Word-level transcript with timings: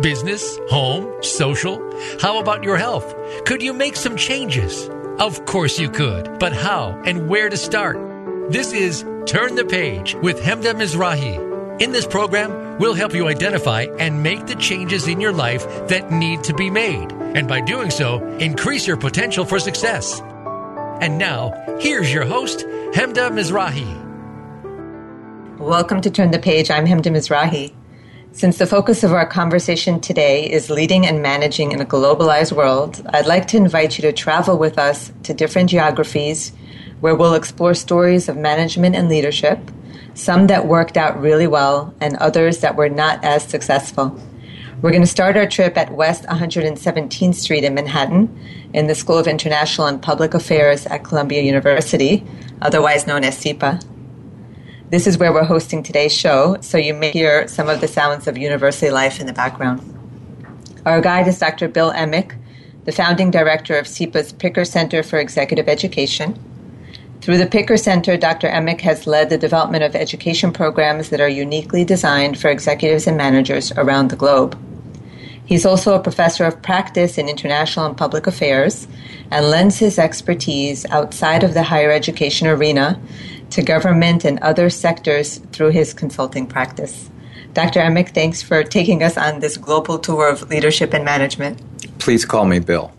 Business, 0.00 0.58
home, 0.68 1.22
social? 1.22 1.78
How 2.20 2.40
about 2.40 2.64
your 2.64 2.76
health? 2.76 3.14
Could 3.46 3.62
you 3.62 3.72
make 3.72 3.94
some 3.94 4.16
changes? 4.16 4.88
Of 5.20 5.44
course 5.46 5.78
you 5.78 5.88
could, 5.88 6.40
but 6.40 6.52
how 6.52 7.00
and 7.06 7.28
where 7.28 7.48
to 7.48 7.56
start? 7.56 7.96
This 8.50 8.72
is 8.72 9.04
Turn 9.26 9.54
the 9.54 9.64
Page 9.64 10.16
with 10.16 10.40
Hemda 10.40 10.74
Mizrahi. 10.74 11.80
In 11.80 11.92
this 11.92 12.08
program, 12.08 12.76
we'll 12.78 12.94
help 12.94 13.14
you 13.14 13.28
identify 13.28 13.86
and 14.00 14.20
make 14.20 14.46
the 14.46 14.56
changes 14.56 15.06
in 15.06 15.20
your 15.20 15.32
life 15.32 15.64
that 15.86 16.10
need 16.10 16.42
to 16.44 16.54
be 16.54 16.70
made. 16.70 17.12
And 17.12 17.46
by 17.46 17.60
doing 17.60 17.90
so, 17.90 18.18
increase 18.38 18.88
your 18.88 18.96
potential 18.96 19.44
for 19.44 19.60
success. 19.60 20.20
And 21.00 21.18
now, 21.18 21.52
here's 21.78 22.12
your 22.12 22.24
host, 22.24 22.66
Hemda 22.94 23.30
Mizrahi. 23.30 24.02
Welcome 25.60 26.00
to 26.00 26.10
Turn 26.10 26.32
the 26.32 26.40
Page. 26.40 26.68
I'm 26.68 26.84
Hemda 26.84 27.12
Mizrahi. 27.12 27.72
Since 28.34 28.58
the 28.58 28.66
focus 28.66 29.04
of 29.04 29.12
our 29.12 29.26
conversation 29.26 30.00
today 30.00 30.50
is 30.50 30.68
leading 30.68 31.06
and 31.06 31.22
managing 31.22 31.70
in 31.70 31.80
a 31.80 31.84
globalized 31.84 32.50
world, 32.50 33.00
I'd 33.10 33.28
like 33.28 33.46
to 33.48 33.56
invite 33.56 33.96
you 33.96 34.02
to 34.02 34.12
travel 34.12 34.58
with 34.58 34.76
us 34.76 35.12
to 35.22 35.32
different 35.32 35.70
geographies 35.70 36.50
where 36.98 37.14
we'll 37.14 37.34
explore 37.34 37.74
stories 37.74 38.28
of 38.28 38.36
management 38.36 38.96
and 38.96 39.08
leadership, 39.08 39.60
some 40.14 40.48
that 40.48 40.66
worked 40.66 40.96
out 40.96 41.20
really 41.20 41.46
well 41.46 41.94
and 42.00 42.16
others 42.16 42.58
that 42.58 42.74
were 42.74 42.88
not 42.88 43.22
as 43.22 43.44
successful. 43.44 44.20
We're 44.82 44.90
going 44.90 45.02
to 45.02 45.06
start 45.06 45.36
our 45.36 45.48
trip 45.48 45.78
at 45.78 45.92
West 45.92 46.24
117th 46.24 47.36
Street 47.36 47.62
in 47.62 47.74
Manhattan 47.74 48.36
in 48.72 48.88
the 48.88 48.96
School 48.96 49.16
of 49.16 49.28
International 49.28 49.86
and 49.86 50.02
Public 50.02 50.34
Affairs 50.34 50.86
at 50.86 51.04
Columbia 51.04 51.42
University, 51.42 52.26
otherwise 52.60 53.06
known 53.06 53.22
as 53.22 53.38
SIPA. 53.38 53.78
This 54.94 55.08
is 55.08 55.18
where 55.18 55.32
we're 55.32 55.42
hosting 55.42 55.82
today's 55.82 56.14
show, 56.14 56.56
so 56.60 56.78
you 56.78 56.94
may 56.94 57.10
hear 57.10 57.48
some 57.48 57.68
of 57.68 57.80
the 57.80 57.88
sounds 57.88 58.28
of 58.28 58.38
university 58.38 58.92
life 58.92 59.18
in 59.18 59.26
the 59.26 59.32
background. 59.32 59.82
Our 60.86 61.00
guide 61.00 61.26
is 61.26 61.40
Dr. 61.40 61.66
Bill 61.66 61.92
Eimicke, 61.92 62.36
the 62.84 62.92
founding 62.92 63.32
director 63.32 63.76
of 63.76 63.88
SIPA's 63.88 64.32
Picker 64.32 64.64
Center 64.64 65.02
for 65.02 65.18
Executive 65.18 65.68
Education. 65.68 66.38
Through 67.22 67.38
the 67.38 67.46
Picker 67.46 67.76
Center, 67.76 68.16
Dr. 68.16 68.46
Eimicke 68.46 68.82
has 68.82 69.04
led 69.04 69.30
the 69.30 69.36
development 69.36 69.82
of 69.82 69.96
education 69.96 70.52
programs 70.52 71.08
that 71.08 71.20
are 71.20 71.28
uniquely 71.28 71.84
designed 71.84 72.38
for 72.38 72.48
executives 72.48 73.08
and 73.08 73.16
managers 73.16 73.72
around 73.72 74.10
the 74.10 74.16
globe. 74.16 74.56
He's 75.44 75.66
also 75.66 75.94
a 75.94 76.02
professor 76.02 76.44
of 76.44 76.62
practice 76.62 77.18
in 77.18 77.28
international 77.28 77.86
and 77.86 77.96
public 77.96 78.28
affairs 78.28 78.86
and 79.32 79.50
lends 79.50 79.76
his 79.76 79.98
expertise 79.98 80.86
outside 80.86 81.42
of 81.42 81.52
the 81.52 81.64
higher 81.64 81.90
education 81.90 82.46
arena 82.46 83.00
to 83.54 83.62
government 83.62 84.24
and 84.24 84.40
other 84.40 84.68
sectors 84.68 85.38
through 85.52 85.70
his 85.70 85.94
consulting 85.94 86.44
practice. 86.44 87.08
Dr. 87.52 87.78
Eimicke, 87.78 88.12
thanks 88.12 88.42
for 88.42 88.64
taking 88.64 89.00
us 89.04 89.16
on 89.16 89.38
this 89.38 89.56
global 89.56 89.96
tour 89.96 90.28
of 90.28 90.50
leadership 90.50 90.92
and 90.92 91.04
management. 91.04 91.62
Please 92.00 92.24
call 92.24 92.46
me 92.46 92.58
Bill. 92.58 92.92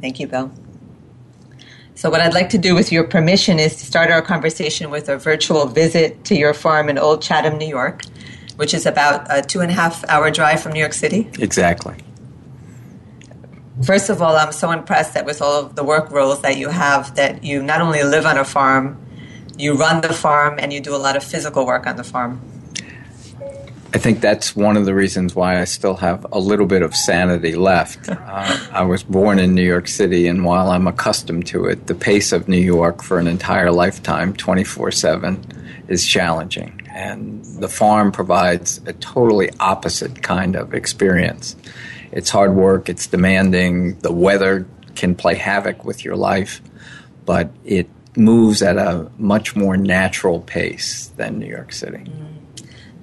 Thank 0.00 0.18
you, 0.18 0.28
Bill. 0.28 0.50
So, 1.94 2.08
what 2.08 2.22
I'd 2.22 2.32
like 2.32 2.48
to 2.50 2.58
do 2.58 2.74
with 2.74 2.90
your 2.90 3.04
permission 3.04 3.58
is 3.58 3.76
to 3.76 3.84
start 3.84 4.10
our 4.10 4.22
conversation 4.22 4.90
with 4.90 5.10
a 5.10 5.18
virtual 5.18 5.66
visit 5.66 6.24
to 6.24 6.34
your 6.34 6.54
farm 6.54 6.88
in 6.88 6.96
Old 6.96 7.20
Chatham, 7.20 7.58
New 7.58 7.68
York, 7.68 8.02
which 8.56 8.72
is 8.72 8.86
about 8.86 9.26
a 9.28 9.42
two 9.42 9.60
and 9.60 9.70
a 9.70 9.74
half 9.74 10.08
hour 10.08 10.30
drive 10.30 10.62
from 10.62 10.72
New 10.72 10.80
York 10.80 10.94
City. 10.94 11.30
Exactly. 11.38 11.96
First 13.84 14.08
of 14.08 14.22
all, 14.22 14.36
I'm 14.36 14.52
so 14.52 14.70
impressed 14.70 15.12
that 15.12 15.26
with 15.26 15.42
all 15.42 15.66
of 15.66 15.74
the 15.74 15.84
work 15.84 16.10
roles 16.10 16.40
that 16.40 16.56
you 16.56 16.70
have, 16.70 17.14
that 17.16 17.44
you 17.44 17.62
not 17.62 17.82
only 17.82 18.02
live 18.02 18.24
on 18.24 18.38
a 18.38 18.44
farm, 18.44 19.05
you 19.58 19.74
run 19.74 20.00
the 20.00 20.12
farm, 20.12 20.58
and 20.58 20.72
you 20.72 20.80
do 20.80 20.94
a 20.94 20.98
lot 20.98 21.16
of 21.16 21.24
physical 21.24 21.66
work 21.66 21.86
on 21.86 21.96
the 21.96 22.04
farm. 22.04 22.40
I 23.94 23.98
think 23.98 24.20
that's 24.20 24.54
one 24.54 24.76
of 24.76 24.84
the 24.84 24.94
reasons 24.94 25.34
why 25.34 25.58
I 25.58 25.64
still 25.64 25.94
have 25.96 26.26
a 26.30 26.38
little 26.38 26.66
bit 26.66 26.82
of 26.82 26.94
sanity 26.94 27.54
left. 27.54 28.10
Uh, 28.26 28.58
I 28.70 28.82
was 28.82 29.02
born 29.02 29.38
in 29.38 29.54
New 29.54 29.64
York 29.64 29.88
City, 29.88 30.26
and 30.26 30.44
while 30.44 30.68
I'm 30.68 30.86
accustomed 30.86 31.46
to 31.46 31.64
it, 31.64 31.86
the 31.86 31.94
pace 31.94 32.32
of 32.32 32.48
New 32.48 32.58
York 32.58 33.02
for 33.02 33.18
an 33.18 33.26
entire 33.26 33.70
lifetime, 33.70 34.34
24 34.34 34.90
7, 34.90 35.42
is 35.88 36.04
challenging. 36.04 36.82
And 36.92 37.42
the 37.44 37.68
farm 37.68 38.12
provides 38.12 38.80
a 38.84 38.92
totally 38.92 39.48
opposite 39.58 40.22
kind 40.22 40.54
of 40.54 40.74
experience. 40.74 41.56
It's 42.12 42.28
hard 42.28 42.54
work, 42.54 42.90
it's 42.90 43.06
demanding, 43.06 43.98
the 44.00 44.12
weather 44.12 44.66
can 44.96 45.14
play 45.14 45.36
havoc 45.36 45.84
with 45.84 46.04
your 46.04 46.16
life, 46.16 46.60
but 47.24 47.50
it 47.64 47.88
moves 48.16 48.62
at 48.62 48.76
a 48.76 49.10
much 49.18 49.54
more 49.56 49.76
natural 49.76 50.40
pace 50.40 51.08
than 51.16 51.38
New 51.38 51.46
York 51.46 51.72
City. 51.72 51.98
Mm. 51.98 52.36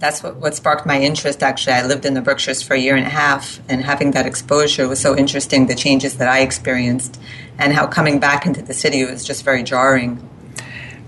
That's 0.04 0.22
what, 0.22 0.36
what 0.36 0.54
sparked 0.54 0.86
my 0.86 1.00
interest 1.00 1.42
actually. 1.42 1.74
I 1.74 1.86
lived 1.86 2.06
in 2.06 2.14
the 2.14 2.22
berkshires 2.22 2.62
for 2.62 2.74
a 2.74 2.78
year 2.78 2.98
and 2.98 3.06
a 3.08 3.10
half 3.10 3.62
and 3.70 3.82
having 3.82 4.12
that 4.12 4.26
exposure 4.26 4.86
was 4.86 5.00
so 5.00 5.16
interesting 5.16 5.68
the 5.68 5.76
changes 5.76 6.18
that 6.18 6.28
i 6.28 6.40
experienced 6.42 7.22
and 7.58 7.72
how 7.72 7.88
coming 7.88 8.20
back 8.20 8.46
into 8.46 8.62
the 8.62 8.74
city 8.74 9.06
was 9.06 9.24
just 9.24 9.46
very 9.46 9.64
jarring. 9.64 10.18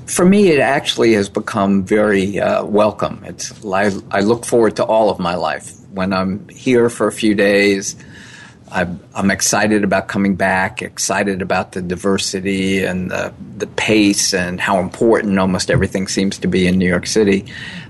For 0.05 0.23
me 0.23 0.47
it 0.47 0.61
actually 0.61 1.11
has 1.13 1.27
become 1.27 1.83
very 1.83 2.39
uh, 2.39 2.63
welcome. 2.63 3.21
It's 3.25 3.65
I, 3.65 3.91
I 4.11 4.21
look 4.21 4.45
forward 4.45 4.77
to 4.77 4.85
all 4.85 5.09
of 5.09 5.19
my 5.19 5.35
life. 5.35 5.73
When 5.91 6.13
i'm 6.13 6.47
here 6.47 6.89
for 6.89 7.07
a 7.07 7.11
few 7.11 7.35
days 7.35 7.97
I'm, 8.71 8.99
I'm 9.13 9.29
excited 9.29 9.83
about 9.83 10.07
coming 10.07 10.35
back, 10.35 10.81
excited 10.81 11.41
about 11.41 11.73
the 11.73 11.81
diversity 11.81 12.83
and 12.83 13.11
the, 13.11 13.33
the 13.57 13.67
pace 13.67 14.33
and 14.33 14.59
how 14.59 14.79
important 14.79 15.37
almost 15.37 15.69
everything 15.69 16.07
seems 16.07 16.39
to 16.39 16.47
be 16.47 16.65
in 16.67 16.79
New 16.79 16.87
York 16.87 17.05
City. 17.05 17.45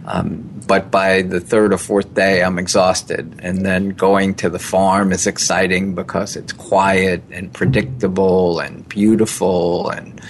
Um, 0.05 0.51
but 0.67 0.91
by 0.91 1.21
the 1.21 1.39
third 1.39 1.73
or 1.73 1.77
fourth 1.77 2.13
day, 2.13 2.43
I'm 2.43 2.59
exhausted. 2.59 3.39
And 3.41 3.65
then 3.65 3.89
going 3.89 4.35
to 4.35 4.49
the 4.49 4.59
farm 4.59 5.13
is 5.13 5.27
exciting 5.27 5.95
because 5.95 6.35
it's 6.35 6.51
quiet 6.51 7.23
and 7.31 7.53
predictable 7.53 8.59
and 8.59 8.87
beautiful 8.89 9.89
and 9.89 10.21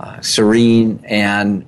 uh, 0.00 0.20
serene. 0.20 1.02
And 1.04 1.64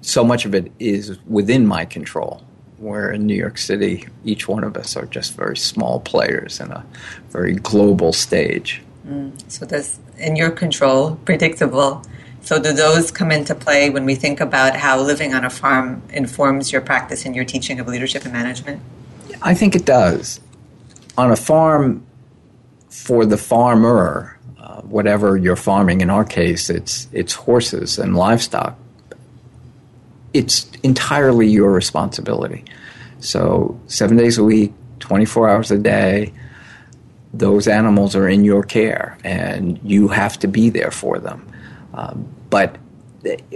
so 0.00 0.24
much 0.24 0.44
of 0.44 0.54
it 0.54 0.72
is 0.80 1.18
within 1.26 1.66
my 1.66 1.84
control 1.84 2.42
where 2.78 3.10
in 3.10 3.26
New 3.26 3.34
York 3.34 3.58
City, 3.58 4.06
each 4.24 4.48
one 4.48 4.64
of 4.64 4.76
us 4.76 4.96
are 4.96 5.06
just 5.06 5.34
very 5.34 5.56
small 5.56 6.00
players 6.00 6.60
in 6.60 6.70
a 6.70 6.84
very 7.30 7.54
global 7.54 8.12
stage. 8.12 8.82
Mm. 9.06 9.32
So 9.50 9.66
that's 9.66 9.98
in 10.18 10.36
your 10.36 10.50
control, 10.50 11.16
predictable. 11.24 12.02
So 12.42 12.60
do 12.60 12.72
those 12.72 13.10
come 13.10 13.30
into 13.32 13.54
play 13.54 13.90
when 13.90 14.04
we 14.04 14.14
think 14.14 14.40
about 14.40 14.76
how 14.76 15.00
living 15.00 15.34
on 15.34 15.44
a 15.44 15.50
farm 15.50 16.02
informs 16.10 16.72
your 16.72 16.80
practice 16.80 17.26
and 17.26 17.34
your 17.34 17.44
teaching 17.44 17.80
of 17.80 17.88
leadership 17.88 18.24
and 18.24 18.32
management? 18.32 18.80
I 19.42 19.54
think 19.54 19.74
it 19.74 19.84
does. 19.84 20.40
On 21.16 21.30
a 21.30 21.36
farm, 21.36 22.06
for 22.88 23.26
the 23.26 23.36
farmer, 23.36 24.38
uh, 24.58 24.82
whatever 24.82 25.36
you're 25.36 25.56
farming, 25.56 26.00
in 26.00 26.10
our 26.10 26.24
case, 26.24 26.70
it's 26.70 27.08
it's 27.12 27.34
horses 27.34 27.98
and 27.98 28.16
livestock 28.16 28.76
it's 30.32 30.70
entirely 30.82 31.48
your 31.48 31.70
responsibility. 31.70 32.64
So, 33.20 33.78
seven 33.86 34.16
days 34.16 34.38
a 34.38 34.44
week, 34.44 34.72
24 35.00 35.48
hours 35.48 35.70
a 35.70 35.78
day, 35.78 36.32
those 37.32 37.68
animals 37.68 38.16
are 38.16 38.28
in 38.28 38.44
your 38.44 38.62
care 38.62 39.18
and 39.24 39.78
you 39.82 40.08
have 40.08 40.38
to 40.40 40.48
be 40.48 40.70
there 40.70 40.90
for 40.90 41.18
them. 41.18 41.46
Um, 41.94 42.28
but 42.50 42.76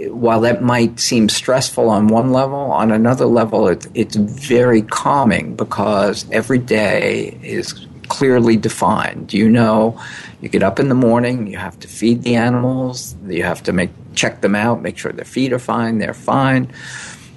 while 0.09 0.41
that 0.41 0.61
might 0.61 0.99
seem 0.99 1.29
stressful 1.29 1.89
on 1.89 2.07
one 2.07 2.31
level, 2.31 2.59
on 2.59 2.91
another 2.91 3.25
level, 3.25 3.67
it, 3.67 3.87
it's 3.93 4.15
very 4.15 4.81
calming 4.81 5.55
because 5.55 6.29
every 6.31 6.59
day 6.59 7.37
is 7.41 7.87
clearly 8.09 8.57
defined. 8.57 9.33
You 9.33 9.49
know, 9.49 9.99
you 10.41 10.49
get 10.49 10.63
up 10.63 10.79
in 10.79 10.89
the 10.89 10.95
morning, 10.95 11.47
you 11.47 11.57
have 11.57 11.79
to 11.79 11.87
feed 11.87 12.23
the 12.23 12.35
animals, 12.35 13.15
you 13.27 13.43
have 13.43 13.63
to 13.63 13.71
make 13.71 13.89
check 14.15 14.41
them 14.41 14.55
out, 14.55 14.81
make 14.81 14.97
sure 14.97 15.11
their 15.11 15.25
feet 15.25 15.53
are 15.53 15.59
fine, 15.59 15.99
they're 15.99 16.13
fine. 16.13 16.71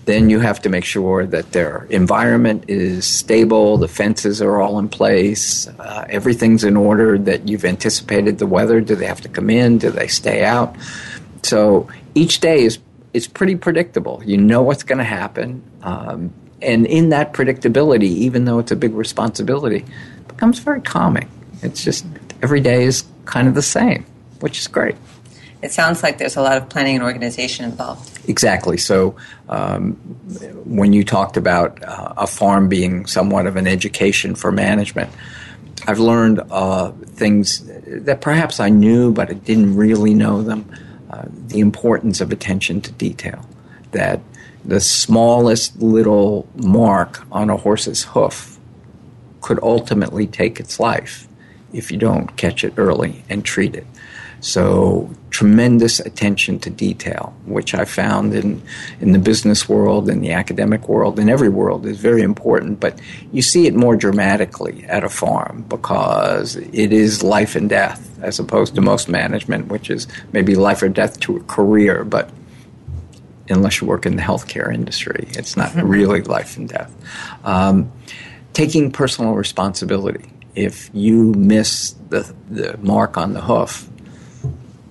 Then 0.07 0.31
you 0.31 0.39
have 0.39 0.63
to 0.63 0.69
make 0.69 0.85
sure 0.85 1.27
that 1.27 1.51
their 1.51 1.85
environment 1.91 2.65
is 2.69 3.05
stable, 3.05 3.77
the 3.77 3.89
fences 3.89 4.41
are 4.41 4.61
all 4.61 4.79
in 4.79 4.89
place, 4.89 5.67
uh, 5.67 6.07
everything's 6.09 6.63
in 6.63 6.77
order, 6.77 7.19
that 7.19 7.49
you've 7.49 7.65
anticipated 7.65 8.39
the 8.39 8.47
weather. 8.47 8.81
Do 8.81 8.95
they 8.95 9.07
have 9.07 9.21
to 9.23 9.29
come 9.29 9.51
in? 9.51 9.79
Do 9.79 9.91
they 9.91 10.07
stay 10.07 10.45
out? 10.45 10.77
So 11.43 11.89
each 12.15 12.39
day 12.39 12.63
is, 12.63 12.79
is 13.15 13.27
pretty 13.27 13.57
predictable. 13.57 14.23
You 14.25 14.37
know 14.37 14.63
what's 14.63 14.85
going 14.85 14.99
to 14.99 15.05
happen. 15.05 15.63
Um, 15.83 16.33
and 16.63 16.87
in 16.87 17.09
that 17.09 17.33
predictability, 17.33 18.05
even 18.05 18.45
though 18.45 18.61
it's 18.61 18.71
a 18.71 18.77
big 18.77 18.95
responsibility, 18.95 19.85
becomes 20.29 20.61
very 20.61 20.81
calming. 20.81 21.29
It's 21.63 21.83
just 21.83 22.07
every 22.43 22.61
day 22.61 22.85
is 22.85 23.05
kind 23.25 23.49
of 23.49 23.55
the 23.55 23.63
same, 23.63 24.07
which 24.41 24.59
is 24.59 24.69
great. 24.69 24.95
It 25.63 25.73
sounds 25.73 26.03
like 26.03 26.19
there's 26.19 26.37
a 26.37 26.43
lot 26.43 26.57
of 26.57 26.69
planning 26.69 26.97
and 26.97 27.05
organization 27.05 27.65
involved. 27.65 28.29
Exactly. 28.29 28.77
So, 28.77 29.17
um, 29.49 29.93
when 30.65 30.93
you 30.93 31.03
talked 31.03 31.37
about 31.37 31.83
uh, 31.83 32.15
a 32.17 32.27
farm 32.27 32.69
being 32.69 33.07
somewhat 33.07 33.47
of 33.47 33.57
an 33.57 33.67
education 33.67 34.35
for 34.35 34.53
management, 34.53 35.11
I've 35.87 35.99
learned 35.99 36.41
uh, 36.51 36.93
things 36.93 37.65
that 37.87 38.21
perhaps 38.21 38.61
I 38.61 38.69
knew, 38.69 39.13
but 39.13 39.31
I 39.31 39.35
didn't 39.35 39.77
really 39.77 40.15
know 40.15 40.43
them. 40.43 40.71
Uh, 41.09 41.25
the 41.29 41.61
importance 41.61 42.21
of 42.21 42.33
attention 42.33 42.81
to 42.81 42.93
detail. 42.93 43.49
That 43.93 44.21
the 44.65 44.81
smallest 44.81 45.81
little 45.81 46.49
mark 46.57 47.25
on 47.31 47.49
a 47.49 47.57
horse's 47.57 48.03
hoof 48.03 48.59
could 49.41 49.61
ultimately 49.63 50.27
take 50.27 50.59
its 50.59 50.81
life 50.81 51.29
if 51.73 51.93
you 51.93 51.97
don't 51.97 52.37
catch 52.37 52.65
it 52.65 52.75
early 52.77 53.25
and 53.29 53.45
treat 53.45 53.77
it. 53.77 53.87
So 54.41 55.11
tremendous 55.31 56.01
attention 56.01 56.59
to 56.61 56.71
detail, 56.71 57.35
which 57.45 57.75
I 57.75 57.85
found 57.85 58.35
in, 58.35 58.63
in 59.01 59.13
the 59.13 59.19
business 59.19 59.69
world, 59.69 60.09
in 60.09 60.21
the 60.21 60.33
academic 60.33 60.89
world, 60.89 61.19
in 61.19 61.29
every 61.29 61.49
world 61.49 61.85
is 61.87 61.99
very 61.99 62.23
important. 62.23 62.81
But 62.81 63.01
you 63.33 63.43
see 63.43 63.67
it 63.67 63.75
more 63.75 63.97
dramatically 63.97 64.85
at 64.85 65.05
a 65.05 65.09
farm 65.09 65.65
because 65.69 66.57
it 66.57 66.93
is 66.93 67.23
life 67.23 67.57
and 67.57 67.69
death 67.69 68.19
as 68.23 68.39
opposed 68.39 68.75
to 68.75 68.81
most 68.81 69.09
management, 69.09 69.69
which 69.69 69.91
is 69.91 70.07
maybe 70.33 70.55
life 70.55 70.83
or 70.83 70.89
death 70.89 71.21
to 71.21 71.37
a 71.37 71.41
career, 71.45 72.05
but 72.05 72.31
unless 73.49 73.81
you 73.81 73.87
work 73.87 74.07
in 74.07 74.17
the 74.17 74.23
healthcare 74.23 74.73
industry, 74.73 75.29
it's 75.31 75.57
not 75.57 75.71
mm-hmm. 75.71 75.87
really 75.87 76.23
life 76.23 76.57
and 76.57 76.69
death. 76.69 76.93
Um, 77.45 77.93
taking 78.53 78.91
personal 78.91 79.35
responsibility. 79.35 80.31
If 80.55 80.91
you 80.95 81.33
miss 81.35 81.95
the, 82.09 82.35
the 82.49 82.79
mark 82.79 83.17
on 83.17 83.35
the 83.35 83.43
hoof, 83.43 83.89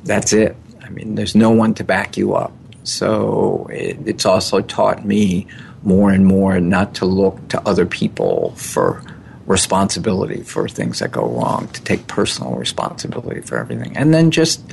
that's 0.05 0.31
it. 0.33 0.55
I 0.83 0.89
mean, 0.89 1.15
there's 1.15 1.35
no 1.35 1.49
one 1.49 1.73
to 1.75 1.83
back 1.83 2.15
you 2.15 2.35
up. 2.35 2.53
So 2.83 3.67
it, 3.71 3.97
it's 4.05 4.25
also 4.25 4.61
taught 4.61 5.03
me 5.03 5.47
more 5.83 6.11
and 6.11 6.25
more 6.25 6.59
not 6.59 6.95
to 6.95 7.05
look 7.05 7.47
to 7.49 7.61
other 7.67 7.85
people 7.85 8.51
for 8.55 9.03
responsibility 9.47 10.41
for 10.41 10.67
things 10.67 10.99
that 10.99 11.11
go 11.11 11.27
wrong, 11.27 11.67
to 11.69 11.83
take 11.83 12.07
personal 12.07 12.55
responsibility 12.55 13.41
for 13.41 13.57
everything. 13.57 13.95
And 13.97 14.13
then 14.13 14.31
just 14.31 14.63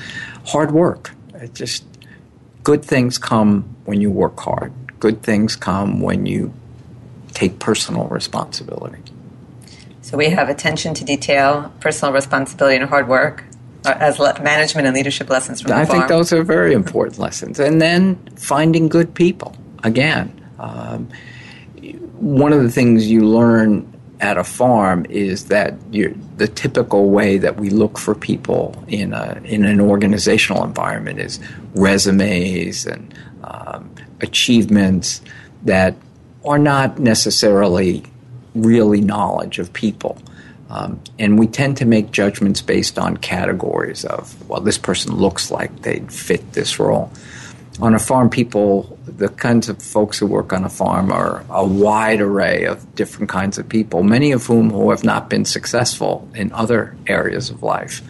hard 0.47 0.71
work. 0.71 1.13
It 1.35 1.55
just 1.55 1.85
good 2.63 2.85
things 2.85 3.19
come 3.19 3.77
when 3.85 4.01
you 4.01 4.11
work 4.11 4.39
hard. 4.39 4.73
Good 5.01 5.23
things 5.23 5.57
come 5.57 6.01
when 6.01 6.27
you 6.27 6.53
take 7.33 7.59
personal 7.59 8.07
responsibility. 8.09 9.03
So 10.03 10.17
we 10.17 10.31
have 10.31 10.49
attention 10.49 10.95
to 10.95 11.05
detail, 11.05 11.73
personal 11.81 12.13
responsibility, 12.13 12.77
and 12.77 12.89
hard 12.89 13.09
work 13.09 13.45
as 13.85 14.19
le- 14.19 14.41
management 14.43 14.87
and 14.87 14.95
leadership 14.95 15.29
lessons 15.29 15.61
from 15.61 15.71
the 15.71 15.77
I 15.77 15.85
farm. 15.85 16.01
think 16.01 16.09
those 16.09 16.33
are 16.33 16.43
very 16.43 16.73
important 16.73 17.19
lessons. 17.19 17.59
And 17.59 17.81
then 17.81 18.17
finding 18.37 18.89
good 18.89 19.15
people. 19.15 19.57
Again, 19.83 20.41
um, 20.59 21.09
one 22.15 22.53
of 22.53 22.63
the 22.63 22.71
things 22.71 23.11
you 23.11 23.23
learn 23.23 23.93
at 24.21 24.39
a 24.39 24.45
farm 24.45 25.05
is 25.11 25.47
that 25.47 25.75
the 25.91 26.49
typical 26.55 27.11
way 27.11 27.39
that 27.39 27.57
we 27.57 27.71
look 27.71 27.99
for 27.99 28.15
people 28.15 28.85
in 28.87 29.13
a 29.13 29.41
in 29.45 29.65
an 29.65 29.81
organizational 29.81 30.63
environment 30.63 31.19
is 31.19 31.41
resumes 31.75 32.87
and 32.87 33.13
um, 33.43 33.93
achievements 34.21 35.21
that 35.65 35.97
are 36.45 36.59
not 36.59 37.01
necessarily 37.01 38.05
really 38.55 39.01
knowledge 39.01 39.59
of 39.59 39.73
people. 39.73 40.17
Um, 40.73 41.01
and 41.19 41.39
we 41.39 41.47
tend 41.49 41.77
to 41.77 41.85
make 41.85 42.13
judgments 42.13 42.63
based 42.63 42.99
on 42.99 43.19
categories 43.19 44.07
of, 44.07 44.49
well, 44.49 44.63
this 44.63 44.79
person 44.79 45.15
looks 45.15 45.51
like 45.51 45.83
they'd 45.83 46.11
fit 46.11 46.55
this 46.55 46.79
role. 46.79 47.13
On 47.81 47.95
a 47.95 47.99
farm, 47.99 48.31
people, 48.31 48.99
the 49.05 49.29
kinds 49.29 49.69
of 49.69 49.83
folks 49.83 50.19
who 50.19 50.27
work 50.27 50.51
on 50.51 50.65
a 50.65 50.71
farm 50.71 51.13
are 51.13 51.45
a 51.51 51.67
wide 51.67 52.23
array 52.23 52.65
of 52.65 52.95
different 52.95 53.29
kinds 53.29 53.59
of 53.59 53.69
people, 53.69 54.03
many 54.03 54.33
of 54.33 54.47
whom 54.47 54.71
who 54.71 54.89
have 54.91 55.05
not 55.05 55.29
been 55.29 55.45
successful 55.45 56.27
in 56.35 56.51
other 56.53 56.97
areas 57.07 57.51
of 57.51 57.63
life. 57.63 58.01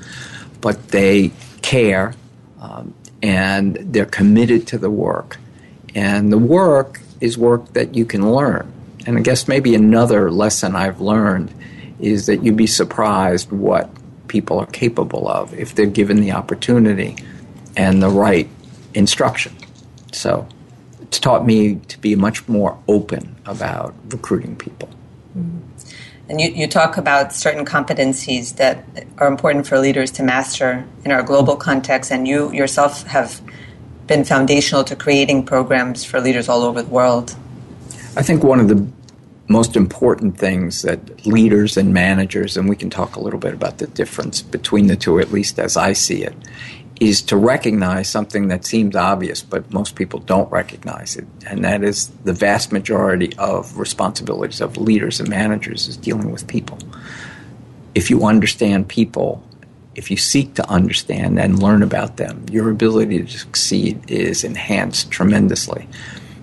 But 0.60 0.88
they 0.88 1.32
care 1.62 2.14
um, 2.60 2.94
and 3.24 3.74
they're 3.74 4.06
committed 4.06 4.68
to 4.68 4.78
the 4.78 4.90
work. 4.90 5.36
And 5.96 6.32
the 6.32 6.38
work 6.38 7.00
is 7.20 7.36
work 7.36 7.72
that 7.72 7.96
you 7.96 8.04
can 8.04 8.32
learn. 8.32 8.72
And 9.04 9.18
I 9.18 9.20
guess 9.20 9.48
maybe 9.48 9.74
another 9.74 10.30
lesson 10.30 10.76
I've 10.76 11.00
learned 11.00 11.52
is 12.02 12.26
that 12.26 12.42
you'd 12.42 12.56
be 12.56 12.66
surprised 12.66 13.50
what 13.50 13.88
people 14.28 14.58
are 14.58 14.66
capable 14.66 15.28
of 15.28 15.54
if 15.54 15.74
they're 15.74 15.86
given 15.86 16.20
the 16.20 16.32
opportunity 16.32 17.16
and 17.76 18.02
the 18.02 18.08
right 18.08 18.48
instruction. 18.92 19.56
So 20.12 20.46
it's 21.00 21.18
taught 21.18 21.46
me 21.46 21.76
to 21.76 21.98
be 22.00 22.16
much 22.16 22.46
more 22.48 22.78
open 22.88 23.36
about 23.46 23.94
recruiting 24.08 24.56
people. 24.56 24.88
Mm-hmm. 25.36 25.58
And 26.28 26.40
you, 26.40 26.48
you 26.50 26.66
talk 26.66 26.96
about 26.96 27.32
certain 27.32 27.64
competencies 27.64 28.56
that 28.56 28.84
are 29.18 29.26
important 29.26 29.66
for 29.66 29.78
leaders 29.78 30.10
to 30.12 30.22
master 30.22 30.84
in 31.04 31.12
our 31.12 31.22
global 31.22 31.56
context, 31.56 32.10
and 32.10 32.26
you 32.26 32.50
yourself 32.52 33.04
have 33.04 33.42
been 34.06 34.24
foundational 34.24 34.82
to 34.84 34.96
creating 34.96 35.44
programs 35.44 36.04
for 36.04 36.20
leaders 36.20 36.48
all 36.48 36.62
over 36.62 36.82
the 36.82 36.88
world. 36.88 37.36
I 38.16 38.22
think 38.22 38.42
one 38.42 38.60
of 38.60 38.68
the 38.68 38.86
most 39.52 39.76
important 39.76 40.38
things 40.38 40.82
that 40.82 41.26
leaders 41.26 41.76
and 41.76 41.92
managers, 41.92 42.56
and 42.56 42.68
we 42.68 42.74
can 42.74 42.90
talk 42.90 43.16
a 43.16 43.20
little 43.20 43.38
bit 43.38 43.54
about 43.54 43.78
the 43.78 43.86
difference 43.86 44.42
between 44.42 44.86
the 44.86 44.96
two, 44.96 45.20
at 45.20 45.30
least 45.30 45.58
as 45.58 45.76
I 45.76 45.92
see 45.92 46.24
it, 46.24 46.34
is 47.00 47.20
to 47.22 47.36
recognize 47.36 48.08
something 48.08 48.48
that 48.48 48.64
seems 48.64 48.96
obvious, 48.96 49.42
but 49.42 49.72
most 49.72 49.94
people 49.94 50.20
don't 50.20 50.50
recognize 50.50 51.16
it, 51.16 51.26
and 51.46 51.64
that 51.64 51.82
is 51.84 52.08
the 52.24 52.32
vast 52.32 52.72
majority 52.72 53.32
of 53.38 53.78
responsibilities 53.78 54.60
of 54.60 54.76
leaders 54.76 55.20
and 55.20 55.28
managers 55.28 55.88
is 55.88 55.96
dealing 55.96 56.30
with 56.30 56.46
people. 56.46 56.78
If 57.94 58.08
you 58.08 58.24
understand 58.24 58.88
people, 58.88 59.42
if 59.94 60.10
you 60.10 60.16
seek 60.16 60.54
to 60.54 60.68
understand 60.70 61.38
and 61.38 61.62
learn 61.62 61.82
about 61.82 62.16
them, 62.16 62.46
your 62.50 62.70
ability 62.70 63.22
to 63.24 63.28
succeed 63.28 64.10
is 64.10 64.44
enhanced 64.44 65.10
tremendously. 65.10 65.86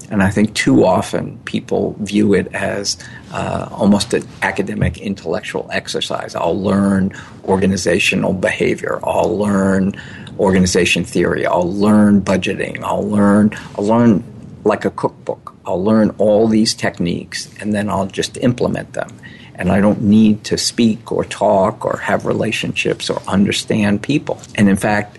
And 0.09 0.23
I 0.23 0.31
think 0.31 0.55
too 0.55 0.85
often 0.85 1.37
people 1.45 1.95
view 1.99 2.33
it 2.33 2.47
as 2.53 2.97
uh, 3.31 3.69
almost 3.71 4.13
an 4.13 4.27
academic 4.41 4.97
intellectual 4.97 5.69
exercise. 5.71 6.35
I'll 6.35 6.59
learn 6.59 7.13
organizational 7.45 8.33
behavior. 8.33 8.99
I'll 9.03 9.37
learn 9.37 9.93
organization 10.39 11.03
theory. 11.03 11.45
I'll 11.45 11.71
learn 11.71 12.21
budgeting. 12.21 12.81
I'll 12.81 13.07
learn. 13.07 13.51
I'll 13.77 13.85
learn 13.85 14.23
like 14.63 14.85
a 14.85 14.91
cookbook. 14.91 15.53
I'll 15.65 15.83
learn 15.83 16.09
all 16.17 16.47
these 16.47 16.73
techniques, 16.73 17.47
and 17.59 17.75
then 17.75 17.89
I'll 17.89 18.07
just 18.07 18.37
implement 18.37 18.93
them. 18.93 19.15
And 19.53 19.71
I 19.71 19.81
don't 19.81 20.01
need 20.01 20.43
to 20.45 20.57
speak 20.57 21.11
or 21.11 21.25
talk 21.25 21.85
or 21.85 21.97
have 21.97 22.25
relationships 22.25 23.09
or 23.09 23.21
understand 23.27 24.01
people. 24.01 24.41
And 24.55 24.69
in 24.69 24.77
fact, 24.77 25.18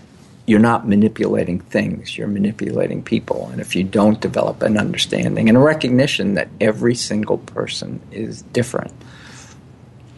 you're 0.50 0.58
not 0.58 0.88
manipulating 0.88 1.60
things, 1.60 2.18
you're 2.18 2.26
manipulating 2.26 3.04
people. 3.04 3.48
And 3.52 3.60
if 3.60 3.76
you 3.76 3.84
don't 3.84 4.20
develop 4.20 4.62
an 4.62 4.76
understanding 4.76 5.48
and 5.48 5.56
a 5.56 5.60
recognition 5.60 6.34
that 6.34 6.48
every 6.60 6.96
single 6.96 7.38
person 7.38 8.00
is 8.10 8.42
different, 8.42 8.92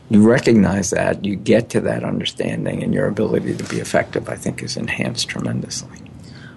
you 0.09 0.27
recognize 0.27 0.89
that, 0.89 1.23
you 1.23 1.37
get 1.37 1.69
to 1.69 1.83
that 1.83 2.03
understanding, 2.03 2.83
and 2.83 2.95
your 2.95 3.09
ability 3.09 3.55
to 3.59 3.65
be 3.65 3.79
effective, 3.79 4.31
I 4.31 4.37
think, 4.37 4.62
is 4.62 4.79
enhanced 4.79 5.29
tremendously. 5.29 5.99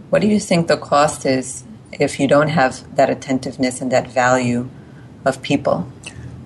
What 0.09 0.21
do 0.21 0.29
you 0.29 0.39
think 0.39 0.69
the 0.69 0.77
cost 0.77 1.25
is 1.25 1.65
if 1.91 2.17
you 2.17 2.29
don't 2.29 2.47
have 2.47 2.95
that 2.95 3.09
attentiveness 3.09 3.81
and 3.81 3.91
that 3.91 4.07
value 4.07 4.69
of 5.25 5.41
people? 5.41 5.91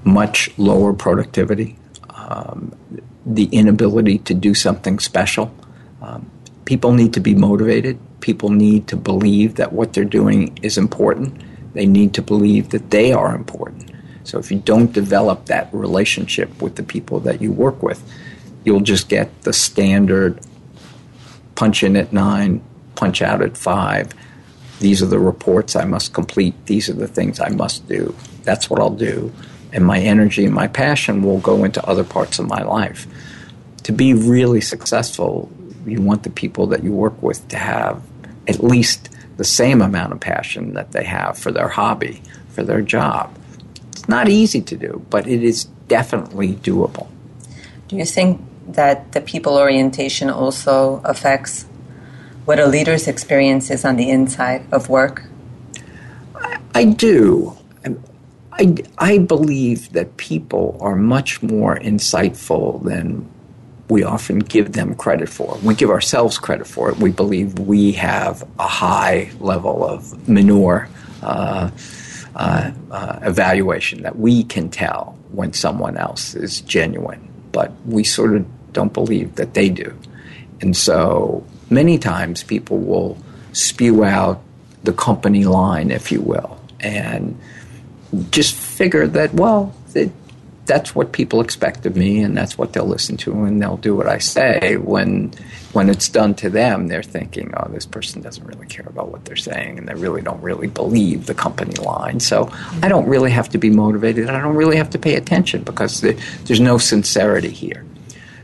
Much 0.04 0.50
lower 0.58 0.94
productivity, 0.94 1.78
um, 2.10 2.76
the 3.24 3.46
inability 3.52 4.18
to 4.18 4.34
do 4.34 4.56
something 4.56 4.98
special. 4.98 5.54
Um, 6.02 6.32
people 6.70 6.94
need 6.94 7.16
to 7.16 7.20
be 7.20 7.34
motivated. 7.34 7.98
People 8.22 8.50
need 8.50 8.88
to 8.90 8.96
believe 8.96 9.56
that 9.56 9.74
what 9.74 9.92
they're 9.92 10.06
doing 10.06 10.56
is 10.62 10.78
important. 10.78 11.42
They 11.74 11.88
need 11.88 12.14
to 12.14 12.22
believe 12.22 12.70
that 12.70 12.92
they 12.92 13.12
are 13.12 13.34
important. 13.34 13.90
So 14.24 14.38
if 14.38 14.52
you 14.52 14.60
don't 14.60 14.94
develop 14.94 15.48
that 15.48 15.74
relationship 15.74 16.62
with 16.62 16.76
the 16.76 16.84
people 16.84 17.22
that 17.22 17.42
you 17.42 17.52
work 17.52 17.82
with, 17.82 18.00
you'll 18.64 18.82
just 18.82 19.10
get 19.10 19.42
the 19.42 19.52
standard 19.52 20.42
punch 21.56 21.82
in 21.82 21.98
at 21.98 22.14
nine, 22.14 22.62
punch 22.94 23.24
out 23.24 23.42
at 23.42 23.58
five, 23.58 24.14
these 24.80 25.02
are 25.02 25.08
the 25.08 25.18
reports 25.18 25.76
I 25.76 25.86
must 25.86 26.14
complete, 26.14 26.54
these 26.68 26.88
are 26.88 26.94
the 26.94 27.08
things 27.08 27.40
I 27.40 27.50
must 27.50 27.88
do. 27.88 28.14
That's 28.44 28.70
what 28.70 28.80
I'll 28.80 28.92
do. 28.92 29.34
And 29.74 29.84
my 29.84 29.98
energy 29.98 30.46
and 30.46 30.54
my 30.54 30.68
passion 30.68 31.24
will 31.24 31.40
go 31.40 31.64
into 31.64 31.84
other 31.88 32.04
parts 32.04 32.38
of 32.38 32.48
my 32.48 32.62
life. 32.62 33.08
To 33.86 33.92
be 33.92 34.14
really 34.14 34.62
successful, 34.62 35.52
you 35.90 36.02
want 36.02 36.24
the 36.24 36.30
people 36.30 36.68
that 36.68 36.84
you 36.84 36.92
work 36.92 37.22
with 37.22 37.48
to 37.50 37.58
have 37.58 38.02
at 38.48 38.64
least 38.64 39.10
the 39.38 39.44
same 39.44 39.82
amount 39.82 40.12
of 40.12 40.20
passion 40.20 40.74
that 40.74 40.92
they 40.92 41.04
have 41.04 41.38
for 41.38 41.52
their 41.52 41.70
hobby, 41.70 42.22
for 42.50 42.64
their 42.64 42.82
job. 42.82 43.36
It's 43.92 44.08
not 44.08 44.28
easy 44.28 44.62
to 44.62 44.76
do, 44.76 45.06
but 45.10 45.28
it 45.28 45.44
is 45.44 45.66
definitely 45.88 46.54
doable. 46.56 47.08
Do 47.88 47.96
you 47.96 48.06
think 48.06 48.42
that 48.68 49.14
the 49.14 49.22
people 49.22 49.58
orientation 49.58 50.30
also 50.30 51.02
affects 51.04 51.66
what 52.46 52.60
a 52.60 52.66
leader's 52.66 53.08
experience 53.08 53.70
is 53.70 53.86
on 53.86 53.96
the 53.96 54.10
inside 54.10 54.66
of 54.72 54.90
work? 54.90 55.24
I, 56.36 56.60
I 56.76 56.86
do. 56.86 57.56
I, 58.54 58.76
I 58.98 59.18
believe 59.20 59.94
that 59.94 60.18
people 60.18 60.78
are 60.82 60.96
much 60.96 61.42
more 61.42 61.80
insightful 61.80 62.84
than 62.84 63.30
we 63.90 64.04
often 64.04 64.40
give 64.40 64.74
them 64.74 64.96
credit 64.96 65.28
for. 65.28 65.58
We 65.64 65.74
give 65.74 65.90
ourselves 65.90 66.38
credit 66.38 66.68
for 66.68 66.90
it. 66.92 66.98
We 66.98 67.12
believe 67.12 67.58
we 67.58 67.94
have 67.94 68.48
a 68.60 68.68
high 68.68 69.32
level 69.40 69.84
of 69.84 70.30
manure 70.30 70.88
uh, 71.24 71.72
uh, 72.36 72.72
uh, 72.92 73.20
evaluation 73.24 74.04
that 74.04 74.18
we 74.18 74.44
can 74.44 74.70
tell 74.70 75.18
when 75.32 75.54
someone 75.54 75.98
else 75.98 76.36
is 76.36 76.62
genuine, 76.62 77.28
but 77.52 77.74
we 77.86 78.04
sort 78.04 78.36
of 78.36 78.46
don't 78.74 78.94
believe 78.94 79.36
that 79.36 79.56
they 79.56 79.70
do. 79.70 79.98
And 80.62 80.78
so 80.78 81.44
many 81.70 81.98
times 81.98 82.44
people 82.44 82.78
will 82.78 83.18
spew 83.54 84.04
out 84.04 84.42
the 84.84 84.94
company 84.94 85.46
line, 85.46 85.90
if 85.90 86.12
you 86.12 86.22
will, 86.22 86.60
and 86.80 87.40
just 88.30 88.54
figure 88.54 89.08
that, 89.08 89.34
well, 89.34 89.76
that's 90.70 90.94
what 90.94 91.12
people 91.12 91.42
expect 91.42 91.86
of 91.88 91.96
me, 91.96 92.22
and 92.22 92.38
that's 92.38 92.58
what 92.58 92.74
they'll 92.74 92.86
listen 92.86 93.18
to, 93.18 93.44
and 93.44 93.60
they'll 93.62 93.78
do 93.78 93.96
what 93.96 94.08
I 94.08 94.20
say. 94.20 94.78
When 94.78 95.34
when 95.74 95.90
it's 95.90 96.08
done 96.08 96.36
to 96.36 96.50
them, 96.50 96.88
they're 96.88 97.04
thinking, 97.04 97.52
"Oh, 97.58 97.68
this 97.70 97.88
person 97.88 98.22
doesn't 98.22 98.46
really 98.46 98.68
care 98.68 98.86
about 98.88 99.10
what 99.12 99.26
they're 99.26 99.36
saying, 99.36 99.80
and 99.80 99.88
they 99.88 99.96
really 99.96 100.22
don't 100.22 100.42
really 100.42 100.68
believe 100.68 101.26
the 101.26 101.34
company 101.34 101.74
line." 101.84 102.20
So 102.20 102.52
I 102.84 102.88
don't 102.88 103.08
really 103.08 103.32
have 103.32 103.50
to 103.50 103.58
be 103.58 103.72
motivated. 103.72 104.30
I 104.30 104.40
don't 104.40 104.56
really 104.56 104.78
have 104.78 104.92
to 104.92 105.00
pay 105.00 105.16
attention 105.16 105.64
because 105.64 106.02
there's 106.02 106.62
no 106.62 106.78
sincerity 106.78 107.50
here. 107.50 107.84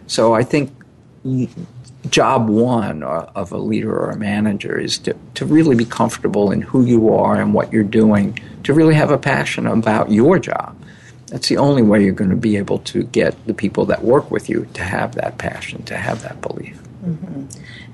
So 0.08 0.34
I 0.34 0.44
think 0.44 0.72
job 2.10 2.50
one 2.50 3.04
uh, 3.04 3.32
of 3.36 3.52
a 3.52 3.58
leader 3.58 3.96
or 3.96 4.10
a 4.10 4.18
manager 4.18 4.80
is 4.80 4.98
to, 5.00 5.16
to 5.36 5.46
really 5.46 5.76
be 5.76 5.86
comfortable 5.86 6.52
in 6.52 6.62
who 6.62 6.86
you 6.86 7.14
are 7.14 7.40
and 7.40 7.54
what 7.54 7.72
you're 7.72 7.84
doing, 7.84 8.40
to 8.64 8.74
really 8.74 8.96
have 8.96 9.12
a 9.12 9.18
passion 9.18 9.68
about 9.68 10.12
your 10.12 10.40
job. 10.40 10.76
That's 11.28 11.50
the 11.50 11.58
only 11.58 11.82
way 11.82 12.04
you're 12.04 12.14
going 12.14 12.30
to 12.30 12.36
be 12.36 12.58
able 12.58 12.80
to 12.80 13.04
get 13.04 13.46
the 13.48 13.54
people 13.54 13.86
that 13.86 14.04
work 14.04 14.30
with 14.30 14.50
you 14.50 14.68
to 14.76 14.84
have 14.84 15.16
that 15.16 15.38
passion, 15.38 15.84
to 15.84 15.98
have 15.98 16.22
that 16.22 16.42
belief. 16.42 16.80
Mm-hmm. 17.04 17.46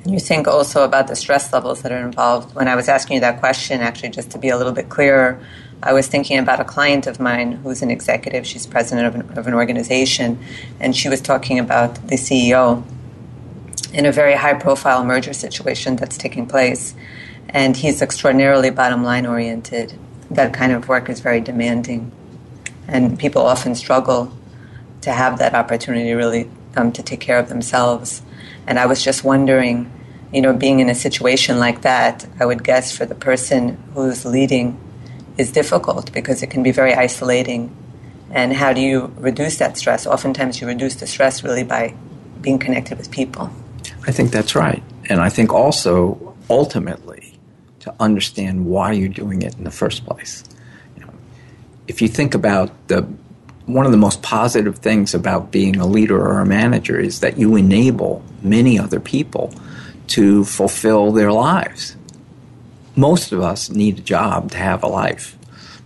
And 0.03 0.13
you 0.13 0.19
think 0.19 0.47
also 0.47 0.83
about 0.83 1.07
the 1.07 1.15
stress 1.15 1.51
levels 1.53 1.81
that 1.81 1.91
are 1.91 2.05
involved. 2.05 2.55
When 2.55 2.67
I 2.67 2.75
was 2.75 2.89
asking 2.89 3.15
you 3.15 3.21
that 3.21 3.39
question, 3.39 3.81
actually, 3.81 4.09
just 4.09 4.31
to 4.31 4.37
be 4.37 4.49
a 4.49 4.57
little 4.57 4.73
bit 4.73 4.89
clearer, 4.89 5.39
I 5.83 5.93
was 5.93 6.07
thinking 6.07 6.37
about 6.37 6.59
a 6.59 6.63
client 6.63 7.07
of 7.07 7.19
mine 7.19 7.53
who's 7.53 7.81
an 7.81 7.89
executive. 7.89 8.45
She's 8.45 8.67
president 8.67 9.07
of 9.07 9.15
an, 9.15 9.37
of 9.37 9.47
an 9.47 9.53
organization, 9.53 10.39
and 10.79 10.95
she 10.95 11.09
was 11.09 11.21
talking 11.21 11.57
about 11.59 11.95
the 12.07 12.15
CEO 12.15 12.83
in 13.93 14.05
a 14.05 14.11
very 14.11 14.35
high 14.35 14.53
profile 14.53 15.03
merger 15.03 15.33
situation 15.33 15.95
that's 15.95 16.17
taking 16.17 16.47
place. 16.47 16.95
And 17.49 17.75
he's 17.75 18.01
extraordinarily 18.01 18.69
bottom 18.69 19.03
line 19.03 19.25
oriented. 19.25 19.93
That 20.29 20.53
kind 20.53 20.71
of 20.71 20.87
work 20.87 21.09
is 21.09 21.19
very 21.19 21.41
demanding. 21.41 22.11
And 22.91 23.17
people 23.17 23.41
often 23.41 23.73
struggle 23.73 24.31
to 25.01 25.11
have 25.11 25.39
that 25.39 25.55
opportunity 25.55 26.13
really 26.13 26.49
um, 26.75 26.91
to 26.91 27.01
take 27.01 27.19
care 27.19 27.39
of 27.39 27.49
themselves. 27.49 28.21
And 28.67 28.77
I 28.77 28.85
was 28.85 29.03
just 29.03 29.23
wondering, 29.23 29.91
you 30.31 30.41
know, 30.41 30.53
being 30.53 30.79
in 30.79 30.89
a 30.89 30.95
situation 30.95 31.57
like 31.57 31.81
that, 31.81 32.25
I 32.39 32.45
would 32.45 32.63
guess 32.63 32.95
for 32.95 33.05
the 33.05 33.15
person 33.15 33.81
who's 33.93 34.25
leading 34.25 34.79
is 35.37 35.51
difficult 35.51 36.11
because 36.13 36.43
it 36.43 36.47
can 36.47 36.63
be 36.63 36.71
very 36.71 36.93
isolating. 36.93 37.75
And 38.29 38.53
how 38.53 38.73
do 38.73 38.81
you 38.81 39.13
reduce 39.17 39.57
that 39.57 39.77
stress? 39.77 40.05
Oftentimes, 40.05 40.61
you 40.61 40.67
reduce 40.67 40.95
the 40.95 41.07
stress 41.07 41.43
really 41.43 41.63
by 41.63 41.93
being 42.41 42.59
connected 42.59 42.97
with 42.97 43.11
people. 43.11 43.49
I 44.07 44.11
think 44.11 44.31
that's 44.31 44.55
right. 44.55 44.83
And 45.09 45.19
I 45.19 45.29
think 45.29 45.53
also, 45.53 46.35
ultimately, 46.49 47.37
to 47.79 47.93
understand 47.99 48.65
why 48.65 48.93
you're 48.93 49.09
doing 49.09 49.41
it 49.41 49.57
in 49.57 49.63
the 49.63 49.71
first 49.71 50.05
place. 50.05 50.43
If 51.91 52.01
you 52.01 52.07
think 52.07 52.33
about 52.33 52.71
the 52.87 53.05
one 53.65 53.85
of 53.85 53.91
the 53.91 53.97
most 53.97 54.21
positive 54.21 54.77
things 54.77 55.13
about 55.13 55.51
being 55.51 55.75
a 55.75 55.85
leader 55.85 56.17
or 56.17 56.39
a 56.39 56.45
manager 56.45 56.97
is 56.97 57.19
that 57.19 57.37
you 57.37 57.57
enable 57.57 58.23
many 58.41 58.79
other 58.79 59.01
people 59.01 59.53
to 60.07 60.45
fulfill 60.45 61.11
their 61.11 61.33
lives. 61.33 61.97
Most 62.95 63.33
of 63.33 63.41
us 63.41 63.69
need 63.69 63.99
a 63.99 64.01
job 64.01 64.51
to 64.51 64.57
have 64.57 64.83
a 64.83 64.87
life. 64.87 65.37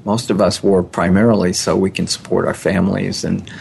Most 0.04 0.30
of 0.30 0.42
us 0.42 0.62
work 0.62 0.92
primarily 0.92 1.54
so 1.54 1.76
we 1.76 1.90
can 1.90 2.06
support 2.06 2.46
our 2.46 2.54
families 2.54 3.24
and 3.24 3.52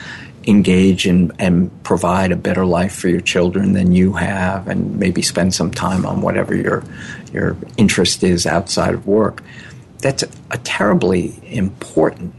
engage 0.46 1.06
and, 1.06 1.32
and 1.38 1.70
provide 1.82 2.30
a 2.30 2.36
better 2.36 2.66
life 2.66 2.94
for 2.94 3.08
your 3.08 3.22
children 3.22 3.72
than 3.72 3.92
you 3.92 4.12
have 4.12 4.68
and 4.68 4.98
maybe 4.98 5.22
spend 5.22 5.54
some 5.54 5.70
time 5.70 6.04
on 6.04 6.20
whatever 6.20 6.54
your 6.54 6.84
your 7.32 7.56
interest 7.78 8.22
is 8.22 8.44
outside 8.46 8.92
of 8.92 9.06
work 9.06 9.42
that's 10.04 10.22
a, 10.50 10.58
terribly 10.58 11.40
important 11.44 12.34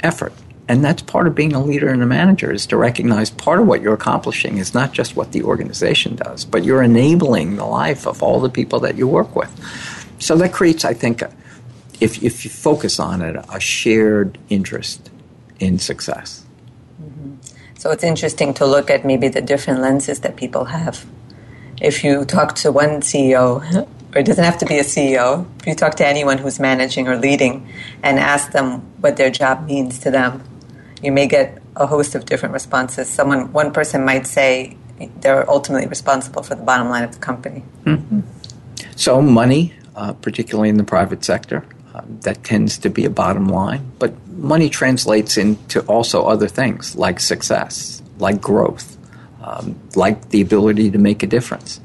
effort. 0.00 0.32
And 0.66 0.84
that's 0.84 1.00
part 1.00 1.28
of 1.28 1.34
being 1.36 1.52
a 1.52 1.62
leader 1.62 1.88
and 1.88 2.02
a 2.02 2.06
manager 2.06 2.50
is 2.50 2.66
to 2.66 2.76
recognize 2.76 3.30
part 3.30 3.60
of 3.60 3.68
what 3.68 3.82
you're 3.82 3.94
accomplishing 3.94 4.58
is 4.58 4.74
not 4.74 4.92
just 4.92 5.14
what 5.14 5.30
the 5.30 5.44
organization 5.44 6.16
does 6.16 6.44
but 6.44 6.64
you're 6.64 6.82
enabling 6.82 7.54
the 7.54 7.66
life 7.66 8.08
of 8.08 8.20
all 8.20 8.40
the 8.40 8.48
people 8.50 8.80
that 8.80 8.96
you 8.96 9.06
work 9.06 9.36
with. 9.36 9.52
So 10.18 10.34
that 10.38 10.52
creates 10.52 10.84
i 10.84 10.92
think 10.92 11.22
if, 12.00 12.20
if 12.22 12.44
you 12.44 12.50
focus 12.50 12.98
on 12.98 13.22
it 13.22 13.36
a 13.48 13.60
shared 13.60 14.36
interest 14.48 15.10
in 15.60 15.78
success. 15.78 16.44
Mm-hmm. 17.00 17.34
So 17.78 17.92
it's 17.92 18.02
interesting 18.02 18.54
to 18.54 18.66
look 18.66 18.90
at 18.90 19.04
maybe 19.04 19.28
the 19.28 19.40
different 19.40 19.80
lenses 19.80 20.18
that 20.20 20.34
people 20.34 20.64
have. 20.64 21.06
If 21.80 22.02
you 22.02 22.24
talk 22.24 22.56
to 22.56 22.72
one 22.72 23.02
CEO, 23.02 23.62
it 24.16 24.24
doesn't 24.24 24.44
have 24.44 24.58
to 24.58 24.66
be 24.66 24.78
a 24.78 24.84
CEO, 24.84 25.46
if 25.60 25.66
you 25.66 25.74
talk 25.74 25.96
to 25.96 26.06
anyone 26.06 26.38
who's 26.38 26.60
managing 26.60 27.08
or 27.08 27.16
leading 27.16 27.68
and 28.02 28.18
ask 28.18 28.52
them 28.52 28.80
what 29.00 29.16
their 29.16 29.30
job 29.30 29.66
means 29.66 29.98
to 30.00 30.10
them, 30.10 30.42
you 31.02 31.12
may 31.12 31.26
get 31.26 31.60
a 31.76 31.86
host 31.86 32.14
of 32.14 32.24
different 32.24 32.52
responses. 32.52 33.08
Someone, 33.08 33.52
one 33.52 33.72
person 33.72 34.04
might 34.04 34.26
say 34.26 34.76
they're 35.20 35.48
ultimately 35.50 35.86
responsible 35.86 36.42
for 36.42 36.54
the 36.54 36.62
bottom 36.62 36.88
line 36.88 37.02
of 37.02 37.12
the 37.12 37.18
company. 37.18 37.64
Mm-hmm. 37.84 38.20
So 38.96 39.20
money, 39.20 39.74
uh, 39.96 40.12
particularly 40.12 40.68
in 40.68 40.76
the 40.76 40.84
private 40.84 41.24
sector, 41.24 41.66
um, 41.94 42.18
that 42.22 42.44
tends 42.44 42.78
to 42.78 42.90
be 42.90 43.04
a 43.04 43.10
bottom 43.10 43.48
line, 43.48 43.92
but 43.98 44.14
money 44.28 44.68
translates 44.68 45.36
into 45.36 45.80
also 45.82 46.24
other 46.24 46.48
things 46.48 46.96
like 46.96 47.20
success, 47.20 48.02
like 48.18 48.40
growth, 48.40 48.96
um, 49.42 49.78
like 49.94 50.30
the 50.30 50.40
ability 50.40 50.90
to 50.90 50.98
make 50.98 51.22
a 51.22 51.26
difference. 51.26 51.80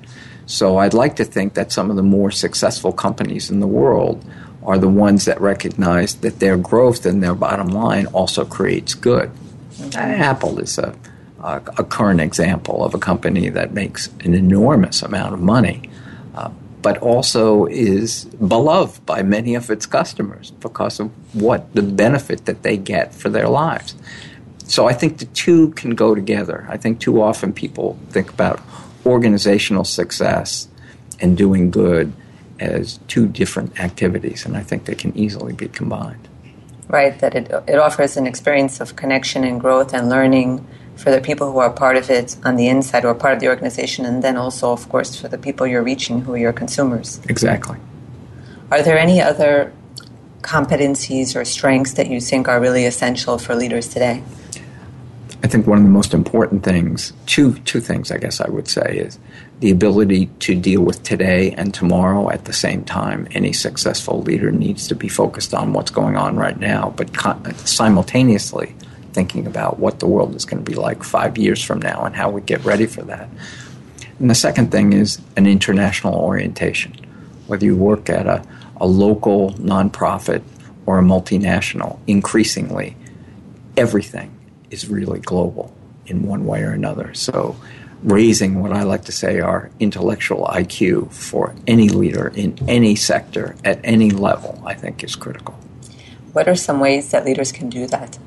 So 0.50 0.78
I'd 0.78 0.96
like 0.96 1.16
to 1.18 1.26
think 1.26 1.54
that 1.54 1.72
some 1.72 1.92
of 1.92 1.96
the 1.96 2.02
more 2.02 2.32
successful 2.32 2.92
companies 2.92 3.52
in 3.52 3.60
the 3.60 3.68
world 3.68 4.26
are 4.64 4.80
the 4.80 4.90
ones 4.90 5.26
that 5.26 5.40
recognize 5.40 6.16
that 6.16 6.40
their 6.40 6.58
growth 6.58 7.06
and 7.06 7.22
their 7.22 7.36
bottom 7.36 7.68
line 7.68 8.08
also 8.08 8.46
creates 8.46 8.96
good. 8.96 9.30
Apple 9.96 10.58
is 10.58 10.80
a, 10.80 10.96
a, 11.44 11.62
a 11.78 11.84
current 11.84 12.20
example 12.20 12.84
of 12.84 12.96
a 12.96 12.98
company 12.98 13.50
that 13.50 13.74
makes 13.76 14.08
an 14.22 14.34
enormous 14.34 15.04
amount 15.04 15.36
of 15.36 15.40
money. 15.40 15.88
Uh, 16.34 16.50
but 16.82 16.98
also 16.98 17.66
is 17.66 18.26
beloved 18.26 19.06
by 19.06 19.22
many 19.22 19.54
of 19.54 19.70
its 19.70 19.86
customers 19.86 20.50
because 20.50 21.00
of 21.00 21.12
what 21.36 21.72
the 21.76 21.84
benefit 21.84 22.46
that 22.46 22.64
they 22.64 22.76
get 22.76 23.14
for 23.14 23.30
their 23.30 23.50
lives. 23.50 23.94
So 24.66 24.88
I 24.88 24.94
think 24.94 25.20
the 25.20 25.26
two 25.26 25.72
can 25.72 25.92
go 25.92 26.16
together. 26.16 26.66
I 26.70 26.78
think 26.78 27.00
too 27.00 27.22
often 27.22 27.54
people 27.54 28.00
think 28.10 28.32
about 28.32 28.60
organizational 29.10 29.84
success 29.84 30.68
and 31.20 31.38
doing 31.38 31.72
good 31.72 32.14
as 32.60 33.00
two 33.08 33.28
different 33.28 33.80
activities, 33.80 34.46
and 34.46 34.56
I 34.56 34.64
think 34.64 34.86
they 34.86 34.96
can 34.96 35.18
easily 35.18 35.54
be 35.54 35.68
combined. 35.68 36.28
Right, 36.88 37.18
that 37.20 37.36
it, 37.36 37.52
it 37.68 37.78
offers 37.78 38.18
an 38.18 38.26
experience 38.28 38.80
of 38.80 38.96
connection 38.96 39.44
and 39.44 39.60
growth 39.60 39.94
and 39.94 40.10
learning 40.10 40.66
for 40.96 41.12
the 41.12 41.22
people 41.22 41.52
who 41.52 41.60
are 41.60 41.70
part 41.70 41.96
of 41.96 42.10
it 42.10 42.36
on 42.44 42.58
the 42.58 42.68
inside 42.68 43.06
or 43.06 43.16
part 43.16 43.34
of 43.34 43.40
the 43.40 43.48
organization, 43.48 44.06
and 44.06 44.24
then 44.24 44.36
also, 44.38 44.72
of 44.72 44.90
course, 44.90 45.20
for 45.20 45.28
the 45.28 45.38
people 45.38 45.66
you're 45.66 45.84
reaching 45.84 46.22
who 46.22 46.34
are 46.34 46.38
your 46.38 46.54
consumers. 46.54 47.22
Exactly. 47.30 47.78
Are 48.72 48.82
there 48.82 48.98
any 48.98 49.22
other 49.22 49.72
competencies 50.42 51.36
or 51.36 51.46
strengths 51.46 51.94
that 51.94 52.08
you 52.08 52.20
think 52.20 52.48
are 52.48 52.60
really 52.60 52.86
essential 52.86 53.38
for 53.38 53.56
leaders 53.56 53.88
today? 53.88 54.24
I 55.42 55.48
think 55.48 55.68
one 55.68 55.78
of 55.78 55.86
the 55.86 55.90
most 55.90 56.14
important 56.14 56.64
things, 56.64 57.14
two, 57.26 57.54
two 57.60 57.80
things 57.80 58.12
I 58.12 58.18
guess 58.18 58.42
I 58.42 58.50
would 58.50 58.68
say, 58.68 58.98
is 58.98 59.18
the 59.62 59.72
ability 59.72 60.26
to 60.40 60.54
deal 60.54 60.82
with 60.82 61.02
today 61.04 61.52
and 61.52 61.74
tomorrow 61.74 62.30
at 62.30 62.44
the 62.44 62.52
same 62.52 62.84
time. 62.84 63.26
Any 63.32 63.54
successful 63.54 64.22
leader 64.22 64.52
needs 64.52 64.88
to 64.90 64.96
be 64.96 65.08
focused 65.08 65.54
on 65.54 65.72
what's 65.72 65.92
going 65.92 66.18
on 66.18 66.36
right 66.36 66.60
now, 66.60 66.94
but 66.98 67.10
simultaneously 67.66 68.76
thinking 69.14 69.48
about 69.48 69.80
what 69.80 70.00
the 70.00 70.08
world 70.08 70.36
is 70.36 70.44
going 70.44 70.64
to 70.64 70.70
be 70.70 70.76
like 70.76 71.04
five 71.04 71.38
years 71.38 71.64
from 71.64 71.80
now 71.80 72.04
and 72.04 72.16
how 72.16 72.30
we 72.30 72.42
get 72.42 72.64
ready 72.66 72.86
for 72.86 73.04
that. 73.04 73.30
And 74.20 74.30
the 74.30 74.36
second 74.36 74.72
thing 74.72 74.92
is 74.92 75.22
an 75.38 75.48
international 75.48 76.16
orientation. 76.16 76.94
Whether 77.48 77.66
you 77.66 77.78
work 77.78 78.10
at 78.10 78.28
a, 78.28 78.44
a 78.76 78.86
local 78.86 79.54
nonprofit 79.54 80.44
or 80.86 81.00
a 81.00 81.02
multinational, 81.02 82.00
increasingly, 82.08 82.98
everything 83.78 84.36
is 84.72 84.90
really 84.90 85.20
global 85.20 85.74
in 86.06 86.24
one 86.24 86.46
way 86.46 86.62
or 86.62 86.72
another. 86.72 87.14
So, 87.14 87.56
raising 88.04 88.62
what 88.62 88.72
I 88.72 88.84
like 88.84 89.06
to 89.06 89.12
say 89.12 89.40
our 89.40 89.70
intellectual 89.80 90.46
IQ 90.46 91.12
for 91.12 91.54
any 91.68 91.90
leader 91.90 92.32
in 92.36 92.58
any 92.68 92.96
sector 92.96 93.56
at 93.66 93.80
any 93.84 94.10
level, 94.10 94.62
I 94.66 94.74
think 94.74 95.04
is 95.04 95.16
critical. 95.16 95.54
What 96.34 96.48
are 96.48 96.56
some 96.56 96.80
ways 96.80 97.12
that 97.12 97.26
leaders 97.26 97.52
can 97.52 97.70
do 97.70 97.88
that? 97.88 98.18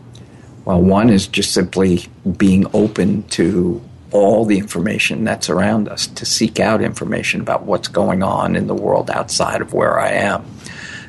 Well, 0.65 0.81
one 0.81 1.11
is 1.11 1.27
just 1.27 1.53
simply 1.53 2.07
being 2.37 2.67
open 2.75 3.23
to 3.31 3.83
all 4.13 4.45
the 4.45 4.59
information 4.59 5.25
that's 5.25 5.49
around 5.49 5.89
us, 5.89 6.07
to 6.07 6.27
seek 6.27 6.61
out 6.61 6.83
information 6.83 7.41
about 7.41 7.65
what's 7.65 7.89
going 7.89 8.23
on 8.23 8.55
in 8.55 8.67
the 8.67 8.75
world 8.75 9.11
outside 9.11 9.61
of 9.61 9.73
where 9.73 9.99
I 9.99 10.11
am. 10.11 10.45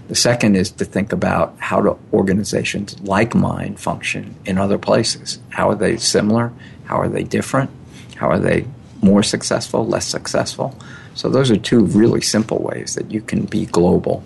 The 0.08 0.16
second 0.16 0.56
is 0.56 0.72
to 0.72 0.86
think 0.86 1.14
about 1.14 1.56
how 1.60 1.82
do 1.82 1.98
organizations 2.12 3.00
like 3.02 3.34
mine 3.34 3.76
function 3.76 4.36
in 4.46 4.58
other 4.58 4.78
places. 4.78 5.40
How 5.50 5.70
are 5.70 5.76
they 5.76 5.98
similar? 5.98 6.52
How 6.86 7.00
are 7.00 7.10
they 7.10 7.24
different? 7.24 7.70
How 8.16 8.30
are 8.30 8.40
they 8.40 8.66
more 9.02 9.24
successful, 9.24 9.86
less 9.86 10.08
successful? 10.08 10.78
So, 11.16 11.30
those 11.30 11.52
are 11.52 11.58
two 11.58 11.86
really 11.86 12.22
simple 12.22 12.60
ways 12.60 12.96
that 12.96 13.12
you 13.12 13.22
can 13.22 13.46
be 13.46 13.66
global 13.66 14.24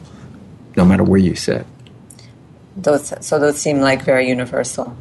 no 0.75 0.85
matter 0.85 1.03
where 1.03 1.19
you 1.19 1.35
sit. 1.35 1.65
Those, 2.75 3.13
so, 3.25 3.39
those 3.39 3.57
seem 3.57 3.81
like 3.81 4.03
very 4.03 4.27
universal. 4.27 4.95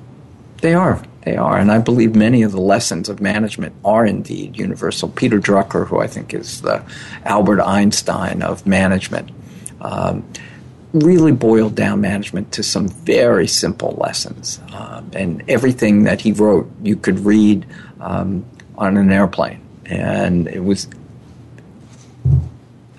They 0.61 0.75
are. 0.75 1.03
They 1.25 1.37
are. 1.37 1.59
And 1.59 1.71
I 1.71 1.79
believe 1.79 2.15
many 2.15 2.43
of 2.43 2.53
the 2.53 2.61
lessons 2.61 3.09
of 3.09 3.21
management 3.21 3.75
are 3.85 4.07
indeed 4.07 4.57
universal. 4.57 5.09
Peter 5.09 5.39
Drucker, 5.39 5.87
who 5.87 6.01
I 6.01 6.07
think 6.07 6.33
is 6.33 6.63
the 6.63 6.83
Albert 7.25 7.61
Einstein 7.61 8.43
of 8.43 8.67
management, 8.67 9.31
um, 9.81 10.25
really 10.93 11.33
boiled 11.33 11.75
down 11.75 12.01
management 12.01 12.53
to 12.53 12.63
some 12.63 12.89
very 12.89 13.47
simple 13.47 13.97
lessons. 14.01 14.61
Um, 14.73 15.11
and 15.15 15.43
everything 15.49 16.05
that 16.05 16.21
he 16.21 16.33
wrote, 16.33 16.71
you 16.83 16.97
could 16.97 17.21
read 17.21 17.67
um, 18.01 18.45
on 18.77 18.97
an 18.97 19.11
airplane. 19.11 19.61
And 19.85 20.49
it 20.49 20.65
was 20.65 20.89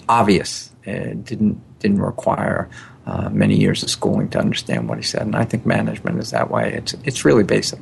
obvious. 0.08 0.72
It 0.84 1.26
didn't, 1.26 1.62
didn't 1.80 2.02
require 2.02 2.70
uh, 3.06 3.30
many 3.30 3.56
years 3.56 3.84
of 3.84 3.90
schooling 3.90 4.30
to 4.30 4.40
understand 4.40 4.88
what 4.90 4.98
he 4.98 5.04
said. 5.04 5.22
And 5.22 5.36
I 5.36 5.46
think 5.46 5.66
management 5.66 6.20
is 6.20 6.32
that 6.32 6.52
way. 6.52 6.74
It's, 6.74 6.94
it's 7.04 7.26
really 7.26 7.44
basic. 7.44 7.80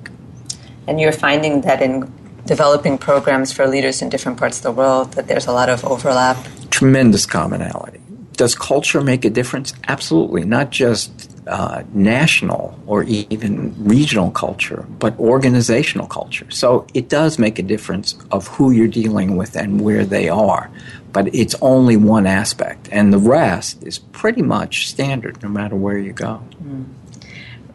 And 0.87 0.99
you're 0.99 1.11
finding 1.11 1.61
that 1.61 1.81
in 1.81 2.11
developing 2.45 2.97
programs 2.97 3.51
for 3.51 3.67
leaders 3.67 4.01
in 4.01 4.09
different 4.09 4.37
parts 4.37 4.57
of 4.57 4.63
the 4.63 4.71
world, 4.71 5.13
that 5.13 5.27
there's 5.27 5.47
a 5.47 5.51
lot 5.51 5.69
of 5.69 5.83
overlap? 5.83 6.37
Tremendous 6.69 7.25
commonality 7.25 7.99
does 8.35 8.55
culture 8.55 9.01
make 9.01 9.25
a 9.25 9.29
difference? 9.29 9.73
Absolutely. 9.87 10.45
Not 10.45 10.69
just 10.69 11.31
uh, 11.47 11.83
national 11.93 12.79
or 12.87 13.03
even 13.03 13.73
regional 13.83 14.31
culture, 14.31 14.85
but 14.99 15.17
organizational 15.19 16.07
culture. 16.07 16.49
So 16.49 16.87
it 16.93 17.09
does 17.09 17.37
make 17.37 17.59
a 17.59 17.63
difference 17.63 18.15
of 18.31 18.47
who 18.47 18.71
you're 18.71 18.87
dealing 18.87 19.37
with 19.37 19.55
and 19.55 19.81
where 19.81 20.05
they 20.05 20.29
are. 20.29 20.71
But 21.11 21.33
it's 21.33 21.55
only 21.61 21.95
one 21.95 22.27
aspect, 22.27 22.89
and 22.91 23.13
the 23.13 23.17
rest 23.17 23.83
is 23.83 23.99
pretty 23.99 24.41
much 24.41 24.89
standard 24.89 25.41
no 25.41 25.47
matter 25.47 25.75
where 25.75 25.97
you 25.97 26.11
go. 26.11 26.41
Mm. 26.61 26.85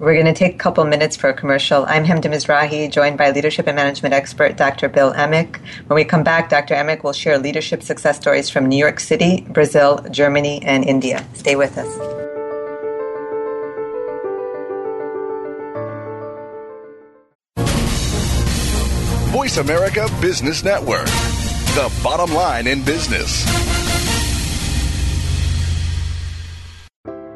We're 0.01 0.15
going 0.15 0.25
to 0.25 0.33
take 0.33 0.55
a 0.55 0.59
couple 0.59 0.83
minutes 0.87 1.15
for 1.15 1.29
a 1.29 1.35
commercial. 1.35 1.85
I'm 1.85 2.07
Hemda 2.07 2.25
Mizrahi, 2.25 2.91
joined 2.91 3.19
by 3.19 3.33
leadership 3.33 3.67
and 3.67 3.77
management 3.77 4.15
expert 4.15 4.57
Dr. 4.57 4.89
Bill 4.89 5.13
Eimicke. 5.13 5.61
When 5.89 5.95
we 5.95 6.05
come 6.05 6.25
back, 6.25 6.49
Dr. 6.49 6.75
Eimicke 6.75 7.05
will 7.05 7.13
share 7.13 7.37
leadership 7.39 7.83
success 7.83 8.17
stories 8.17 8.49
from 8.49 8.65
New 8.65 8.79
York 8.79 8.99
City, 8.99 9.43
Brazil, 9.51 9.99
Germany, 10.11 10.63
and 10.65 10.85
India. 10.87 11.23
Stay 11.35 11.55
with 11.55 11.77
us. 11.77 11.95
Voice 19.31 19.59
America 19.59 20.09
Business 20.23 20.65
Network, 20.65 21.05
the 21.75 21.93
bottom 22.03 22.35
line 22.35 22.67
in 22.67 22.83
business. 22.85 23.90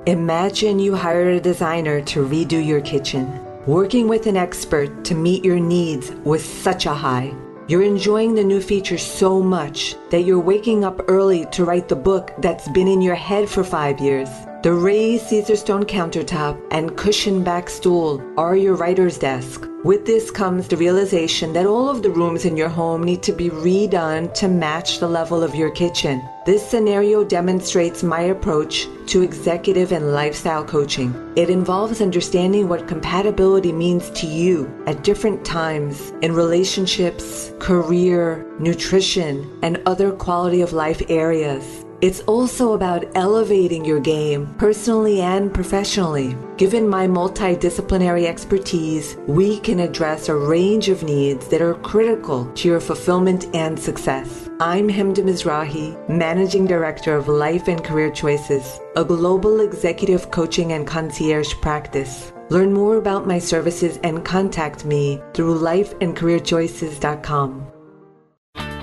Imagine 0.06 0.78
you 0.78 0.94
hired 0.94 1.34
a 1.34 1.40
designer 1.40 2.02
to 2.02 2.26
redo 2.26 2.62
your 2.62 2.82
kitchen. 2.82 3.40
Working 3.64 4.06
with 4.06 4.26
an 4.26 4.36
expert 4.36 5.02
to 5.06 5.14
meet 5.14 5.42
your 5.42 5.58
needs 5.58 6.10
was 6.24 6.44
such 6.44 6.84
a 6.84 6.92
high. 6.92 7.34
You're 7.68 7.84
enjoying 7.84 8.34
the 8.34 8.44
new 8.44 8.60
features 8.60 9.02
so 9.02 9.40
much 9.40 9.96
that 10.10 10.24
you're 10.24 10.38
waking 10.38 10.84
up 10.84 11.00
early 11.08 11.46
to 11.52 11.64
write 11.64 11.88
the 11.88 11.96
book 11.96 12.32
that's 12.36 12.68
been 12.68 12.86
in 12.86 13.00
your 13.00 13.14
head 13.14 13.48
for 13.48 13.64
five 13.64 13.98
years. 13.98 14.28
The 14.64 14.72
raised 14.72 15.26
Caesarstone 15.26 15.84
countertop 15.84 16.58
and 16.70 16.96
cushioned 16.96 17.44
back 17.44 17.68
stool 17.68 18.22
are 18.38 18.56
your 18.56 18.76
writer's 18.76 19.18
desk. 19.18 19.68
With 19.84 20.06
this 20.06 20.30
comes 20.30 20.68
the 20.68 20.78
realization 20.78 21.52
that 21.52 21.66
all 21.66 21.90
of 21.90 22.02
the 22.02 22.08
rooms 22.08 22.46
in 22.46 22.56
your 22.56 22.70
home 22.70 23.02
need 23.02 23.22
to 23.24 23.32
be 23.32 23.50
redone 23.50 24.32
to 24.32 24.48
match 24.48 25.00
the 25.00 25.06
level 25.06 25.42
of 25.42 25.54
your 25.54 25.70
kitchen. 25.70 26.26
This 26.46 26.66
scenario 26.66 27.24
demonstrates 27.24 28.02
my 28.02 28.22
approach 28.22 28.88
to 29.08 29.20
executive 29.20 29.92
and 29.92 30.14
lifestyle 30.14 30.64
coaching. 30.64 31.14
It 31.36 31.50
involves 31.50 32.00
understanding 32.00 32.66
what 32.66 32.88
compatibility 32.88 33.70
means 33.70 34.08
to 34.12 34.26
you 34.26 34.72
at 34.86 35.04
different 35.04 35.44
times 35.44 36.14
in 36.22 36.32
relationships, 36.32 37.52
career, 37.58 38.50
nutrition, 38.58 39.46
and 39.62 39.82
other 39.84 40.10
quality 40.10 40.62
of 40.62 40.72
life 40.72 41.02
areas. 41.10 41.83
It's 42.04 42.20
also 42.26 42.74
about 42.74 43.06
elevating 43.14 43.82
your 43.82 43.98
game, 43.98 44.54
personally 44.58 45.22
and 45.22 45.54
professionally. 45.54 46.36
Given 46.58 46.86
my 46.86 47.06
multidisciplinary 47.06 48.26
expertise, 48.26 49.16
we 49.26 49.58
can 49.60 49.80
address 49.80 50.28
a 50.28 50.36
range 50.36 50.90
of 50.90 51.02
needs 51.02 51.48
that 51.48 51.62
are 51.62 51.76
critical 51.76 52.44
to 52.56 52.68
your 52.68 52.80
fulfillment 52.80 53.46
and 53.54 53.80
success. 53.80 54.50
I'm 54.60 54.90
Hemda 54.90 55.24
Mizrahi, 55.24 55.96
Managing 56.10 56.66
Director 56.66 57.16
of 57.16 57.26
Life 57.26 57.68
and 57.68 57.82
Career 57.82 58.10
Choices, 58.10 58.80
a 58.96 59.02
global 59.02 59.60
executive 59.60 60.30
coaching 60.30 60.72
and 60.72 60.86
concierge 60.86 61.54
practice. 61.62 62.34
Learn 62.50 62.70
more 62.70 62.98
about 62.98 63.26
my 63.26 63.38
services 63.38 63.98
and 64.04 64.22
contact 64.22 64.84
me 64.84 65.22
through 65.32 65.58
lifeandcareerchoices.com. 65.58 67.73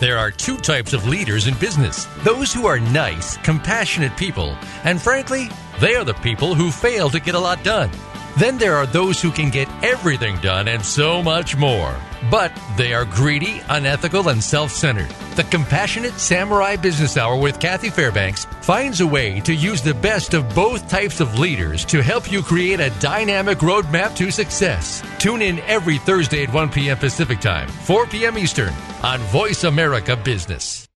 There 0.02 0.18
are 0.18 0.32
two 0.32 0.58
types 0.58 0.94
of 0.94 1.08
leaders 1.08 1.46
in 1.46 1.54
business 1.60 2.08
those 2.24 2.52
who 2.52 2.66
are 2.66 2.80
nice, 2.80 3.38
compassionate 3.38 4.18
people, 4.18 4.58
and 4.84 5.00
frankly, 5.00 5.48
they 5.80 5.94
are 5.94 6.04
the 6.04 6.16
people 6.16 6.56
who 6.56 6.72
fail 6.72 7.08
to 7.12 7.20
get 7.20 7.36
a 7.36 7.40
lot 7.40 7.64
done. 7.64 7.92
Then 8.38 8.58
there 8.58 8.76
are 8.76 8.86
those 8.86 9.22
who 9.22 9.32
can 9.32 9.50
get 9.50 9.68
everything 9.84 10.38
done 10.38 10.68
and 10.68 10.84
so 10.84 11.22
much 11.22 11.58
more. 11.58 11.96
But 12.30 12.52
they 12.78 12.94
are 12.94 13.06
greedy, 13.06 13.62
unethical, 13.70 14.30
and 14.30 14.44
self 14.44 14.72
centered. 14.72 15.10
The 15.36 15.44
Compassionate 15.46 16.14
Samurai 16.14 16.76
Business 16.76 17.18
Hour 17.18 17.38
with 17.38 17.60
Kathy 17.60 17.90
Fairbanks 17.90 18.46
finds 18.62 19.02
a 19.02 19.08
way 19.08 19.40
to 19.42 19.54
use 19.54 19.82
the 19.82 19.94
best 19.94 20.34
of 20.34 20.54
both 20.54 20.88
types 20.88 21.20
of 21.20 21.40
leaders 21.40 21.84
to 21.86 22.02
help 22.04 22.32
you 22.32 22.44
create 22.44 22.80
a 22.80 22.92
dynamic 23.00 23.60
roadmap 23.60 24.16
to 24.18 24.30
success. 24.32 25.02
Tune 25.20 25.42
in 25.42 25.60
every 25.62 25.98
Thursday 25.98 26.44
at 26.44 26.54
1 26.54 26.70
p.m. 26.70 26.98
Pacific 26.98 27.40
Time, 27.40 27.68
4 27.68 28.06
p.m. 28.08 28.38
Eastern 28.38 28.74
on 29.04 29.20
Voice 29.20 29.64
America 29.64 30.16
Business. 30.16 30.91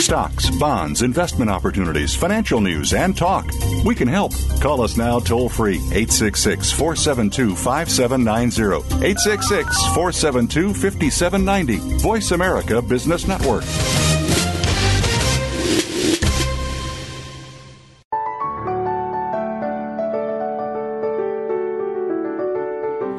Stocks, 0.00 0.50
bonds, 0.58 1.02
investment 1.02 1.50
opportunities, 1.50 2.14
financial 2.14 2.60
news, 2.60 2.92
and 2.92 3.16
talk. 3.16 3.50
We 3.84 3.94
can 3.94 4.08
help. 4.08 4.32
Call 4.60 4.82
us 4.82 4.96
now 4.96 5.18
toll 5.18 5.48
free 5.48 5.76
866 5.76 6.72
472 6.72 7.54
5790. 7.56 9.04
866 9.04 9.86
472 9.94 10.74
5790. 10.74 11.98
Voice 11.98 12.30
America 12.32 12.82
Business 12.82 13.26
Network. 13.26 13.64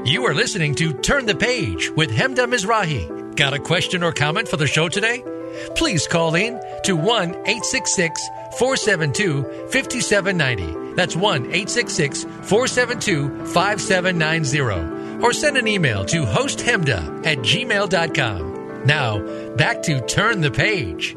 You 0.06 0.24
are 0.28 0.36
listening 0.36 0.76
to 0.76 0.94
Turn 0.94 1.26
the 1.26 1.36
Page 1.36 1.90
with 1.90 2.12
Hemda 2.12 2.46
Mizrahi. 2.48 3.36
Got 3.36 3.54
a 3.56 3.60
question 3.60 4.04
or 4.04 4.12
comment 4.12 4.48
for 4.48 4.58
the 4.58 4.68
show 4.68 4.88
today? 4.88 5.24
Please 5.76 6.08
call 6.08 6.36
in 6.36 6.60
to 6.84 6.96
1 6.96 7.30
866 7.30 8.22
472 8.58 9.44
5790. 9.72 10.96
That's 10.96 11.16
1 11.16 11.46
866 11.46 12.24
472 12.24 13.46
5790. 13.48 15.24
Or 15.24 15.34
send 15.34 15.58
an 15.58 15.68
email 15.68 16.06
to 16.06 16.24
hosthemda 16.24 17.26
at 17.26 17.40
gmail.com. 17.40 18.86
Now, 18.86 19.20
back 19.56 19.82
to 19.84 20.02
Turn 20.06 20.42
the 20.42 20.52
Page. 20.52 21.16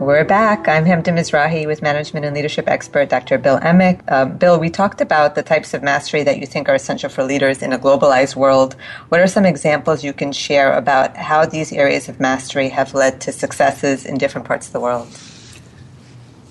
We're 0.00 0.24
back. 0.24 0.66
I'm 0.66 0.84
Hemda 0.84 1.12
Mizrahi 1.12 1.68
with 1.68 1.80
management 1.80 2.26
and 2.26 2.34
leadership 2.34 2.68
expert 2.68 3.08
Dr. 3.08 3.38
Bill 3.38 3.60
Eimicke. 3.60 4.02
Uh, 4.08 4.24
Bill, 4.24 4.58
we 4.58 4.68
talked 4.68 5.00
about 5.00 5.36
the 5.36 5.42
types 5.42 5.72
of 5.72 5.84
mastery 5.84 6.24
that 6.24 6.38
you 6.38 6.46
think 6.46 6.68
are 6.68 6.74
essential 6.74 7.08
for 7.08 7.22
leaders 7.22 7.62
in 7.62 7.72
a 7.72 7.78
globalized 7.78 8.34
world. 8.34 8.74
What 9.10 9.20
are 9.20 9.28
some 9.28 9.46
examples 9.46 10.02
you 10.02 10.12
can 10.12 10.32
share 10.32 10.76
about 10.76 11.16
how 11.16 11.46
these 11.46 11.72
areas 11.72 12.08
of 12.08 12.18
mastery 12.18 12.70
have 12.70 12.92
led 12.92 13.20
to 13.20 13.30
successes 13.30 14.04
in 14.04 14.18
different 14.18 14.48
parts 14.48 14.66
of 14.66 14.72
the 14.72 14.80
world? 14.80 15.06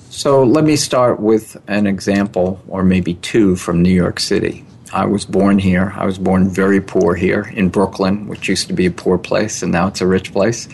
So 0.09 0.41
let 0.43 0.63
me 0.63 0.77
start 0.77 1.19
with 1.19 1.61
an 1.67 1.85
example, 1.85 2.63
or 2.69 2.81
maybe 2.81 3.15
two, 3.15 3.57
from 3.57 3.81
New 3.81 3.93
York 3.93 4.21
City. 4.21 4.65
I 4.93 5.05
was 5.05 5.25
born 5.25 5.59
here. 5.59 5.91
I 5.97 6.05
was 6.05 6.17
born 6.17 6.47
very 6.47 6.79
poor 6.79 7.13
here 7.13 7.51
in 7.53 7.67
Brooklyn, 7.67 8.27
which 8.27 8.47
used 8.47 8.67
to 8.67 8.73
be 8.73 8.85
a 8.85 8.91
poor 8.91 9.17
place, 9.17 9.61
and 9.61 9.71
now 9.71 9.87
it's 9.87 9.99
a 9.99 10.07
rich 10.07 10.31
place. 10.31 10.69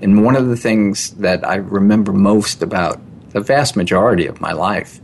And 0.00 0.24
one 0.24 0.36
of 0.36 0.48
the 0.48 0.56
things 0.56 1.10
that 1.12 1.46
I 1.46 1.56
remember 1.56 2.12
most 2.12 2.62
about 2.62 3.00
the 3.30 3.40
vast 3.40 3.76
majority 3.76 4.26
of 4.26 4.40
my 4.40 4.52
life 4.52 5.00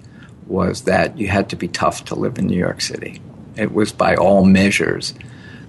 was 0.46 0.82
that 0.82 1.18
you 1.18 1.28
had 1.28 1.48
to 1.50 1.56
be 1.56 1.68
tough 1.68 2.04
to 2.06 2.14
live 2.14 2.38
in 2.38 2.46
New 2.46 2.58
York 2.58 2.80
City. 2.80 3.20
It 3.56 3.72
was, 3.72 3.92
by 3.92 4.14
all 4.14 4.44
measures, 4.44 5.14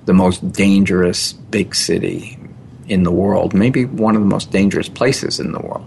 the 0.06 0.14
most 0.14 0.52
dangerous 0.52 1.34
big 1.34 1.76
city 1.76 2.38
in 2.88 3.04
the 3.04 3.12
world, 3.12 3.54
maybe 3.54 3.86
one 3.86 4.16
of 4.16 4.22
the 4.22 4.28
most 4.28 4.52
dangerous 4.52 4.90
places 4.90 5.40
in 5.40 5.52
the 5.52 5.60
world. 5.60 5.86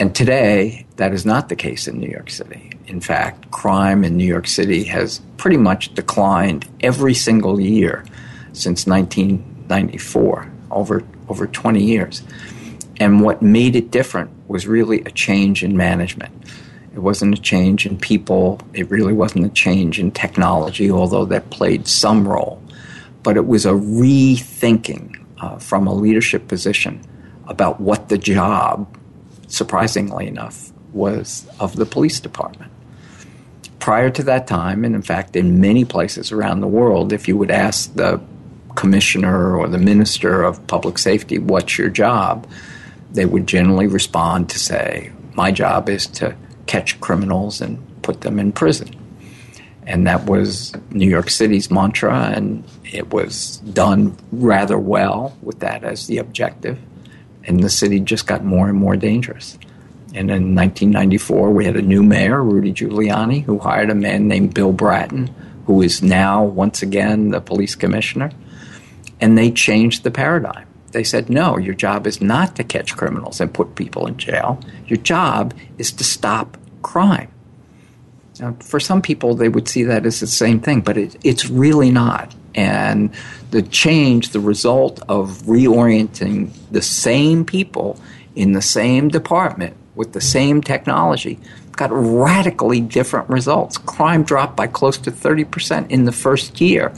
And 0.00 0.14
today, 0.14 0.86
that 0.96 1.12
is 1.12 1.26
not 1.26 1.48
the 1.48 1.56
case 1.56 1.88
in 1.88 1.98
New 1.98 2.08
York 2.08 2.30
City. 2.30 2.70
In 2.86 3.00
fact, 3.00 3.50
crime 3.50 4.04
in 4.04 4.16
New 4.16 4.24
York 4.26 4.46
City 4.46 4.84
has 4.84 5.20
pretty 5.36 5.56
much 5.56 5.92
declined 5.94 6.68
every 6.80 7.14
single 7.14 7.60
year 7.60 8.04
since 8.52 8.86
1994, 8.86 10.50
over, 10.70 11.02
over 11.28 11.46
20 11.46 11.82
years. 11.82 12.22
And 13.00 13.22
what 13.22 13.42
made 13.42 13.76
it 13.76 13.90
different 13.90 14.30
was 14.48 14.66
really 14.66 15.00
a 15.02 15.10
change 15.10 15.62
in 15.62 15.76
management. 15.76 16.32
It 16.92 17.00
wasn't 17.00 17.38
a 17.38 17.40
change 17.40 17.86
in 17.86 17.98
people, 17.98 18.60
it 18.72 18.90
really 18.90 19.12
wasn't 19.12 19.46
a 19.46 19.50
change 19.50 20.00
in 20.00 20.10
technology, 20.10 20.90
although 20.90 21.24
that 21.26 21.50
played 21.50 21.86
some 21.86 22.26
role. 22.26 22.60
But 23.22 23.36
it 23.36 23.46
was 23.46 23.66
a 23.66 23.72
rethinking 23.72 25.16
uh, 25.40 25.58
from 25.58 25.86
a 25.86 25.94
leadership 25.94 26.48
position 26.48 27.00
about 27.46 27.80
what 27.80 28.08
the 28.08 28.18
job 28.18 28.98
surprisingly 29.48 30.26
enough, 30.26 30.72
was 30.92 31.48
of 31.58 31.76
the 31.76 31.86
police 31.86 32.20
department. 32.20 32.70
Prior 33.78 34.10
to 34.10 34.22
that 34.24 34.46
time, 34.46 34.84
and 34.84 34.94
in 34.94 35.02
fact, 35.02 35.34
in 35.34 35.60
many 35.60 35.84
places 35.84 36.30
around 36.30 36.60
the 36.60 36.68
world, 36.68 37.12
if 37.12 37.26
you 37.26 37.36
would 37.36 37.50
ask 37.50 37.92
the 37.94 38.20
commissioner 38.78 39.56
or 39.56 39.66
the 39.66 39.76
minister 39.76 40.44
of 40.44 40.64
public 40.68 40.98
safety, 40.98 41.36
what's 41.36 41.76
your 41.76 41.88
job? 41.88 42.48
They 43.10 43.26
would 43.26 43.48
generally 43.48 43.88
respond 43.88 44.48
to 44.50 44.58
say, 44.60 45.10
my 45.34 45.50
job 45.50 45.88
is 45.88 46.06
to 46.18 46.36
catch 46.66 47.00
criminals 47.00 47.60
and 47.60 47.76
put 48.02 48.20
them 48.20 48.38
in 48.38 48.52
prison. 48.52 48.94
And 49.84 50.06
that 50.06 50.26
was 50.26 50.72
New 50.92 51.08
York 51.08 51.28
City's 51.28 51.72
mantra, 51.72 52.30
and 52.36 52.62
it 52.84 53.12
was 53.12 53.56
done 53.56 54.16
rather 54.30 54.78
well 54.78 55.36
with 55.42 55.58
that 55.58 55.82
as 55.82 56.06
the 56.06 56.18
objective 56.18 56.78
and 57.42 57.64
the 57.64 57.70
city 57.70 57.98
just 57.98 58.28
got 58.28 58.44
more 58.44 58.68
and 58.68 58.78
more 58.78 58.94
dangerous. 58.94 59.58
And 60.14 60.30
in 60.30 60.54
1994, 60.54 61.50
we 61.50 61.64
had 61.64 61.74
a 61.74 61.82
new 61.82 62.04
mayor, 62.04 62.44
Rudy 62.44 62.72
Giuliani, 62.72 63.42
who 63.42 63.58
hired 63.58 63.90
a 63.90 63.94
man 63.96 64.28
named 64.28 64.54
Bill 64.54 64.72
Bratton, 64.72 65.34
who 65.66 65.82
is 65.82 66.00
now, 66.00 66.44
once 66.44 66.80
again, 66.80 67.30
the 67.30 67.40
police 67.40 67.74
commissioner. 67.74 68.30
And 69.20 69.36
they 69.36 69.50
changed 69.50 70.04
the 70.04 70.10
paradigm. 70.10 70.66
They 70.92 71.04
said, 71.04 71.28
no, 71.28 71.58
your 71.58 71.74
job 71.74 72.06
is 72.06 72.20
not 72.20 72.56
to 72.56 72.64
catch 72.64 72.96
criminals 72.96 73.40
and 73.40 73.52
put 73.52 73.74
people 73.74 74.06
in 74.06 74.16
jail. 74.16 74.60
Your 74.86 74.96
job 74.96 75.54
is 75.76 75.92
to 75.92 76.04
stop 76.04 76.56
crime. 76.82 77.30
Now, 78.40 78.56
for 78.60 78.80
some 78.80 79.02
people, 79.02 79.34
they 79.34 79.48
would 79.48 79.68
see 79.68 79.82
that 79.84 80.06
as 80.06 80.20
the 80.20 80.26
same 80.26 80.60
thing, 80.60 80.80
but 80.80 80.96
it, 80.96 81.16
it's 81.24 81.48
really 81.50 81.90
not. 81.90 82.34
And 82.54 83.10
the 83.50 83.62
change, 83.62 84.30
the 84.30 84.40
result 84.40 85.02
of 85.08 85.42
reorienting 85.42 86.50
the 86.70 86.82
same 86.82 87.44
people 87.44 88.00
in 88.34 88.52
the 88.52 88.62
same 88.62 89.08
department 89.08 89.76
with 89.94 90.12
the 90.12 90.20
same 90.20 90.62
technology, 90.62 91.38
got 91.72 91.90
radically 91.92 92.80
different 92.80 93.28
results. 93.28 93.78
Crime 93.78 94.22
dropped 94.22 94.56
by 94.56 94.66
close 94.66 94.98
to 94.98 95.10
30% 95.10 95.90
in 95.90 96.04
the 96.04 96.12
first 96.12 96.60
year 96.60 96.92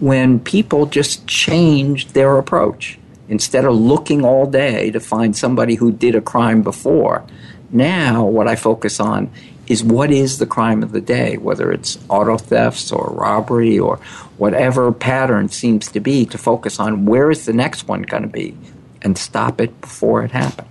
when 0.00 0.40
people 0.40 0.86
just 0.86 1.26
changed 1.26 2.14
their 2.14 2.38
approach. 2.38 2.98
Instead 3.28 3.64
of 3.64 3.74
looking 3.74 4.24
all 4.24 4.46
day 4.46 4.90
to 4.90 5.00
find 5.00 5.36
somebody 5.36 5.76
who 5.76 5.90
did 5.92 6.14
a 6.14 6.20
crime 6.20 6.62
before, 6.62 7.24
now 7.70 8.24
what 8.24 8.46
I 8.46 8.56
focus 8.56 9.00
on 9.00 9.30
is 9.66 9.82
what 9.82 10.10
is 10.10 10.38
the 10.38 10.46
crime 10.46 10.82
of 10.82 10.92
the 10.92 11.00
day, 11.00 11.36
whether 11.38 11.72
it's 11.72 11.98
auto 12.08 12.36
thefts 12.36 12.92
or 12.92 13.08
robbery 13.12 13.78
or 13.78 13.96
whatever 14.36 14.92
pattern 14.92 15.48
seems 15.48 15.88
to 15.92 16.00
be, 16.00 16.26
to 16.26 16.36
focus 16.36 16.78
on 16.80 17.06
where 17.06 17.30
is 17.30 17.46
the 17.46 17.52
next 17.52 17.88
one 17.88 18.02
going 18.02 18.22
to 18.22 18.28
be 18.28 18.56
and 19.02 19.16
stop 19.16 19.60
it 19.60 19.80
before 19.80 20.24
it 20.24 20.30
happens. 20.30 20.68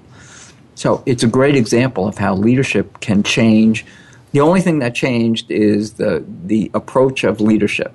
So 0.76 1.04
it's 1.06 1.24
a 1.24 1.28
great 1.28 1.56
example 1.56 2.08
of 2.08 2.18
how 2.18 2.36
leadership 2.36 3.00
can 3.00 3.24
change. 3.24 3.86
The 4.32 4.42
only 4.42 4.62
thing 4.62 4.80
that 4.80 4.96
changed 4.96 5.50
is 5.52 5.94
the, 5.94 6.24
the 6.46 6.72
approach 6.74 7.24
of 7.24 7.40
leadership. 7.40 7.94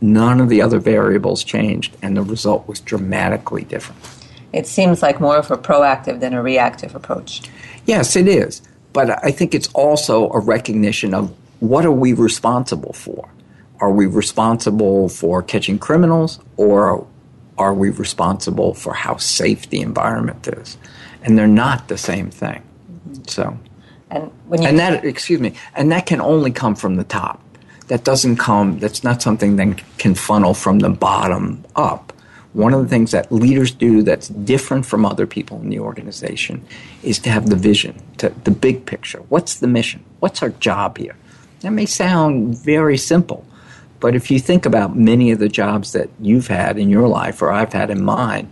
None 0.00 0.40
of 0.40 0.48
the 0.48 0.62
other 0.62 0.78
variables 0.78 1.44
changed, 1.44 1.96
and 2.02 2.16
the 2.16 2.22
result 2.22 2.66
was 2.66 2.80
dramatically 2.80 3.64
different. 3.64 4.00
It 4.52 4.66
seems 4.66 5.02
like 5.02 5.20
more 5.20 5.36
of 5.36 5.50
a 5.50 5.56
proactive 5.56 6.20
than 6.20 6.34
a 6.34 6.42
reactive 6.42 6.94
approach. 6.94 7.42
Yes, 7.86 8.16
it 8.16 8.26
is. 8.26 8.62
But 8.92 9.24
I 9.24 9.30
think 9.30 9.54
it's 9.54 9.68
also 9.72 10.30
a 10.30 10.40
recognition 10.40 11.14
of 11.14 11.34
what 11.60 11.84
are 11.84 11.92
we 11.92 12.12
responsible 12.12 12.92
for? 12.92 13.28
Are 13.80 13.92
we 13.92 14.06
responsible 14.06 15.08
for 15.08 15.42
catching 15.42 15.78
criminals 15.78 16.40
or 16.56 17.06
are 17.56 17.74
we 17.74 17.90
responsible 17.90 18.74
for 18.74 18.94
how 18.94 19.16
safe 19.18 19.68
the 19.70 19.80
environment 19.80 20.48
is? 20.48 20.76
And 21.22 21.38
they're 21.38 21.46
not 21.46 21.88
the 21.88 21.98
same 21.98 22.30
thing. 22.30 22.62
Mm-hmm. 22.90 23.22
So 23.26 23.58
and 24.10 24.30
when 24.46 24.62
you 24.62 24.68
and 24.68 24.78
that 24.78 25.04
excuse 25.04 25.40
me, 25.40 25.54
and 25.74 25.92
that 25.92 26.06
can 26.06 26.20
only 26.20 26.50
come 26.50 26.74
from 26.74 26.96
the 26.96 27.04
top. 27.04 27.40
That 27.90 28.04
doesn't 28.04 28.36
come 28.36 28.78
that's 28.78 29.02
not 29.02 29.20
something 29.20 29.56
that 29.56 29.82
can 29.98 30.14
funnel 30.14 30.54
from 30.54 30.78
the 30.78 30.90
bottom 30.90 31.64
up. 31.74 32.12
One 32.52 32.72
of 32.72 32.80
the 32.80 32.88
things 32.88 33.10
that 33.10 33.32
leaders 33.32 33.72
do 33.72 34.02
that's 34.02 34.28
different 34.28 34.86
from 34.86 35.04
other 35.04 35.26
people 35.26 35.60
in 35.60 35.70
the 35.70 35.80
organization 35.80 36.64
is 37.02 37.18
to 37.20 37.30
have 37.30 37.50
the 37.50 37.56
vision, 37.56 38.00
to 38.18 38.28
the 38.44 38.52
big 38.52 38.86
picture. 38.86 39.18
What's 39.28 39.56
the 39.56 39.66
mission? 39.66 40.04
What's 40.20 40.40
our 40.40 40.50
job 40.50 40.98
here? 40.98 41.16
That 41.62 41.72
may 41.72 41.84
sound 41.84 42.56
very 42.56 42.96
simple, 42.96 43.44
but 43.98 44.14
if 44.14 44.30
you 44.30 44.38
think 44.38 44.66
about 44.66 44.96
many 44.96 45.32
of 45.32 45.40
the 45.40 45.48
jobs 45.48 45.90
that 45.90 46.10
you've 46.20 46.46
had 46.46 46.78
in 46.78 46.90
your 46.90 47.08
life 47.08 47.42
or 47.42 47.50
I've 47.50 47.72
had 47.72 47.90
in 47.90 48.04
mine, 48.04 48.48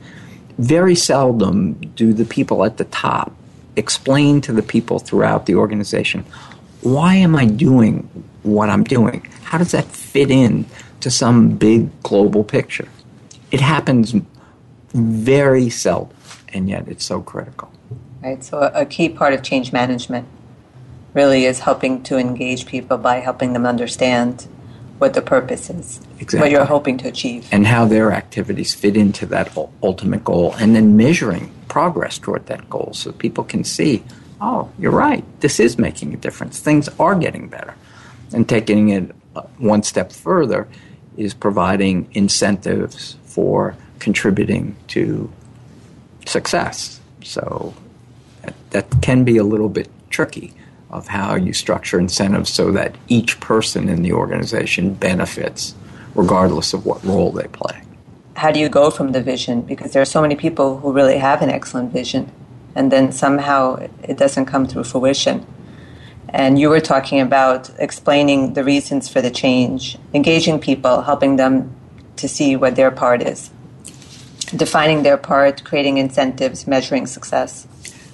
very 0.58 0.96
seldom 0.96 1.74
do 1.94 2.12
the 2.12 2.24
people 2.24 2.64
at 2.64 2.76
the 2.76 2.86
top 2.86 3.32
explain 3.76 4.40
to 4.40 4.52
the 4.52 4.64
people 4.64 4.98
throughout 4.98 5.46
the 5.46 5.54
organization 5.54 6.24
why 6.80 7.14
am 7.14 7.34
I 7.34 7.44
doing 7.44 8.08
what 8.48 8.70
I'm 8.70 8.84
doing? 8.84 9.26
How 9.44 9.58
does 9.58 9.72
that 9.72 9.86
fit 9.86 10.30
in 10.30 10.66
to 11.00 11.10
some 11.10 11.56
big 11.56 12.02
global 12.02 12.44
picture? 12.44 12.88
it 13.50 13.60
happens 13.60 14.14
very 14.92 15.70
seldom, 15.70 16.16
and 16.48 16.68
yet 16.68 16.88
it's 16.88 17.04
so 17.04 17.20
critical. 17.20 17.72
Right. 18.22 18.42
So 18.42 18.70
a, 18.74 18.84
key 18.84 19.08
part 19.08 19.32
of 19.32 19.42
change 19.42 19.72
management 19.72 20.26
really 21.14 21.44
is 21.44 21.60
helping 21.60 22.02
to 22.04 22.18
engage 22.18 22.66
people 22.66 22.98
by 22.98 23.16
helping 23.20 23.52
them 23.52 23.64
understand 23.64 24.46
what 24.98 25.14
the 25.14 25.22
purpose 25.22 25.70
is, 25.70 26.00
exactly. 26.18 26.40
what 26.40 26.50
you're 26.50 26.64
hoping 26.64 26.98
to 26.98 27.08
achieve, 27.08 27.48
and 27.52 27.66
how 27.66 27.84
their 27.84 28.12
activities 28.12 28.74
fit 28.74 28.96
into 28.96 29.24
that 29.26 29.56
ultimate 29.82 30.24
goal, 30.24 30.54
and 30.58 30.74
then 30.74 30.96
measuring 30.96 31.52
progress 31.68 32.18
toward 32.18 32.44
that 32.46 32.68
goal 32.68 32.90
so 32.92 33.12
people 33.12 33.44
can 33.44 33.62
see, 33.62 34.02
oh, 34.40 34.68
you're 34.78 34.90
right, 34.90 35.24
this 35.40 35.60
is 35.60 35.78
making 35.78 36.12
a 36.12 36.16
difference. 36.16 36.58
Things 36.58 36.88
are 36.98 37.14
getting 37.14 37.48
better, 37.48 37.74
and 38.32 38.48
taking 38.48 38.90
it 38.90 39.14
one 39.58 39.82
step 39.82 40.12
further 40.12 40.68
is 41.16 41.34
providing 41.34 42.08
incentives 42.12 43.16
for 43.24 43.76
contributing 43.98 44.76
to 44.88 45.30
success. 46.26 47.00
So 47.22 47.74
that 48.70 48.86
can 49.02 49.24
be 49.24 49.36
a 49.36 49.44
little 49.44 49.68
bit 49.68 49.88
tricky 50.10 50.54
of 50.90 51.08
how 51.08 51.34
you 51.34 51.52
structure 51.52 51.98
incentives 51.98 52.52
so 52.52 52.72
that 52.72 52.96
each 53.08 53.40
person 53.40 53.88
in 53.88 54.02
the 54.02 54.12
organization 54.12 54.94
benefits 54.94 55.74
regardless 56.14 56.72
of 56.72 56.86
what 56.86 57.04
role 57.04 57.30
they 57.30 57.46
play. 57.48 57.82
How 58.36 58.50
do 58.50 58.60
you 58.60 58.68
go 58.68 58.90
from 58.90 59.12
the 59.12 59.22
vision? 59.22 59.62
Because 59.62 59.92
there 59.92 60.00
are 60.00 60.06
so 60.06 60.22
many 60.22 60.36
people 60.36 60.78
who 60.78 60.92
really 60.92 61.18
have 61.18 61.42
an 61.42 61.50
excellent 61.50 61.92
vision 61.92 62.32
and 62.74 62.90
then 62.92 63.12
somehow 63.12 63.74
it 64.02 64.16
doesn't 64.16 64.46
come 64.46 64.66
through 64.66 64.84
fruition. 64.84 65.44
And 66.30 66.58
you 66.58 66.68
were 66.68 66.80
talking 66.80 67.20
about 67.20 67.70
explaining 67.78 68.52
the 68.52 68.62
reasons 68.62 69.08
for 69.08 69.22
the 69.22 69.30
change, 69.30 69.96
engaging 70.12 70.60
people, 70.60 71.02
helping 71.02 71.36
them 71.36 71.74
to 72.16 72.28
see 72.28 72.54
what 72.54 72.76
their 72.76 72.90
part 72.90 73.22
is, 73.22 73.50
defining 74.54 75.02
their 75.04 75.16
part, 75.16 75.64
creating 75.64 75.96
incentives, 75.96 76.66
measuring 76.66 77.06
success. 77.06 77.66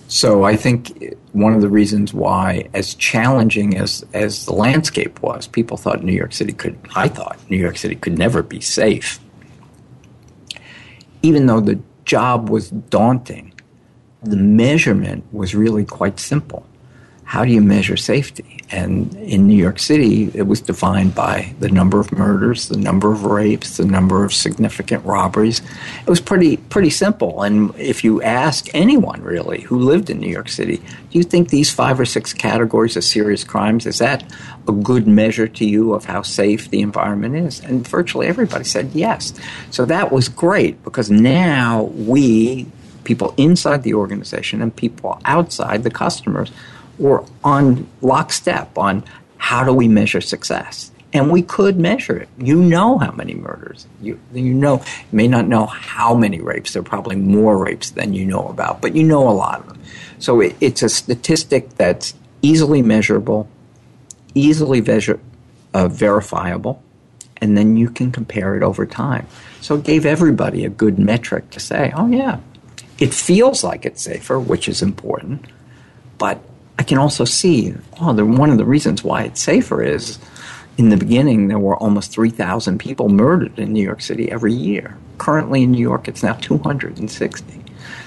So 0.06 0.44
I 0.44 0.54
think 0.54 1.16
one 1.32 1.54
of 1.54 1.60
the 1.60 1.68
reasons 1.68 2.14
why, 2.14 2.68
as 2.72 2.94
challenging 2.94 3.76
as, 3.76 4.04
as 4.12 4.44
the 4.44 4.52
landscape 4.52 5.20
was, 5.22 5.48
people 5.48 5.76
thought 5.76 6.04
New 6.04 6.12
York 6.12 6.32
City 6.32 6.52
could, 6.52 6.78
I 6.94 7.08
thought 7.08 7.38
New 7.50 7.56
York 7.56 7.78
City 7.78 7.96
could 7.96 8.16
never 8.16 8.42
be 8.42 8.60
safe. 8.60 9.18
Even 11.22 11.46
though 11.46 11.60
the 11.60 11.80
job 12.04 12.50
was 12.50 12.70
daunting, 12.70 13.54
the 14.22 14.36
measurement 14.36 15.24
was 15.32 15.54
really 15.54 15.84
quite 15.84 16.20
simple 16.20 16.66
how 17.24 17.44
do 17.44 17.50
you 17.50 17.60
measure 17.60 17.96
safety? 17.96 18.60
And 18.70 19.14
in 19.16 19.46
New 19.46 19.56
York 19.56 19.78
City, 19.78 20.30
it 20.34 20.46
was 20.46 20.60
defined 20.60 21.14
by 21.14 21.54
the 21.58 21.68
number 21.68 21.98
of 21.98 22.12
murders, 22.12 22.68
the 22.68 22.76
number 22.76 23.12
of 23.12 23.24
rapes, 23.24 23.76
the 23.76 23.84
number 23.84 24.24
of 24.24 24.32
significant 24.32 25.04
robberies. 25.04 25.60
It 26.06 26.10
was 26.10 26.20
pretty 26.20 26.56
pretty 26.56 26.90
simple. 26.90 27.42
And 27.42 27.74
if 27.76 28.04
you 28.04 28.22
ask 28.22 28.68
anyone 28.74 29.22
really 29.22 29.62
who 29.62 29.78
lived 29.78 30.10
in 30.10 30.20
New 30.20 30.30
York 30.30 30.48
City, 30.48 30.76
do 30.76 31.18
you 31.18 31.22
think 31.22 31.48
these 31.48 31.70
five 31.70 31.98
or 31.98 32.04
six 32.04 32.32
categories 32.32 32.96
of 32.96 33.04
serious 33.04 33.42
crimes 33.42 33.86
is 33.86 33.98
that 33.98 34.24
a 34.68 34.72
good 34.72 35.06
measure 35.06 35.48
to 35.48 35.64
you 35.64 35.94
of 35.94 36.04
how 36.04 36.22
safe 36.22 36.70
the 36.70 36.80
environment 36.80 37.36
is? 37.36 37.60
And 37.60 37.86
virtually 37.86 38.26
everybody 38.26 38.64
said 38.64 38.90
yes. 38.92 39.32
So 39.70 39.84
that 39.86 40.12
was 40.12 40.28
great 40.28 40.82
because 40.84 41.10
now 41.10 41.84
we 41.94 42.66
people 43.04 43.34
inside 43.36 43.82
the 43.82 43.94
organization 43.94 44.62
and 44.62 44.74
people 44.74 45.20
outside 45.24 45.82
the 45.82 45.90
customers 45.90 46.50
were 46.98 47.24
on 47.42 47.88
lockstep 48.00 48.76
on 48.78 49.04
how 49.36 49.64
do 49.64 49.72
we 49.72 49.88
measure 49.88 50.20
success. 50.20 50.90
And 51.12 51.30
we 51.30 51.42
could 51.42 51.78
measure 51.78 52.16
it. 52.16 52.28
You 52.38 52.60
know 52.60 52.98
how 52.98 53.12
many 53.12 53.34
murders. 53.34 53.86
You, 54.02 54.18
you 54.32 54.52
know, 54.52 54.78
you 54.78 55.16
may 55.16 55.28
not 55.28 55.46
know 55.46 55.66
how 55.66 56.14
many 56.14 56.40
rapes. 56.40 56.72
There 56.72 56.80
are 56.80 56.84
probably 56.84 57.14
more 57.14 57.56
rapes 57.56 57.90
than 57.90 58.14
you 58.14 58.24
know 58.26 58.48
about, 58.48 58.80
but 58.80 58.96
you 58.96 59.04
know 59.04 59.28
a 59.28 59.30
lot 59.30 59.60
of 59.60 59.68
them. 59.68 59.80
So 60.18 60.40
it, 60.40 60.56
it's 60.60 60.82
a 60.82 60.88
statistic 60.88 61.70
that's 61.76 62.14
easily 62.42 62.82
measurable, 62.82 63.48
easily 64.34 64.80
measure, 64.80 65.20
uh, 65.72 65.86
verifiable, 65.86 66.82
and 67.36 67.56
then 67.56 67.76
you 67.76 67.90
can 67.90 68.10
compare 68.10 68.56
it 68.56 68.62
over 68.62 68.84
time. 68.84 69.26
So 69.60 69.76
it 69.76 69.84
gave 69.84 70.04
everybody 70.04 70.64
a 70.64 70.68
good 70.68 70.98
metric 70.98 71.50
to 71.50 71.60
say, 71.60 71.92
oh, 71.94 72.08
yeah, 72.08 72.40
it 72.98 73.14
feels 73.14 73.62
like 73.62 73.86
it's 73.86 74.02
safer, 74.02 74.38
which 74.38 74.68
is 74.68 74.82
important, 74.82 75.46
but 76.18 76.40
I 76.78 76.82
can 76.82 76.98
also 76.98 77.24
see, 77.24 77.74
oh, 78.00 78.12
the, 78.12 78.24
one 78.24 78.50
of 78.50 78.58
the 78.58 78.64
reasons 78.64 79.04
why 79.04 79.24
it's 79.24 79.40
safer 79.40 79.82
is 79.82 80.18
in 80.76 80.88
the 80.88 80.96
beginning 80.96 81.48
there 81.48 81.58
were 81.58 81.76
almost 81.76 82.10
3,000 82.12 82.78
people 82.78 83.08
murdered 83.08 83.58
in 83.58 83.72
New 83.72 83.82
York 83.82 84.00
City 84.00 84.30
every 84.30 84.52
year. 84.52 84.96
Currently 85.18 85.62
in 85.62 85.72
New 85.72 85.80
York, 85.80 86.08
it's 86.08 86.22
now 86.22 86.34
260. 86.34 87.60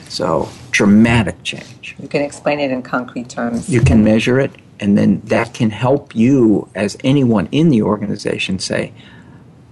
So, 0.09 0.49
dramatic 0.71 1.41
change. 1.43 1.95
You 1.99 2.07
can 2.07 2.21
explain 2.21 2.59
it 2.59 2.71
in 2.71 2.81
concrete 2.81 3.29
terms. 3.29 3.69
You 3.69 3.81
can 3.81 4.03
measure 4.03 4.39
it, 4.39 4.51
and 4.79 4.97
then 4.97 5.21
that 5.25 5.53
can 5.53 5.69
help 5.69 6.15
you, 6.15 6.69
as 6.75 6.97
anyone 7.03 7.47
in 7.51 7.69
the 7.69 7.81
organization, 7.81 8.59
say, 8.59 8.93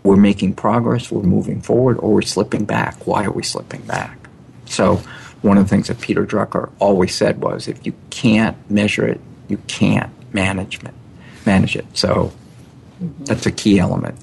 we're 0.04 0.18
making 0.18 0.54
progress, 0.54 1.12
we're 1.12 1.24
moving 1.24 1.62
forward, 1.62 1.98
or 2.00 2.14
we're 2.14 2.22
slipping 2.22 2.66
back. 2.66 3.08
Why 3.08 3.24
are 3.26 3.32
we 3.32 3.44
slipping 3.44 3.82
back? 3.82 4.18
So, 4.66 5.02
one 5.46 5.58
of 5.58 5.66
the 5.66 5.70
things 5.70 5.88
that 5.88 6.02
Peter 6.02 6.26
Drucker 6.26 6.72
always 6.80 7.14
said 7.14 7.40
was 7.40 7.68
if 7.68 7.86
you 7.86 7.94
can't 8.10 8.58
measure 8.70 9.08
it, 9.08 9.22
you 9.48 9.58
can't 9.68 10.12
manage 10.34 10.84
it. 10.84 10.94
Manage 11.46 11.76
it. 11.76 11.86
So 11.94 12.34
mm-hmm. 13.02 13.24
that's 13.26 13.46
a 13.46 13.52
key 13.52 13.80
element. 13.80 14.18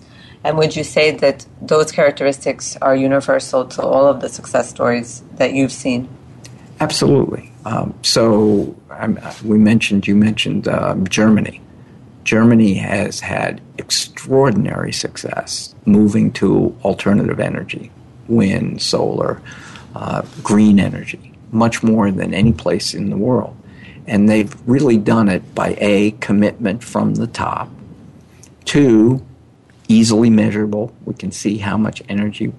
And 0.45 0.59
would 0.59 0.75
you 0.75 0.83
say 0.83 1.13
that 1.13 1.47
those 1.61 1.93
characteristics 1.93 2.77
are 2.83 2.97
universal 2.97 3.65
to 3.67 3.83
all 3.83 4.07
of 4.09 4.21
the 4.21 4.29
success 4.29 4.69
stories 4.69 5.23
that 5.37 5.53
you've 5.53 5.71
seen? 5.71 6.09
Absolutely. 6.81 7.53
Um, 7.65 7.95
so 8.03 8.75
um, 8.91 9.21
we 9.45 9.57
mentioned, 9.57 10.09
you 10.09 10.17
mentioned 10.17 10.67
um, 10.67 11.07
Germany. 11.07 11.61
Germany 12.25 12.75
has 12.75 13.21
had 13.21 13.61
extraordinary 13.79 14.93
success 14.93 15.73
moving 15.87 16.33
to 16.33 16.77
alternative 16.83 17.39
energy, 17.39 17.93
wind, 18.27 18.83
solar, 18.83 19.41
uh, 19.94 20.22
green 20.42 20.81
energy, 20.81 21.33
much 21.50 21.83
more 21.83 22.11
than 22.11 22.35
any 22.35 22.52
place 22.52 22.94
in 22.94 23.11
the 23.11 23.16
world. 23.16 23.57
And 24.07 24.28
they've 24.28 24.55
really 24.68 24.98
done 24.98 25.28
it 25.28 25.55
by 25.55 25.76
A, 25.78 26.12
commitment 26.12 26.83
from 26.83 27.14
the 27.14 27.26
top, 27.26 27.68
two, 28.64 29.24
easily 29.88 30.31
measurable, 30.31 30.94
we 31.05 31.14
can 31.14 31.31
see 31.31 31.59
how 31.59 31.76
much 31.76 32.02
energy, 32.09 32.52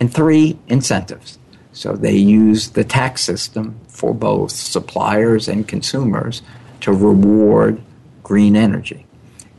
and 0.00 0.12
three, 0.12 0.58
incentives. 0.68 1.38
So 1.72 1.94
they 1.94 2.16
use 2.16 2.70
the 2.70 2.84
tax 2.84 3.22
system 3.22 3.78
for 3.88 4.14
both 4.14 4.50
suppliers 4.50 5.48
and 5.48 5.66
consumers 5.66 6.42
to 6.80 6.92
reward 6.92 7.80
green 8.22 8.56
energy. 8.56 9.06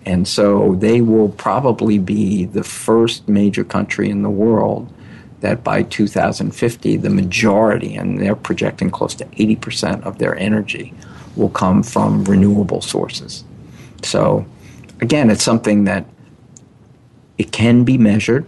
And 0.06 0.28
so 0.28 0.76
they 0.76 1.02
will 1.02 1.30
probably 1.30 1.98
be 1.98 2.46
the 2.46 2.64
first 2.64 3.28
major 3.28 3.64
country 3.64 4.10
in 4.10 4.22
the 4.22 4.30
world 4.30 4.92
that 5.44 5.62
by 5.62 5.84
2050, 5.84 6.96
the 6.98 7.10
majority, 7.10 7.96
and 7.96 8.18
they're 8.18 8.36
projecting 8.36 8.90
close 8.90 9.14
to 9.16 9.26
80% 9.26 10.02
of 10.04 10.18
their 10.18 10.38
energy, 10.38 10.94
will 11.36 11.50
come 11.50 11.84
from 11.84 12.24
renewable 12.24 12.80
sources. 12.80 13.44
So, 14.04 14.46
again, 15.02 15.30
it's 15.30 15.44
something 15.44 15.84
that 15.84 16.06
it 17.38 17.52
can 17.52 17.84
be 17.84 17.98
measured. 17.98 18.46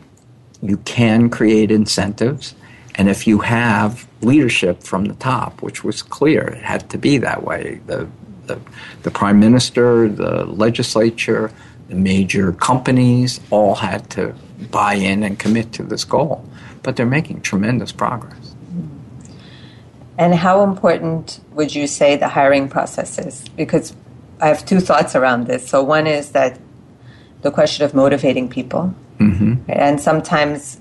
You 0.62 0.78
can 0.78 1.30
create 1.30 1.70
incentives. 1.70 2.56
And 2.96 3.10
if 3.10 3.28
you 3.28 3.40
have 3.40 4.08
leadership 4.22 4.82
from 4.82 5.06
the 5.06 5.16
top, 5.16 5.62
which 5.62 5.84
was 5.84 6.02
clear, 6.02 6.44
it 6.48 6.64
had 6.64 6.90
to 6.92 6.98
be 6.98 7.18
that 7.18 7.44
way. 7.44 7.82
The, 7.88 8.08
the, 8.46 8.58
the 9.04 9.12
prime 9.12 9.42
minister, 9.42 10.08
the 10.08 10.46
legislature, 10.46 11.52
the 11.90 11.96
major 11.96 12.54
companies 12.54 13.42
all 13.52 13.76
had 13.76 14.10
to 14.12 14.34
buy 14.72 14.94
in 14.94 15.24
and 15.24 15.38
commit 15.38 15.74
to 15.74 15.84
this 15.84 16.06
goal 16.06 16.48
but 16.86 16.95
they're 16.95 17.06
making 17.06 17.41
tremendous 17.41 17.91
progress. 17.91 18.56
And 20.17 20.36
how 20.36 20.63
important 20.63 21.41
would 21.52 21.74
you 21.74 21.88
say 21.88 22.15
the 22.15 22.30
hiring 22.30 22.69
process 22.69 23.17
is? 23.17 23.50
Because 23.50 23.93
I 24.39 24.48
have 24.48 24.63
two 24.65 24.80
thoughts 24.80 25.15
around 25.15 25.48
this. 25.48 25.67
So, 25.67 25.84
one 25.84 26.08
is 26.08 26.32
that 26.32 26.60
the 27.41 27.52
question 27.52 27.84
of 27.86 27.93
motivating 27.93 28.48
people. 28.48 28.93
Mm-hmm. 29.19 29.56
And 29.67 30.00
sometimes 30.00 30.80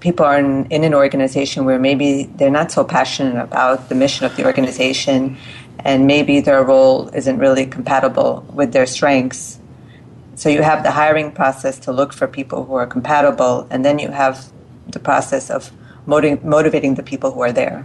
people 0.00 0.26
are 0.26 0.38
in, 0.38 0.66
in, 0.66 0.84
an 0.84 0.92
organization 0.92 1.64
where 1.64 1.78
maybe 1.78 2.24
they're 2.36 2.50
not 2.50 2.72
so 2.72 2.82
passionate 2.84 3.40
about 3.40 3.88
the 3.88 3.94
mission 3.94 4.26
of 4.26 4.36
the 4.36 4.44
organization, 4.44 5.36
and 5.78 6.06
maybe 6.06 6.40
their 6.40 6.62
role 6.64 7.08
isn't 7.14 7.38
really 7.38 7.64
compatible 7.64 8.44
with 8.52 8.72
their 8.72 8.86
strengths. 8.86 9.60
So, 10.34 10.48
you 10.48 10.62
have 10.62 10.82
the 10.82 10.90
hiring 10.90 11.30
process 11.30 11.78
to 11.80 11.92
look 11.92 12.12
for 12.12 12.26
people 12.26 12.64
who 12.64 12.74
are 12.74 12.86
compatible, 12.86 13.66
and 13.70 13.84
then 13.84 13.98
you 13.98 14.10
have 14.10 14.50
the 14.88 14.98
process 14.98 15.50
of 15.50 15.70
motiv- 16.06 16.44
motivating 16.44 16.94
the 16.94 17.02
people 17.02 17.32
who 17.32 17.40
are 17.40 17.52
there? 17.52 17.84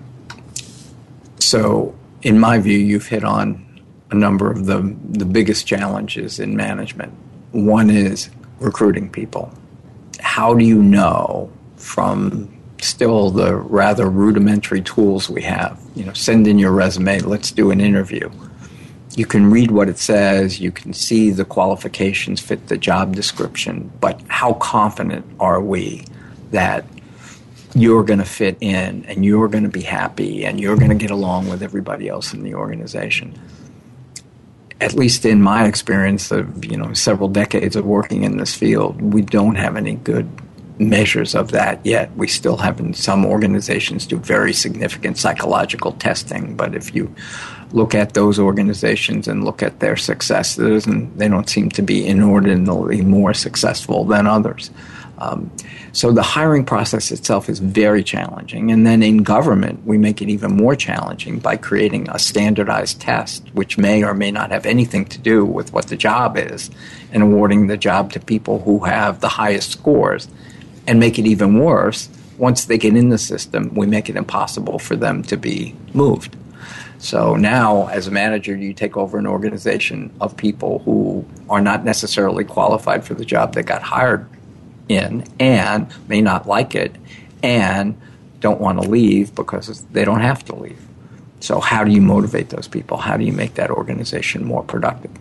So, 1.39 1.95
in 2.21 2.39
my 2.39 2.59
view, 2.59 2.77
you've 2.77 3.07
hit 3.07 3.23
on 3.23 3.65
a 4.11 4.15
number 4.15 4.51
of 4.51 4.65
the, 4.65 4.95
the 5.09 5.25
biggest 5.25 5.67
challenges 5.67 6.39
in 6.39 6.55
management. 6.55 7.13
One 7.51 7.89
is 7.89 8.29
recruiting 8.59 9.09
people. 9.09 9.51
How 10.19 10.53
do 10.53 10.65
you 10.65 10.81
know 10.81 11.51
from 11.77 12.53
still 12.81 13.29
the 13.29 13.55
rather 13.55 14.09
rudimentary 14.09 14.81
tools 14.81 15.29
we 15.29 15.41
have? 15.43 15.79
You 15.95 16.05
know, 16.05 16.13
send 16.13 16.47
in 16.47 16.59
your 16.59 16.71
resume, 16.71 17.19
let's 17.19 17.51
do 17.51 17.71
an 17.71 17.79
interview. 17.79 18.29
You 19.15 19.25
can 19.25 19.49
read 19.49 19.71
what 19.71 19.89
it 19.89 19.97
says, 19.97 20.59
you 20.59 20.71
can 20.71 20.93
see 20.93 21.31
the 21.31 21.45
qualifications 21.45 22.39
fit 22.39 22.67
the 22.67 22.77
job 22.77 23.15
description, 23.15 23.91
but 23.99 24.21
how 24.27 24.53
confident 24.53 25.25
are 25.39 25.61
we 25.61 26.05
that 26.51 26.85
you're 27.75 28.03
going 28.03 28.19
to 28.19 28.25
fit 28.25 28.57
in 28.61 29.05
and 29.05 29.23
you're 29.23 29.47
going 29.47 29.63
to 29.63 29.69
be 29.69 29.81
happy 29.81 30.45
and 30.45 30.59
you're 30.59 30.75
going 30.75 30.89
to 30.89 30.95
get 30.95 31.11
along 31.11 31.49
with 31.49 31.61
everybody 31.61 32.07
else 32.07 32.33
in 32.33 32.43
the 32.43 32.55
organization. 32.55 33.39
At 34.81 34.93
least 34.93 35.25
in 35.25 35.41
my 35.41 35.67
experience 35.67 36.31
of 36.31 36.65
you 36.65 36.77
know 36.77 36.93
several 36.93 37.29
decades 37.29 37.75
of 37.75 37.85
working 37.85 38.23
in 38.23 38.37
this 38.37 38.55
field, 38.55 39.01
we 39.01 39.21
don't 39.21 39.55
have 39.55 39.75
any 39.75 39.95
good 39.95 40.29
measures 40.79 41.35
of 41.35 41.51
that 41.51 41.85
yet. 41.85 42.15
We 42.15 42.27
still 42.27 42.57
have 42.57 42.79
in 42.79 42.93
some 42.93 43.25
organizations 43.25 44.07
do 44.07 44.17
very 44.17 44.53
significant 44.53 45.17
psychological 45.17 45.91
testing, 45.93 46.55
but 46.55 46.73
if 46.73 46.95
you 46.95 47.13
look 47.71 47.93
at 47.93 48.13
those 48.13 48.39
organizations 48.39 49.27
and 49.27 49.43
look 49.43 49.61
at 49.61 49.79
their 49.79 49.97
success, 49.97 50.55
they 50.55 51.27
don't 51.27 51.49
seem 51.49 51.69
to 51.71 51.81
be 51.81 52.07
inordinately 52.07 53.01
more 53.01 53.33
successful 53.33 54.05
than 54.05 54.25
others. 54.25 54.71
Um, 55.19 55.51
so 55.91 56.11
the 56.11 56.23
hiring 56.23 56.65
process 56.65 57.11
itself 57.11 57.49
is 57.49 57.59
very 57.59 58.03
challenging. 58.03 58.71
And 58.71 58.87
then 58.87 59.03
in 59.03 59.23
government, 59.23 59.85
we 59.85 59.97
make 59.97 60.21
it 60.21 60.29
even 60.29 60.55
more 60.55 60.75
challenging 60.75 61.39
by 61.39 61.57
creating 61.57 62.09
a 62.09 62.17
standardized 62.17 63.01
test, 63.01 63.47
which 63.53 63.77
may 63.77 64.03
or 64.03 64.13
may 64.13 64.31
not 64.31 64.51
have 64.51 64.65
anything 64.65 65.05
to 65.05 65.19
do 65.19 65.45
with 65.45 65.73
what 65.73 65.87
the 65.87 65.97
job 65.97 66.37
is, 66.37 66.71
and 67.11 67.21
awarding 67.21 67.67
the 67.67 67.77
job 67.77 68.13
to 68.13 68.19
people 68.19 68.61
who 68.61 68.79
have 68.85 69.19
the 69.19 69.27
highest 69.27 69.71
scores. 69.71 70.27
And 70.87 70.99
make 70.99 71.19
it 71.19 71.27
even 71.27 71.59
worse, 71.59 72.09
once 72.37 72.65
they 72.65 72.77
get 72.77 72.95
in 72.95 73.09
the 73.09 73.17
system, 73.17 73.75
we 73.75 73.85
make 73.85 74.09
it 74.09 74.15
impossible 74.15 74.79
for 74.79 74.95
them 74.95 75.21
to 75.23 75.37
be 75.37 75.75
moved. 75.93 76.35
So 76.97 77.35
now, 77.35 77.87
as 77.87 78.07
a 78.07 78.11
manager, 78.11 78.55
you 78.55 78.73
take 78.73 78.97
over 78.97 79.17
an 79.17 79.27
organization 79.27 80.11
of 80.19 80.35
people 80.35 80.79
who 80.79 81.25
are 81.49 81.61
not 81.61 81.85
necessarily 81.85 82.43
qualified 82.43 83.05
for 83.05 83.13
the 83.13 83.23
job 83.23 83.53
they 83.53 83.63
got 83.63 83.81
hired 83.81 84.27
in 84.89 85.23
and 85.39 85.87
may 86.09 86.21
not 86.21 86.47
like 86.47 86.75
it 86.75 86.95
and 87.41 87.99
don't 88.41 88.59
want 88.59 88.81
to 88.81 88.89
leave 88.89 89.33
because 89.35 89.83
they 89.85 90.03
don't 90.03 90.21
have 90.21 90.43
to 90.45 90.55
leave. 90.55 90.85
So, 91.41 91.61
how 91.61 91.85
do 91.85 91.91
you 91.91 92.01
motivate 92.01 92.49
those 92.49 92.67
people? 92.67 92.97
How 92.97 93.15
do 93.15 93.23
you 93.23 93.31
make 93.31 93.53
that 93.53 93.71
organization 93.71 94.43
more 94.43 94.63
productive? 94.63 95.11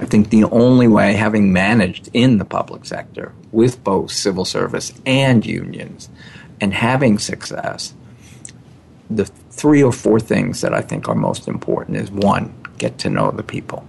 I 0.00 0.06
think 0.06 0.30
the 0.30 0.44
only 0.44 0.88
way, 0.88 1.12
having 1.12 1.52
managed 1.52 2.08
in 2.12 2.38
the 2.38 2.44
public 2.44 2.84
sector 2.84 3.32
with 3.52 3.84
both 3.84 4.10
civil 4.10 4.44
service 4.44 4.92
and 5.06 5.46
unions 5.46 6.08
and 6.60 6.74
having 6.74 7.18
success, 7.18 7.94
the 9.08 9.26
three 9.26 9.82
or 9.82 9.92
four 9.92 10.18
things 10.18 10.62
that 10.62 10.74
I 10.74 10.80
think 10.80 11.08
are 11.08 11.14
most 11.14 11.46
important 11.46 11.96
is 11.98 12.10
one, 12.10 12.52
get 12.78 12.98
to 12.98 13.10
know 13.10 13.30
the 13.30 13.44
people 13.44 13.86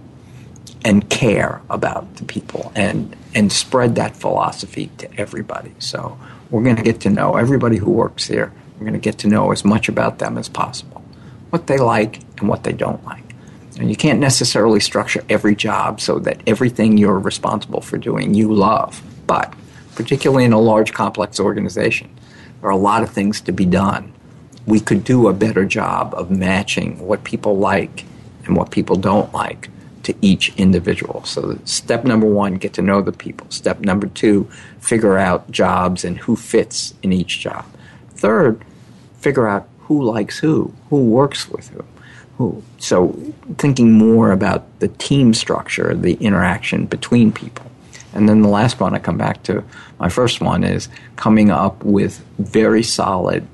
and 0.84 1.08
care 1.10 1.60
about 1.68 2.16
the 2.16 2.24
people 2.24 2.72
and 2.74 3.16
and 3.34 3.52
spread 3.52 3.94
that 3.94 4.16
philosophy 4.16 4.90
to 4.98 5.20
everybody. 5.20 5.72
So 5.78 6.18
we're 6.50 6.64
going 6.64 6.76
to 6.76 6.82
get 6.82 7.00
to 7.02 7.10
know 7.10 7.36
everybody 7.36 7.76
who 7.76 7.90
works 7.90 8.26
here. 8.26 8.52
We're 8.74 8.86
going 8.86 8.94
to 8.94 8.98
get 8.98 9.18
to 9.18 9.28
know 9.28 9.52
as 9.52 9.64
much 9.64 9.88
about 9.88 10.18
them 10.18 10.36
as 10.36 10.48
possible, 10.48 11.04
what 11.50 11.66
they 11.66 11.78
like 11.78 12.20
and 12.38 12.48
what 12.48 12.64
they 12.64 12.72
don't 12.72 13.04
like. 13.04 13.22
And 13.78 13.88
you 13.88 13.96
can't 13.96 14.18
necessarily 14.18 14.80
structure 14.80 15.22
every 15.28 15.54
job 15.54 16.00
so 16.00 16.18
that 16.20 16.42
everything 16.46 16.98
you're 16.98 17.18
responsible 17.18 17.80
for 17.80 17.98
doing 17.98 18.34
you 18.34 18.52
love. 18.52 19.00
But 19.26 19.54
particularly 19.94 20.44
in 20.44 20.52
a 20.52 20.60
large, 20.60 20.92
complex 20.92 21.38
organization, 21.38 22.10
there 22.60 22.68
are 22.68 22.72
a 22.72 22.76
lot 22.76 23.02
of 23.02 23.10
things 23.10 23.40
to 23.42 23.52
be 23.52 23.64
done. 23.64 24.12
We 24.66 24.80
could 24.80 25.04
do 25.04 25.28
a 25.28 25.32
better 25.32 25.64
job 25.64 26.14
of 26.14 26.30
matching 26.30 26.98
what 26.98 27.22
people 27.22 27.58
like 27.58 28.04
and 28.44 28.56
what 28.56 28.70
people 28.70 28.96
don't 28.96 29.32
like 29.32 29.70
to 30.02 30.14
each 30.20 30.54
individual. 30.56 31.24
So, 31.24 31.58
step 31.64 32.04
number 32.04 32.26
one, 32.26 32.54
get 32.54 32.72
to 32.74 32.82
know 32.82 33.02
the 33.02 33.12
people. 33.12 33.46
Step 33.50 33.80
number 33.80 34.06
two, 34.06 34.48
figure 34.78 35.18
out 35.18 35.50
jobs 35.50 36.04
and 36.04 36.18
who 36.18 36.36
fits 36.36 36.94
in 37.02 37.12
each 37.12 37.40
job. 37.40 37.64
Third, 38.10 38.64
figure 39.18 39.46
out 39.46 39.68
who 39.80 40.02
likes 40.02 40.38
who, 40.38 40.72
who 40.88 41.04
works 41.04 41.48
with 41.48 41.68
who. 41.68 41.84
Who. 42.38 42.62
So, 42.78 43.08
thinking 43.58 43.92
more 43.92 44.32
about 44.32 44.80
the 44.80 44.88
team 44.88 45.34
structure, 45.34 45.94
the 45.94 46.14
interaction 46.14 46.86
between 46.86 47.32
people. 47.32 47.66
And 48.12 48.28
then 48.28 48.42
the 48.42 48.48
last 48.48 48.80
one 48.80 48.94
I 48.94 48.98
come 48.98 49.18
back 49.18 49.42
to, 49.44 49.62
my 49.98 50.08
first 50.08 50.40
one 50.40 50.64
is 50.64 50.88
coming 51.16 51.50
up 51.50 51.84
with 51.84 52.24
very 52.38 52.82
solid 52.82 53.46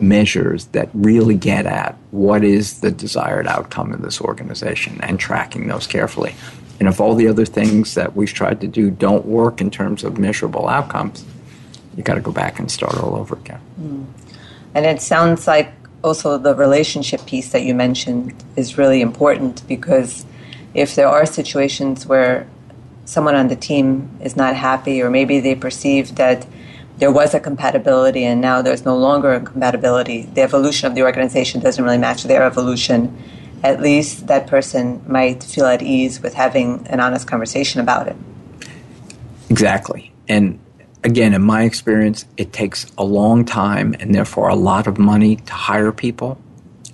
measures 0.00 0.66
that 0.66 0.88
really 0.92 1.36
get 1.36 1.66
at 1.66 1.96
what 2.10 2.44
is 2.44 2.80
the 2.80 2.90
desired 2.90 3.46
outcome 3.46 3.92
of 3.92 4.02
this 4.02 4.20
organization 4.20 5.00
and 5.02 5.18
tracking 5.18 5.68
those 5.68 5.86
carefully. 5.86 6.34
And 6.80 6.88
if 6.88 7.00
all 7.00 7.14
the 7.14 7.28
other 7.28 7.44
things 7.44 7.94
that 7.94 8.16
we've 8.16 8.32
tried 8.32 8.60
to 8.62 8.66
do 8.66 8.90
don't 8.90 9.24
work 9.26 9.60
in 9.60 9.70
terms 9.70 10.02
of 10.02 10.18
measurable 10.18 10.68
outcomes, 10.68 11.24
you 11.96 12.02
got 12.02 12.14
to 12.14 12.20
go 12.20 12.32
back 12.32 12.58
and 12.58 12.70
start 12.70 12.96
all 12.96 13.14
over 13.14 13.36
again. 13.36 13.60
Mm. 13.80 14.06
And 14.74 14.86
it 14.86 15.00
sounds 15.00 15.46
like 15.46 15.72
also 16.02 16.36
the 16.36 16.54
relationship 16.54 17.24
piece 17.26 17.50
that 17.52 17.62
you 17.62 17.74
mentioned 17.74 18.34
is 18.56 18.76
really 18.76 19.00
important 19.00 19.66
because 19.68 20.26
if 20.74 20.96
there 20.96 21.08
are 21.08 21.24
situations 21.24 22.06
where 22.06 22.46
someone 23.04 23.34
on 23.34 23.48
the 23.48 23.56
team 23.56 24.10
is 24.20 24.36
not 24.36 24.56
happy 24.56 25.00
or 25.00 25.10
maybe 25.10 25.38
they 25.40 25.54
perceive 25.54 26.16
that 26.16 26.46
there 26.98 27.10
was 27.10 27.34
a 27.34 27.40
compatibility 27.40 28.24
and 28.24 28.40
now 28.40 28.62
there's 28.62 28.84
no 28.84 28.96
longer 28.96 29.32
a 29.34 29.40
compatibility. 29.40 30.22
The 30.22 30.42
evolution 30.42 30.86
of 30.86 30.94
the 30.94 31.02
organization 31.02 31.60
doesn't 31.60 31.82
really 31.82 31.98
match 31.98 32.22
their 32.24 32.42
evolution. 32.42 33.16
At 33.62 33.80
least 33.80 34.26
that 34.28 34.46
person 34.46 35.02
might 35.06 35.42
feel 35.42 35.66
at 35.66 35.82
ease 35.82 36.20
with 36.22 36.34
having 36.34 36.86
an 36.88 37.00
honest 37.00 37.26
conversation 37.26 37.80
about 37.80 38.08
it. 38.08 38.16
Exactly. 39.50 40.12
And 40.28 40.58
again, 41.02 41.34
in 41.34 41.42
my 41.42 41.62
experience, 41.62 42.26
it 42.36 42.52
takes 42.52 42.90
a 42.96 43.04
long 43.04 43.44
time 43.44 43.94
and 43.98 44.14
therefore 44.14 44.48
a 44.48 44.54
lot 44.54 44.86
of 44.86 44.98
money 44.98 45.36
to 45.36 45.52
hire 45.52 45.92
people. 45.92 46.38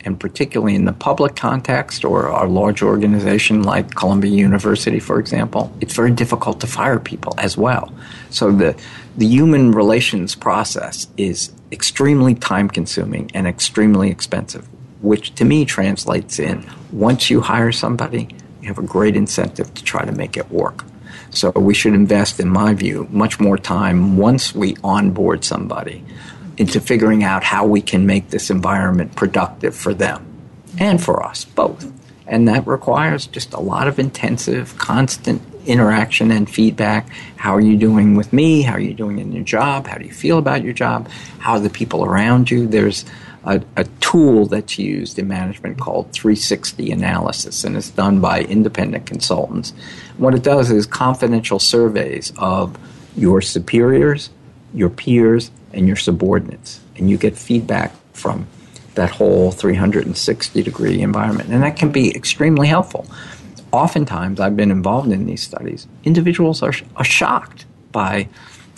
And 0.04 0.18
particularly 0.18 0.74
in 0.74 0.86
the 0.86 0.92
public 0.92 1.36
context 1.36 2.04
or 2.04 2.26
a 2.26 2.48
large 2.48 2.82
organization 2.82 3.62
like 3.62 3.94
Columbia 3.94 4.30
University, 4.30 4.98
for 4.98 5.20
example, 5.20 5.72
it's 5.80 5.94
very 5.94 6.10
difficult 6.10 6.60
to 6.60 6.66
fire 6.66 6.98
people 6.98 7.34
as 7.38 7.56
well. 7.56 7.92
So 8.30 8.50
the 8.50 8.80
the 9.16 9.26
human 9.26 9.72
relations 9.72 10.34
process 10.34 11.08
is 11.16 11.52
extremely 11.72 12.34
time 12.34 12.70
consuming 12.70 13.30
and 13.34 13.46
extremely 13.46 14.10
expensive, 14.10 14.66
which 15.02 15.34
to 15.34 15.44
me 15.44 15.64
translates 15.64 16.38
in 16.38 16.64
once 16.92 17.28
you 17.28 17.40
hire 17.40 17.72
somebody, 17.72 18.28
you 18.62 18.68
have 18.68 18.78
a 18.78 18.82
great 18.82 19.16
incentive 19.16 19.72
to 19.74 19.84
try 19.84 20.04
to 20.04 20.12
make 20.12 20.36
it 20.36 20.50
work. 20.50 20.84
So 21.30 21.50
we 21.50 21.74
should 21.74 21.94
invest, 21.94 22.40
in 22.40 22.48
my 22.48 22.74
view, 22.74 23.06
much 23.10 23.38
more 23.38 23.56
time 23.56 24.16
once 24.16 24.54
we 24.54 24.76
onboard 24.82 25.44
somebody 25.44 26.04
into 26.61 26.79
figuring 26.79 27.25
out 27.25 27.42
how 27.42 27.64
we 27.64 27.81
can 27.81 28.05
make 28.05 28.29
this 28.29 28.51
environment 28.51 29.16
productive 29.16 29.75
for 29.75 29.94
them 29.94 30.23
and 30.79 31.03
for 31.03 31.25
us 31.25 31.46
both. 31.46 31.90
And 32.27 32.46
that 32.49 32.66
requires 32.66 33.27
just 33.27 33.55
a 33.55 33.61
lot 33.61 33.88
of 33.88 33.99
intensive, 33.99 34.77
constant 34.77 35.40
interaction 35.64 36.31
and 36.31 36.51
feedback. 36.51 37.09
How 37.37 37.55
are 37.57 37.62
you 37.62 37.79
doing 37.79 38.14
with 38.14 38.35
me? 38.35 38.61
How 38.61 38.75
are 38.75 38.81
you 38.81 38.92
doing 38.92 39.18
in 39.18 39.33
your 39.33 39.42
job? 39.42 39.87
How 39.87 39.96
do 39.96 40.05
you 40.05 40.12
feel 40.12 40.37
about 40.37 40.62
your 40.62 40.75
job? 40.75 41.09
How 41.38 41.53
are 41.53 41.61
the 41.61 41.70
people 41.70 42.05
around 42.05 42.51
you? 42.51 42.66
There's 42.66 43.07
a, 43.44 43.62
a, 43.77 43.85
tool 44.01 44.44
that's 44.44 44.79
used 44.79 45.18
in 45.18 45.29
management 45.29 45.79
called 45.79 46.12
360 46.12 46.90
analysis, 46.90 47.64
and 47.64 47.75
it's 47.75 47.88
done 47.88 48.20
by 48.20 48.42
independent 48.42 49.07
consultants. 49.07 49.73
What 50.18 50.35
it 50.35 50.42
does 50.42 50.70
is 50.70 50.85
confidential 50.85 51.59
surveys 51.59 52.35
of 52.37 52.77
your 53.16 53.40
superiors, 53.40 54.29
your 54.75 54.90
peers, 54.90 55.51
and 55.72 55.87
your 55.87 55.96
subordinates, 55.96 56.80
and 56.96 57.11
you 57.11 57.16
get 57.16 57.37
feedback 57.37 57.92
from 58.12 58.46
that 58.94 59.11
whole 59.11 59.52
360 59.52 60.62
degree 60.62 61.00
environment, 61.00 61.50
and 61.50 61.62
that 61.62 61.76
can 61.76 61.90
be 61.90 62.14
extremely 62.14 62.66
helpful 62.66 63.06
oftentimes 63.72 64.40
I've 64.40 64.56
been 64.56 64.70
involved 64.70 65.12
in 65.12 65.26
these 65.26 65.42
studies, 65.42 65.87
individuals 66.04 66.62
are, 66.62 66.72
are 66.96 67.04
shocked 67.04 67.66
by 67.92 68.28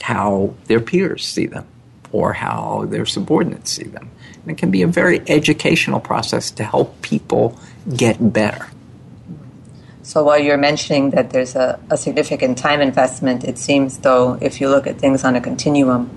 how 0.02 0.54
their 0.66 0.80
peers 0.80 1.24
see 1.24 1.46
them 1.46 1.66
or 2.10 2.32
how 2.32 2.86
their 2.88 3.06
subordinates 3.06 3.70
see 3.70 3.84
them. 3.84 4.10
And 4.42 4.50
it 4.50 4.58
can 4.58 4.70
be 4.70 4.82
a 4.82 4.86
very 4.86 5.22
educational 5.28 6.00
process 6.00 6.50
to 6.52 6.64
help 6.64 7.00
people 7.02 7.58
get 7.96 8.32
better. 8.32 8.66
So 10.02 10.24
while 10.24 10.38
you're 10.38 10.58
mentioning 10.58 11.10
that 11.10 11.30
there's 11.30 11.54
a, 11.54 11.78
a 11.88 11.96
significant 11.96 12.58
time 12.58 12.80
investment, 12.80 13.44
it 13.44 13.56
seems 13.56 13.98
though 13.98 14.36
if 14.40 14.60
you 14.60 14.68
look 14.68 14.86
at 14.86 14.98
things 14.98 15.24
on 15.24 15.36
a 15.36 15.40
continuum, 15.40 16.10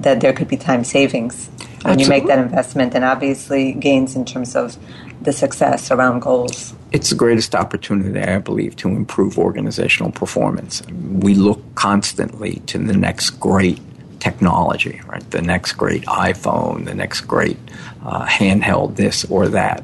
that 0.00 0.20
there 0.20 0.32
could 0.32 0.48
be 0.48 0.56
time 0.56 0.84
savings 0.84 1.48
when 1.82 1.92
Absolutely. 1.92 2.02
you 2.02 2.08
make 2.08 2.26
that 2.26 2.38
investment 2.38 2.94
and 2.94 3.04
obviously 3.04 3.72
gains 3.72 4.16
in 4.16 4.24
terms 4.24 4.56
of 4.56 4.76
the 5.20 5.32
success 5.32 5.90
around 5.90 6.20
goals? 6.20 6.74
It's 6.92 7.10
the 7.10 7.16
greatest 7.16 7.54
opportunity, 7.54 8.20
I 8.20 8.38
believe, 8.38 8.76
to 8.76 8.88
improve 8.88 9.38
organizational 9.38 10.12
performance. 10.12 10.82
We 10.86 11.34
look 11.34 11.62
constantly 11.74 12.62
to 12.66 12.78
the 12.78 12.96
next 12.96 13.30
great 13.30 13.80
technology, 14.20 15.00
right? 15.06 15.28
The 15.30 15.42
next 15.42 15.72
great 15.72 16.02
iPhone, 16.04 16.84
the 16.84 16.94
next 16.94 17.22
great 17.22 17.58
uh, 18.04 18.26
handheld, 18.26 18.96
this 18.96 19.24
or 19.26 19.48
that. 19.48 19.82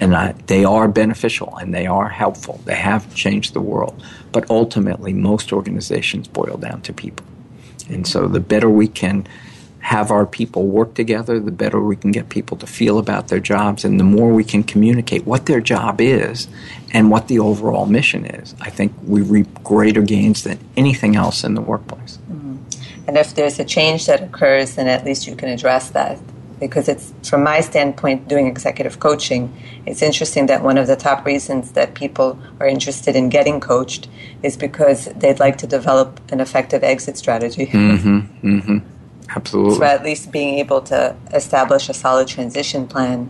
And 0.00 0.16
I, 0.16 0.32
they 0.46 0.64
are 0.64 0.88
beneficial 0.88 1.56
and 1.56 1.72
they 1.72 1.86
are 1.86 2.08
helpful. 2.08 2.60
They 2.64 2.74
have 2.74 3.14
changed 3.14 3.54
the 3.54 3.60
world. 3.60 4.02
But 4.32 4.50
ultimately, 4.50 5.12
most 5.12 5.52
organizations 5.52 6.26
boil 6.26 6.56
down 6.56 6.82
to 6.82 6.92
people. 6.92 7.24
And 7.88 8.06
so 8.06 8.26
the 8.26 8.40
better 8.40 8.68
we 8.68 8.88
can 8.88 9.26
have 9.84 10.10
our 10.10 10.24
people 10.24 10.66
work 10.66 10.94
together, 10.94 11.38
the 11.38 11.50
better 11.50 11.78
we 11.78 11.94
can 11.94 12.10
get 12.10 12.30
people 12.30 12.56
to 12.56 12.66
feel 12.66 12.98
about 12.98 13.28
their 13.28 13.38
jobs, 13.38 13.84
and 13.84 14.00
the 14.00 14.04
more 14.04 14.32
we 14.32 14.42
can 14.42 14.62
communicate 14.62 15.26
what 15.26 15.44
their 15.44 15.60
job 15.60 16.00
is 16.00 16.48
and 16.94 17.10
what 17.10 17.28
the 17.28 17.38
overall 17.38 17.84
mission 17.84 18.24
is. 18.24 18.54
I 18.62 18.70
think 18.70 18.94
we 19.06 19.20
reap 19.20 19.62
greater 19.62 20.00
gains 20.00 20.42
than 20.42 20.58
anything 20.74 21.16
else 21.16 21.44
in 21.44 21.52
the 21.52 21.60
workplace. 21.60 22.16
Mm-hmm. 22.32 22.56
And 23.08 23.18
if 23.18 23.34
there's 23.34 23.58
a 23.58 23.64
change 23.64 24.06
that 24.06 24.22
occurs, 24.22 24.76
then 24.76 24.88
at 24.88 25.04
least 25.04 25.26
you 25.26 25.36
can 25.36 25.50
address 25.50 25.90
that 25.90 26.18
because 26.60 26.88
it's 26.88 27.12
from 27.28 27.42
my 27.42 27.60
standpoint 27.60 28.26
doing 28.26 28.46
executive 28.46 29.00
coaching 29.00 29.52
it's 29.86 30.00
interesting 30.02 30.46
that 30.46 30.62
one 30.62 30.78
of 30.78 30.86
the 30.86 30.96
top 30.96 31.26
reasons 31.26 31.72
that 31.72 31.94
people 31.94 32.38
are 32.60 32.66
interested 32.66 33.16
in 33.16 33.28
getting 33.28 33.60
coached 33.60 34.08
is 34.42 34.56
because 34.56 35.06
they'd 35.16 35.40
like 35.40 35.58
to 35.58 35.66
develop 35.66 36.20
an 36.30 36.40
effective 36.40 36.84
exit 36.84 37.18
strategy 37.18 37.66
mm-hmm, 37.66 38.20
mm-hmm. 38.46 38.78
Absolutely. 39.34 39.76
So 39.76 39.84
at 39.84 40.04
least 40.04 40.30
being 40.30 40.58
able 40.58 40.80
to 40.82 41.16
establish 41.32 41.88
a 41.88 41.94
solid 41.94 42.28
transition 42.28 42.86
plan 42.86 43.28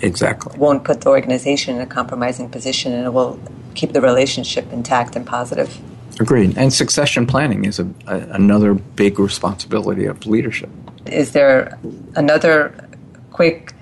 exactly. 0.00 0.58
won't 0.58 0.84
put 0.84 1.02
the 1.02 1.10
organization 1.10 1.76
in 1.76 1.82
a 1.82 1.86
compromising 1.86 2.48
position 2.50 2.92
and 2.92 3.06
it 3.06 3.12
will 3.12 3.38
keep 3.74 3.92
the 3.92 4.00
relationship 4.00 4.72
intact 4.72 5.16
and 5.16 5.26
positive. 5.26 5.78
Agreed. 6.18 6.56
And 6.56 6.72
succession 6.72 7.26
planning 7.26 7.64
is 7.64 7.78
a, 7.78 7.86
a, 8.06 8.18
another 8.30 8.74
big 8.74 9.18
responsibility 9.18 10.06
of 10.06 10.26
leadership. 10.26 10.70
Is 11.04 11.32
there 11.32 11.78
another 12.14 12.88
quick 13.30 13.74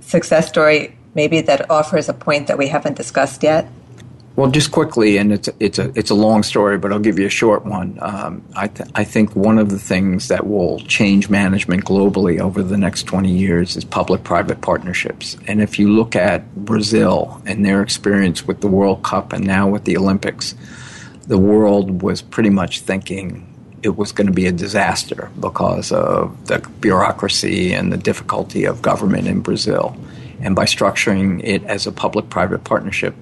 success 0.00 0.48
story 0.48 0.96
maybe 1.14 1.40
that 1.42 1.70
offers 1.70 2.08
a 2.08 2.14
point 2.14 2.48
that 2.48 2.58
we 2.58 2.68
haven't 2.68 2.96
discussed 2.96 3.42
yet? 3.42 3.68
Well, 4.38 4.52
just 4.52 4.70
quickly, 4.70 5.16
and 5.16 5.32
it's 5.32 5.48
it's 5.58 5.80
a 5.80 5.90
it's 5.98 6.10
a 6.10 6.14
long 6.14 6.44
story, 6.44 6.78
but 6.78 6.92
I'll 6.92 7.00
give 7.00 7.18
you 7.18 7.26
a 7.26 7.28
short 7.28 7.64
one. 7.64 7.98
Um, 8.00 8.44
I 8.54 8.68
th- 8.68 8.88
I 8.94 9.02
think 9.02 9.34
one 9.34 9.58
of 9.58 9.68
the 9.70 9.80
things 9.80 10.28
that 10.28 10.46
will 10.46 10.78
change 10.86 11.28
management 11.28 11.84
globally 11.84 12.38
over 12.38 12.62
the 12.62 12.76
next 12.76 13.02
twenty 13.02 13.32
years 13.32 13.76
is 13.76 13.84
public-private 13.84 14.60
partnerships. 14.60 15.36
And 15.48 15.60
if 15.60 15.80
you 15.80 15.90
look 15.90 16.14
at 16.14 16.54
Brazil 16.54 17.42
and 17.46 17.66
their 17.66 17.82
experience 17.82 18.46
with 18.46 18.60
the 18.60 18.68
World 18.68 19.02
Cup 19.02 19.32
and 19.32 19.44
now 19.44 19.66
with 19.68 19.86
the 19.86 19.96
Olympics, 19.96 20.54
the 21.26 21.36
world 21.36 22.00
was 22.00 22.22
pretty 22.22 22.50
much 22.50 22.82
thinking 22.82 23.44
it 23.82 23.96
was 23.96 24.12
going 24.12 24.28
to 24.28 24.32
be 24.32 24.46
a 24.46 24.52
disaster 24.52 25.32
because 25.40 25.90
of 25.90 26.46
the 26.46 26.60
bureaucracy 26.80 27.72
and 27.72 27.92
the 27.92 27.96
difficulty 27.96 28.66
of 28.66 28.82
government 28.82 29.26
in 29.26 29.40
Brazil. 29.40 29.96
And 30.40 30.54
by 30.54 30.66
structuring 30.66 31.40
it 31.42 31.64
as 31.64 31.88
a 31.88 31.90
public 31.90 32.30
private 32.30 32.62
partnership, 32.62 33.16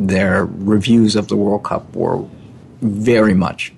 their 0.00 0.46
reviews 0.46 1.14
of 1.14 1.28
the 1.28 1.36
World 1.36 1.64
Cup 1.64 1.94
were 1.94 2.24
very 2.80 3.34
much. 3.34 3.72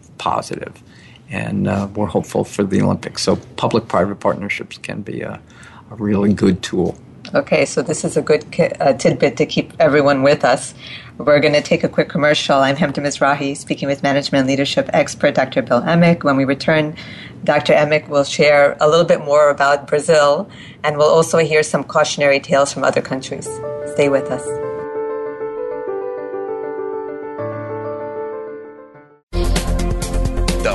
And 1.28 1.66
uh, 1.66 1.88
we're 1.96 2.06
hopeful 2.06 2.44
for 2.44 2.62
the 2.62 2.80
Olympics. 2.80 3.22
So, 3.22 3.36
public 3.56 3.88
private 3.88 4.20
partnerships 4.20 4.78
can 4.78 5.02
be 5.02 5.22
a, 5.22 5.40
a 5.90 5.94
really 5.96 6.32
good 6.32 6.62
tool. 6.62 6.96
Okay, 7.34 7.64
so 7.64 7.82
this 7.82 8.04
is 8.04 8.16
a 8.16 8.22
good 8.22 8.44
uh, 8.78 8.92
tidbit 8.92 9.36
to 9.38 9.46
keep 9.46 9.72
everyone 9.80 10.22
with 10.22 10.44
us. 10.44 10.74
We're 11.18 11.40
going 11.40 11.54
to 11.54 11.62
take 11.62 11.82
a 11.82 11.88
quick 11.88 12.08
commercial. 12.08 12.56
I'm 12.56 12.76
Hemda 12.76 13.02
Mizrahi, 13.02 13.56
speaking 13.56 13.88
with 13.88 14.04
management 14.04 14.40
and 14.40 14.48
leadership 14.48 14.88
expert 14.92 15.34
Dr. 15.34 15.62
Bill 15.62 15.80
Eimicke. 15.80 16.22
When 16.22 16.36
we 16.36 16.44
return, 16.44 16.94
Dr. 17.42 17.72
Eimicke 17.72 18.08
will 18.08 18.24
share 18.24 18.76
a 18.80 18.88
little 18.88 19.06
bit 19.06 19.24
more 19.24 19.50
about 19.50 19.88
Brazil, 19.88 20.48
and 20.84 20.98
we'll 20.98 21.10
also 21.10 21.38
hear 21.38 21.64
some 21.64 21.82
cautionary 21.82 22.38
tales 22.38 22.72
from 22.72 22.84
other 22.84 23.02
countries. 23.02 23.48
Stay 23.94 24.08
with 24.08 24.30
us. 24.30 24.71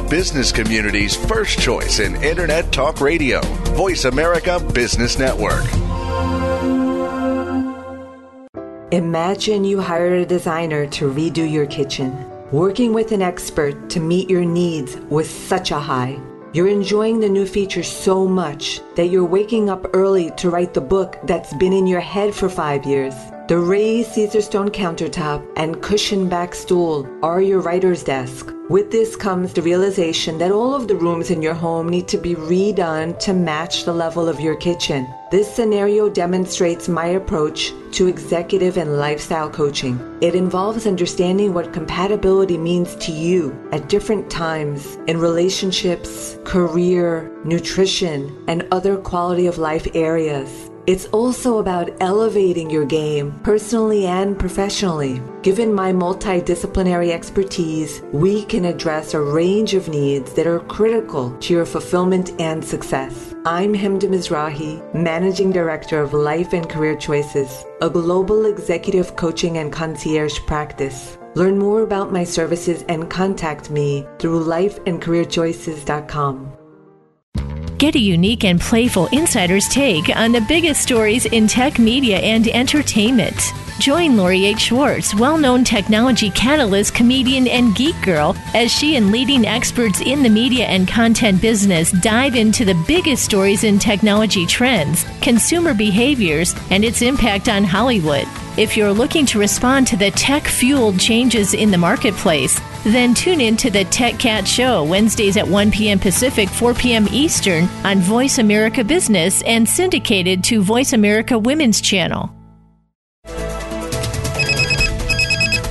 Business 0.09 0.53
community's 0.53 1.15
first 1.15 1.59
choice 1.59 1.99
in 1.99 2.15
Internet 2.23 2.71
Talk 2.71 3.01
Radio, 3.01 3.41
Voice 3.75 4.05
America 4.05 4.57
Business 4.73 5.19
Network. 5.19 5.65
Imagine 8.93 9.65
you 9.65 9.81
hired 9.81 10.13
a 10.13 10.25
designer 10.25 10.87
to 10.87 11.11
redo 11.11 11.49
your 11.49 11.65
kitchen, 11.65 12.25
working 12.53 12.93
with 12.93 13.11
an 13.11 13.21
expert 13.21 13.89
to 13.89 13.99
meet 13.99 14.29
your 14.29 14.45
needs 14.45 14.95
was 15.09 15.29
such 15.29 15.71
a 15.71 15.79
high. 15.79 16.17
You're 16.53 16.69
enjoying 16.69 17.19
the 17.19 17.27
new 17.27 17.45
features 17.45 17.91
so 17.91 18.25
much 18.25 18.79
that 18.95 19.07
you're 19.07 19.25
waking 19.25 19.69
up 19.69 19.87
early 19.93 20.31
to 20.37 20.49
write 20.49 20.73
the 20.73 20.79
book 20.79 21.17
that's 21.23 21.53
been 21.55 21.73
in 21.73 21.85
your 21.85 21.99
head 21.99 22.33
for 22.33 22.47
five 22.47 22.85
years. 22.85 23.13
The 23.47 23.57
raised 23.57 24.09
Caesarstone 24.09 24.71
countertop 24.71 25.41
and 25.55 25.81
cushion 25.81 26.27
back 26.27 26.53
stool 26.53 27.07
are 27.23 27.39
your 27.39 27.61
writer's 27.61 28.03
desk. 28.03 28.53
With 28.67 28.91
this 28.91 29.15
comes 29.15 29.53
the 29.53 29.61
realization 29.61 30.37
that 30.39 30.51
all 30.51 30.75
of 30.75 30.89
the 30.89 30.97
rooms 30.97 31.31
in 31.31 31.41
your 31.41 31.53
home 31.53 31.87
need 31.87 32.09
to 32.09 32.17
be 32.17 32.35
redone 32.35 33.17
to 33.19 33.33
match 33.33 33.85
the 33.85 33.93
level 33.93 34.27
of 34.27 34.41
your 34.41 34.57
kitchen. 34.57 35.07
This 35.31 35.49
scenario 35.49 36.09
demonstrates 36.09 36.89
my 36.89 37.05
approach 37.05 37.71
to 37.93 38.07
executive 38.07 38.75
and 38.75 38.97
lifestyle 38.97 39.49
coaching. 39.49 39.97
It 40.19 40.35
involves 40.35 40.85
understanding 40.85 41.53
what 41.53 41.71
compatibility 41.71 42.57
means 42.57 42.97
to 42.97 43.13
you 43.13 43.57
at 43.71 43.87
different 43.87 44.29
times 44.29 44.97
in 45.07 45.21
relationships, 45.21 46.37
career, 46.43 47.31
nutrition, 47.45 48.43
and 48.49 48.67
other 48.71 48.97
quality 48.97 49.47
of 49.47 49.57
life 49.57 49.87
areas. 49.93 50.69
It's 50.87 51.05
also 51.07 51.57
about 51.57 51.89
elevating 51.99 52.69
your 52.69 52.85
game, 52.85 53.37
personally 53.43 54.05
and 54.05 54.39
professionally. 54.39 55.21
Given 55.41 55.73
my 55.73 55.91
multidisciplinary 55.91 57.11
expertise, 57.11 58.01
we 58.13 58.45
can 58.45 58.63
address 58.63 59.13
a 59.13 59.19
range 59.19 59.73
of 59.73 59.89
needs 59.89 60.31
that 60.35 60.47
are 60.47 60.61
critical 60.61 61.37
to 61.39 61.53
your 61.53 61.65
fulfillment 61.65 62.31
and 62.39 62.63
success. 62.63 63.35
I'm 63.45 63.73
Hemda 63.73 64.03
Mizrahi, 64.03 64.81
Managing 64.95 65.51
Director 65.51 66.01
of 66.01 66.13
Life 66.13 66.53
and 66.53 66.69
Career 66.69 66.95
Choices, 66.95 67.65
a 67.81 67.89
global 67.89 68.45
executive 68.45 69.17
coaching 69.17 69.57
and 69.57 69.73
concierge 69.73 70.39
practice. 70.47 71.17
Learn 71.35 71.59
more 71.59 71.81
about 71.81 72.13
my 72.13 72.23
services 72.23 72.85
and 72.87 73.09
contact 73.09 73.69
me 73.69 74.07
through 74.19 74.45
lifeandcareerchoices.com. 74.45 76.56
Get 77.77 77.93
a 77.93 77.99
unique 77.99 78.43
and 78.43 78.59
playful 78.59 79.05
insider's 79.11 79.67
take 79.69 80.09
on 80.15 80.31
the 80.31 80.41
biggest 80.41 80.81
stories 80.81 81.27
in 81.27 81.47
tech 81.47 81.77
media 81.77 82.17
and 82.17 82.47
entertainment. 82.47 83.53
Join 83.77 84.17
Lori 84.17 84.47
H. 84.47 84.61
Schwartz, 84.61 85.13
well 85.13 85.37
known 85.37 85.63
technology 85.63 86.31
catalyst, 86.31 86.95
comedian, 86.95 87.47
and 87.47 87.75
geek 87.75 87.95
girl, 88.01 88.35
as 88.55 88.71
she 88.71 88.95
and 88.95 89.11
leading 89.11 89.45
experts 89.45 90.01
in 90.01 90.23
the 90.23 90.29
media 90.29 90.65
and 90.65 90.87
content 90.87 91.39
business 91.39 91.91
dive 91.91 92.35
into 92.35 92.65
the 92.65 92.83
biggest 92.87 93.23
stories 93.23 93.63
in 93.63 93.77
technology 93.77 94.47
trends, 94.47 95.05
consumer 95.21 95.75
behaviors, 95.75 96.55
and 96.71 96.83
its 96.83 97.03
impact 97.03 97.47
on 97.47 97.63
Hollywood. 97.63 98.25
If 98.57 98.75
you're 98.75 98.91
looking 98.91 99.27
to 99.27 99.39
respond 99.39 99.85
to 99.87 99.97
the 99.97 100.09
tech 100.09 100.47
fueled 100.47 100.99
changes 100.99 101.53
in 101.53 101.69
the 101.69 101.77
marketplace, 101.77 102.59
then 102.83 103.13
tune 103.13 103.41
in 103.41 103.57
to 103.57 103.69
the 103.69 103.83
Tech 103.85 104.19
Cat 104.19 104.47
Show 104.47 104.83
Wednesdays 104.83 105.37
at 105.37 105.47
1 105.47 105.71
p.m. 105.71 105.99
Pacific, 105.99 106.49
4 106.49 106.73
p.m. 106.73 107.07
Eastern 107.11 107.65
on 107.83 107.99
Voice 107.99 108.37
America 108.37 108.83
Business 108.83 109.41
and 109.43 109.67
syndicated 109.67 110.43
to 110.45 110.61
Voice 110.61 110.93
America 110.93 111.37
Women's 111.37 111.81
Channel. 111.81 112.33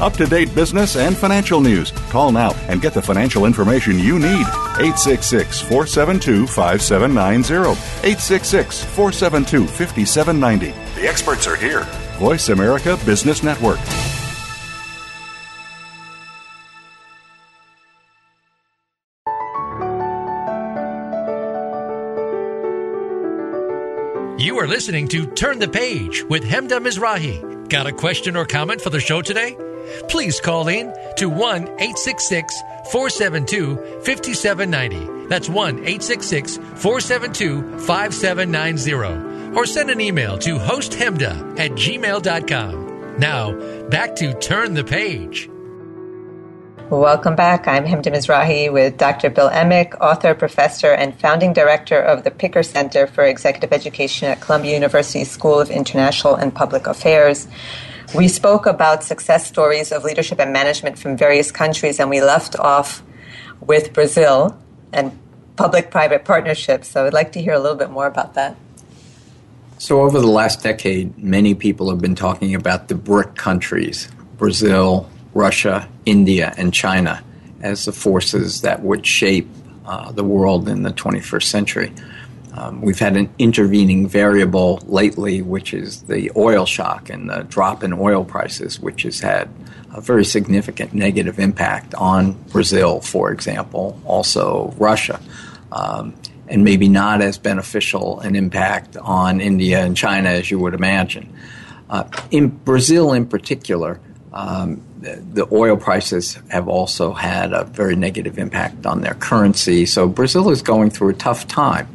Up 0.00 0.12
to 0.14 0.26
date 0.26 0.54
business 0.54 0.96
and 0.96 1.16
financial 1.16 1.60
news. 1.60 1.90
Call 2.10 2.30
now 2.30 2.52
and 2.68 2.82
get 2.82 2.92
the 2.92 3.00
financial 3.00 3.46
information 3.46 3.98
you 3.98 4.18
need. 4.18 4.46
866 4.78 5.60
472 5.62 6.46
5790. 6.46 7.72
866 8.06 8.84
472 8.84 9.66
5790. 9.66 11.00
The 11.00 11.08
experts 11.08 11.46
are 11.46 11.56
here. 11.56 11.84
Voice 12.18 12.50
America 12.50 12.98
Business 13.06 13.42
Network. 13.42 13.78
You 24.66 24.72
are 24.72 24.74
listening 24.74 25.06
to 25.08 25.26
Turn 25.26 25.60
the 25.60 25.68
Page 25.68 26.24
with 26.24 26.42
Hemda 26.42 26.80
Mizrahi. 26.84 27.68
Got 27.68 27.86
a 27.86 27.92
question 27.92 28.36
or 28.36 28.44
comment 28.44 28.80
for 28.80 28.90
the 28.90 28.98
show 28.98 29.22
today? 29.22 29.56
Please 30.08 30.40
call 30.40 30.66
in 30.66 30.92
to 31.18 31.28
1 31.28 31.62
866 31.62 32.52
472 32.90 33.76
5790. 34.02 35.28
That's 35.28 35.48
1 35.48 35.78
866 35.78 36.56
472 36.56 37.78
5790. 37.78 39.56
Or 39.56 39.66
send 39.66 39.88
an 39.88 40.00
email 40.00 40.36
to 40.38 40.58
hosthemda 40.58 41.60
at 41.60 41.70
gmail.com. 41.70 43.18
Now, 43.20 43.52
back 43.88 44.16
to 44.16 44.34
Turn 44.40 44.74
the 44.74 44.82
Page. 44.82 45.48
Welcome 46.90 47.34
back. 47.34 47.66
I'm 47.66 47.84
Hemda 47.84 48.12
Mizrahi 48.14 48.72
with 48.72 48.96
Dr. 48.96 49.28
Bill 49.28 49.50
Eimicke, 49.50 50.00
author, 50.00 50.34
professor, 50.34 50.92
and 50.92 51.18
founding 51.18 51.52
director 51.52 51.98
of 51.98 52.22
the 52.22 52.30
Picker 52.30 52.62
Center 52.62 53.08
for 53.08 53.24
Executive 53.24 53.72
Education 53.72 54.28
at 54.28 54.40
Columbia 54.40 54.74
University 54.74 55.24
School 55.24 55.58
of 55.58 55.68
International 55.68 56.36
and 56.36 56.54
Public 56.54 56.86
Affairs. 56.86 57.48
We 58.14 58.28
spoke 58.28 58.66
about 58.66 59.02
success 59.02 59.44
stories 59.48 59.90
of 59.90 60.04
leadership 60.04 60.38
and 60.38 60.52
management 60.52 60.96
from 60.96 61.16
various 61.16 61.50
countries, 61.50 61.98
and 61.98 62.08
we 62.08 62.20
left 62.20 62.56
off 62.56 63.02
with 63.60 63.92
Brazil 63.92 64.56
and 64.92 65.18
public 65.56 65.90
private 65.90 66.24
partnerships. 66.24 66.86
So 66.86 67.04
I'd 67.04 67.12
like 67.12 67.32
to 67.32 67.42
hear 67.42 67.54
a 67.54 67.58
little 67.58 67.76
bit 67.76 67.90
more 67.90 68.06
about 68.06 68.34
that. 68.34 68.54
So, 69.78 70.02
over 70.02 70.20
the 70.20 70.28
last 70.28 70.62
decade, 70.62 71.18
many 71.18 71.56
people 71.56 71.90
have 71.90 72.00
been 72.00 72.14
talking 72.14 72.54
about 72.54 72.86
the 72.86 72.94
BRIC 72.94 73.34
countries 73.34 74.08
Brazil, 74.38 75.10
Russia, 75.36 75.86
India, 76.06 76.54
and 76.56 76.72
China 76.72 77.22
as 77.60 77.84
the 77.84 77.92
forces 77.92 78.62
that 78.62 78.82
would 78.82 79.06
shape 79.06 79.48
uh, 79.84 80.10
the 80.12 80.24
world 80.24 80.66
in 80.66 80.82
the 80.82 80.90
21st 80.90 81.42
century. 81.42 81.92
Um, 82.54 82.80
we've 82.80 82.98
had 82.98 83.18
an 83.18 83.28
intervening 83.38 84.08
variable 84.08 84.80
lately, 84.86 85.42
which 85.42 85.74
is 85.74 86.02
the 86.04 86.32
oil 86.36 86.64
shock 86.64 87.10
and 87.10 87.28
the 87.28 87.42
drop 87.42 87.84
in 87.84 87.92
oil 87.92 88.24
prices, 88.24 88.80
which 88.80 89.02
has 89.02 89.20
had 89.20 89.50
a 89.92 90.00
very 90.00 90.24
significant 90.24 90.94
negative 90.94 91.38
impact 91.38 91.94
on 91.94 92.32
Brazil, 92.50 93.02
for 93.02 93.30
example, 93.30 94.00
also 94.06 94.74
Russia, 94.78 95.20
um, 95.70 96.14
and 96.48 96.64
maybe 96.64 96.88
not 96.88 97.20
as 97.20 97.36
beneficial 97.36 98.20
an 98.20 98.34
impact 98.34 98.96
on 98.96 99.42
India 99.42 99.84
and 99.84 99.98
China 99.98 100.30
as 100.30 100.50
you 100.50 100.58
would 100.58 100.72
imagine. 100.72 101.30
Uh, 101.90 102.04
in 102.30 102.48
Brazil, 102.48 103.12
in 103.12 103.26
particular, 103.26 104.00
um, 104.32 104.80
the, 105.14 105.48
oil 105.52 105.76
prices 105.76 106.38
have 106.48 106.68
also 106.68 107.12
had 107.12 107.52
a 107.52 107.64
very 107.64 107.96
negative 107.96 108.38
impact 108.38 108.86
on 108.86 109.00
their 109.00 109.14
currency. 109.14 109.86
So 109.86 110.08
Brazil 110.08 110.50
is 110.50 110.62
going 110.62 110.90
through 110.90 111.10
a 111.10 111.14
tough 111.14 111.46
time. 111.46 111.88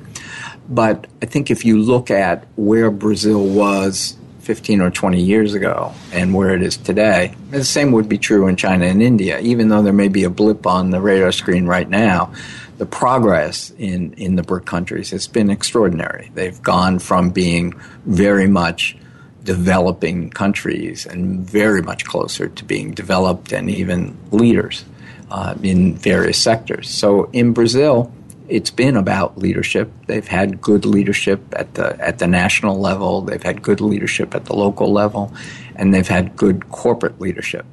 But 0.69 1.07
I 1.21 1.25
think 1.25 1.51
if 1.51 1.65
you 1.65 1.77
look 1.79 2.09
at 2.09 2.45
where 2.55 2.89
Brazil 2.89 3.45
was 3.45 4.15
15 4.39 4.81
or 4.81 4.89
20 4.89 5.21
years 5.21 5.53
ago 5.53 5.93
and 6.13 6.33
where 6.33 6.55
it 6.55 6.61
is 6.61 6.77
today, 6.77 7.35
the 7.49 7.63
same 7.63 7.91
would 7.91 8.07
be 8.07 8.17
true 8.17 8.47
in 8.47 8.55
China 8.55 8.85
and 8.85 9.01
India. 9.01 9.39
Even 9.39 9.67
though 9.67 9.81
there 9.81 9.93
may 9.93 10.07
be 10.07 10.23
a 10.23 10.29
blip 10.29 10.65
on 10.65 10.89
the 10.89 11.01
radar 11.01 11.31
screen 11.31 11.65
right 11.67 11.89
now, 11.89 12.33
the 12.77 12.85
progress 12.85 13.71
in, 13.77 14.13
in 14.13 14.37
the 14.37 14.43
BRIC 14.43 14.65
countries 14.65 15.11
has 15.11 15.27
been 15.27 15.51
extraordinary. 15.51 16.31
They've 16.33 16.59
gone 16.61 16.99
from 16.99 17.29
being 17.29 17.73
very 18.05 18.47
much 18.47 18.97
developing 19.43 20.29
countries 20.29 21.05
and 21.05 21.39
very 21.39 21.81
much 21.81 22.05
closer 22.05 22.47
to 22.47 22.63
being 22.63 22.91
developed 22.91 23.51
and 23.51 23.69
even 23.69 24.17
leaders 24.31 24.85
uh, 25.31 25.55
in 25.63 25.95
various 25.95 26.37
sectors. 26.37 26.89
So 26.89 27.29
in 27.31 27.53
Brazil, 27.53 28.13
it's 28.47 28.69
been 28.69 28.97
about 28.97 29.37
leadership. 29.37 29.89
They've 30.07 30.27
had 30.27 30.61
good 30.61 30.85
leadership 30.85 31.41
at 31.53 31.73
the 31.75 31.99
at 32.05 32.19
the 32.19 32.27
national 32.27 32.79
level. 32.79 33.21
They've 33.21 33.41
had 33.41 33.61
good 33.61 33.79
leadership 33.79 34.35
at 34.35 34.45
the 34.45 34.55
local 34.55 34.91
level, 34.91 35.33
and 35.75 35.93
they've 35.93 36.07
had 36.07 36.35
good 36.35 36.69
corporate 36.69 37.19
leadership, 37.21 37.65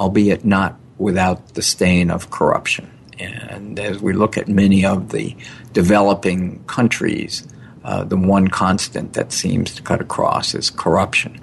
albeit 0.00 0.44
not 0.44 0.76
without 0.98 1.54
the 1.54 1.62
stain 1.62 2.10
of 2.10 2.30
corruption. 2.30 2.90
And 3.20 3.78
as 3.78 4.00
we 4.00 4.12
look 4.12 4.36
at 4.36 4.48
many 4.48 4.84
of 4.84 5.10
the 5.10 5.36
developing 5.72 6.64
countries, 6.64 7.46
uh, 7.84 8.04
the 8.04 8.16
one 8.16 8.48
constant 8.48 9.14
that 9.14 9.32
seems 9.32 9.74
to 9.74 9.82
cut 9.82 10.00
across 10.00 10.54
is 10.54 10.70
corruption. 10.70 11.40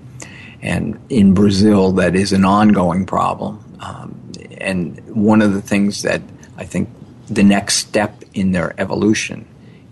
And 0.62 1.00
in 1.10 1.34
Brazil, 1.34 1.92
that 1.94 2.16
is 2.16 2.34
an 2.34 2.46
ongoing 2.46 3.06
problem. 3.06 3.64
Um, 3.80 4.32
and 4.58 5.00
one 5.16 5.42
of 5.42 5.54
the 5.54 5.62
things 5.62 6.02
that 6.02 6.22
I 6.58 6.66
think 6.66 6.90
the 7.28 7.44
next 7.44 7.76
step 7.76 8.24
in 8.34 8.52
their 8.52 8.80
evolution 8.80 9.46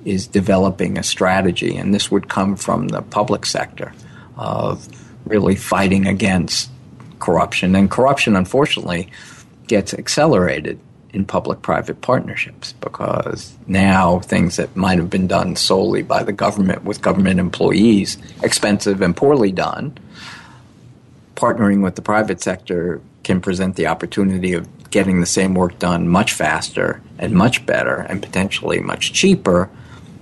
is 0.06 0.28
developing 0.28 0.98
a 0.98 1.04
strategy, 1.04 1.78
and 1.78 1.94
this 1.94 2.12
would 2.12 2.28
come 2.28 2.56
from 2.56 2.90
the 2.90 3.02
public 3.02 3.46
sector 3.46 3.94
of 4.36 4.88
really 5.26 5.56
fighting 5.56 6.08
against 6.08 6.70
corruption. 7.20 7.76
And 7.76 7.90
corruption, 7.90 8.36
unfortunately, 8.36 9.10
gets 9.68 9.94
accelerated 9.94 10.80
in 11.14 11.24
public 11.24 11.62
private 11.62 12.02
partnerships 12.02 12.74
because 12.74 13.56
now 13.68 14.20
things 14.20 14.56
that 14.56 14.76
might 14.76 14.98
have 14.98 15.12
been 15.12 15.28
done 15.28 15.56
solely 15.56 16.02
by 16.02 16.24
the 16.24 16.34
government 16.34 16.84
with 16.84 17.02
government 17.02 17.40
employees, 17.40 18.18
expensive 18.42 19.02
and 19.02 19.16
poorly 19.16 19.52
done, 19.52 19.96
partnering 21.36 21.84
with 21.84 21.96
the 21.96 22.02
private 22.02 22.42
sector 22.42 23.00
can 23.24 23.40
present 23.40 23.76
the 23.76 23.88
opportunity 23.88 24.54
of 24.54 24.68
getting 24.90 25.20
the 25.20 25.26
same 25.26 25.54
work 25.54 25.78
done 25.80 26.08
much 26.08 26.34
faster 26.34 27.02
and 27.20 27.34
much 27.34 27.66
better 27.66 27.98
and 28.10 28.22
potentially 28.22 28.80
much 28.80 29.14
cheaper. 29.14 29.70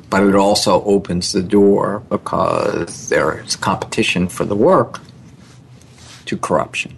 But 0.09 0.23
it 0.23 0.35
also 0.35 0.83
opens 0.83 1.31
the 1.31 1.41
door 1.41 2.03
because 2.09 3.07
there's 3.07 3.55
competition 3.55 4.27
for 4.27 4.43
the 4.43 4.55
work 4.55 4.99
to 6.25 6.37
corruption. 6.37 6.95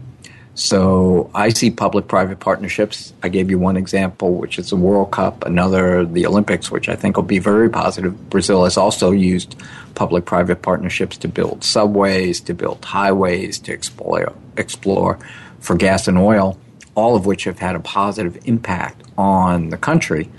So 0.55 1.31
I 1.33 1.49
see 1.49 1.71
public 1.71 2.07
private 2.07 2.39
partnerships. 2.39 3.11
I 3.23 3.29
gave 3.29 3.49
you 3.49 3.57
one 3.57 3.75
example, 3.75 4.35
which 4.35 4.59
is 4.59 4.69
the 4.69 4.75
World 4.75 5.11
Cup, 5.11 5.45
another, 5.45 6.05
the 6.05 6.27
Olympics, 6.27 6.69
which 6.69 6.89
I 6.89 6.95
think 6.95 7.15
will 7.15 7.23
be 7.23 7.39
very 7.39 7.69
positive. 7.69 8.29
Brazil 8.29 8.63
has 8.65 8.77
also 8.77 9.09
used 9.09 9.55
public 9.95 10.25
private 10.25 10.61
partnerships 10.61 11.17
to 11.17 11.27
build 11.27 11.63
subways, 11.63 12.39
to 12.41 12.53
build 12.53 12.85
highways, 12.85 13.57
to 13.59 13.73
explore, 13.73 14.31
explore 14.55 15.17
for 15.59 15.75
gas 15.75 16.07
and 16.07 16.19
oil 16.19 16.59
all 16.95 17.15
of 17.15 17.25
which 17.25 17.45
have 17.45 17.59
had 17.59 17.75
a 17.75 17.79
positive 17.79 18.37
impact 18.45 19.03
on 19.17 19.69
the 19.69 19.77
country. 19.77 20.29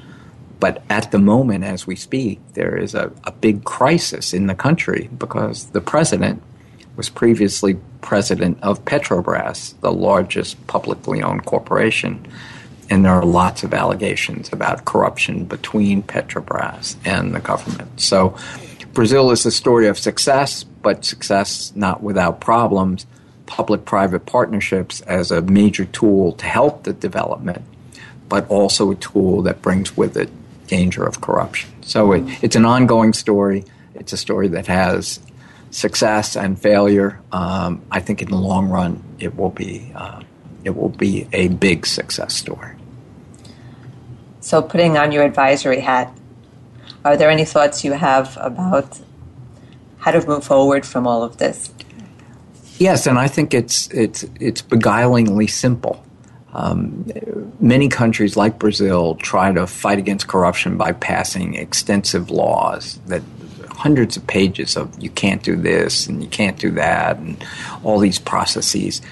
But 0.60 0.82
at 0.88 1.10
the 1.10 1.18
moment, 1.18 1.64
as 1.64 1.86
we 1.86 1.96
speak, 1.96 2.40
there 2.54 2.76
is 2.76 2.94
a, 2.94 3.12
a 3.24 3.32
big 3.32 3.64
crisis 3.64 4.32
in 4.32 4.46
the 4.46 4.54
country 4.54 5.10
because 5.18 5.66
the 5.66 5.80
president 5.80 6.42
was 6.96 7.08
previously 7.08 7.76
president 8.05 8.59
of 8.62 8.84
Petrobras, 8.84 9.74
the 9.80 9.92
largest 9.92 10.64
publicly 10.66 11.22
owned 11.22 11.44
corporation. 11.44 12.24
And 12.90 13.05
there 13.05 13.12
are 13.12 13.24
lots 13.24 13.64
of 13.64 13.74
allegations 13.74 14.52
about 14.52 14.84
corruption 14.84 15.44
between 15.46 16.02
Petrobras 16.02 16.96
and 17.05 17.34
the 17.34 17.40
government. 17.40 18.00
So 18.00 18.36
Brazil 18.92 19.30
is 19.30 19.46
a 19.46 19.50
story 19.50 19.88
of 19.88 19.98
success, 19.98 20.64
but 20.64 21.05
success 21.05 21.72
not 21.74 22.02
without 22.02 22.40
problems 22.40 23.07
public 23.46 23.84
private 23.84 24.26
partnerships 24.26 25.00
as 25.02 25.30
a 25.30 25.42
major 25.42 25.84
tool 25.84 26.32
to 26.32 26.46
help 26.46 26.84
the 26.84 26.92
development, 26.92 27.62
but 28.28 28.48
also 28.48 28.90
a 28.90 28.94
tool 28.96 29.42
that 29.42 29.61
brings 29.62 29.96
with 29.96 30.16
it 30.16 30.30
danger 30.66 31.05
of 31.05 31.20
corruption. 31.20 31.70
So 31.82 32.12
it, 32.12 32.24
it's 32.42 32.57
an 32.57 32.64
ongoing 32.64 33.12
story. 33.12 33.64
It's 33.94 34.12
a 34.12 34.16
story 34.16 34.48
that 34.48 34.66
has 34.66 35.20
success 35.74 36.36
and 36.36 36.60
failure. 36.60 37.20
Um, 37.32 37.82
I 37.90 38.00
think 38.00 38.22
in 38.22 38.28
the 38.30 38.36
long 38.36 38.68
run, 38.68 39.02
it 39.18 39.36
will 39.36 39.50
be 39.50 39.92
uh, 39.94 40.22
it 40.62 40.76
will 40.76 40.88
be 40.88 41.26
a 41.32 41.48
big 41.48 41.84
success 41.84 42.34
story. 42.34 42.74
So, 44.40 44.62
putting 44.62 44.96
on 44.96 45.10
your 45.12 45.24
advisory 45.24 45.80
hat, 45.80 46.16
are 47.04 47.16
there 47.16 47.28
any 47.30 47.44
thoughts 47.44 47.84
you 47.84 47.92
have 47.92 48.38
about 48.40 49.00
how 49.98 50.12
to 50.12 50.26
move 50.26 50.44
forward 50.44 50.86
from 50.86 51.06
all 51.06 51.22
of 51.22 51.38
this? 51.38 51.72
Yes, 52.78 53.06
and 53.06 53.18
I 53.18 53.28
think 53.28 53.52
it's 53.52 53.88
it's 53.88 54.24
it's 54.40 54.62
beguilingly 54.62 55.50
simple. 55.50 56.04
Um, 56.52 57.10
many 57.58 57.88
countries 57.88 58.36
like 58.36 58.60
Brazil 58.60 59.16
try 59.16 59.52
to 59.52 59.66
fight 59.66 59.98
against 59.98 60.28
corruption 60.28 60.76
by 60.76 60.92
passing 60.92 61.54
extensive 61.54 62.30
laws 62.30 63.00
that 63.06 63.22
hundreds 63.85 64.16
of 64.16 64.26
pages 64.26 64.78
of 64.78 64.99
you 64.99 65.11
can't 65.11 65.43
do 65.43 65.57
this 65.57 66.07
and 66.07 66.22
you 66.22 66.28
can't 66.30 66.59
do 66.59 66.70
that 66.70 67.18
and 67.18 67.45
all 67.82 67.99
these 67.99 68.18
processes, 68.18 69.03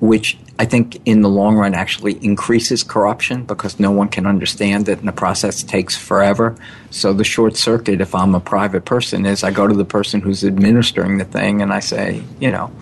which 0.00 0.36
I 0.58 0.64
think 0.64 1.00
in 1.04 1.20
the 1.20 1.28
long 1.28 1.54
run 1.54 1.74
actually 1.74 2.14
increases 2.24 2.82
corruption 2.82 3.44
because 3.44 3.78
no 3.78 3.92
one 3.92 4.08
can 4.08 4.26
understand 4.26 4.88
it 4.88 4.98
and 4.98 5.06
the 5.06 5.12
process 5.12 5.62
takes 5.62 5.96
forever. 5.96 6.56
So 6.90 7.12
the 7.12 7.22
short 7.22 7.56
circuit, 7.56 8.00
if 8.00 8.16
I'm 8.16 8.34
a 8.34 8.40
private 8.40 8.84
person, 8.84 9.26
is 9.26 9.44
I 9.44 9.52
go 9.52 9.68
to 9.68 9.74
the 9.74 9.84
person 9.84 10.20
who's 10.20 10.42
administering 10.42 11.18
the 11.18 11.24
thing 11.24 11.62
and 11.62 11.72
I 11.72 11.78
say, 11.78 12.24
you 12.40 12.50
know, 12.50 12.72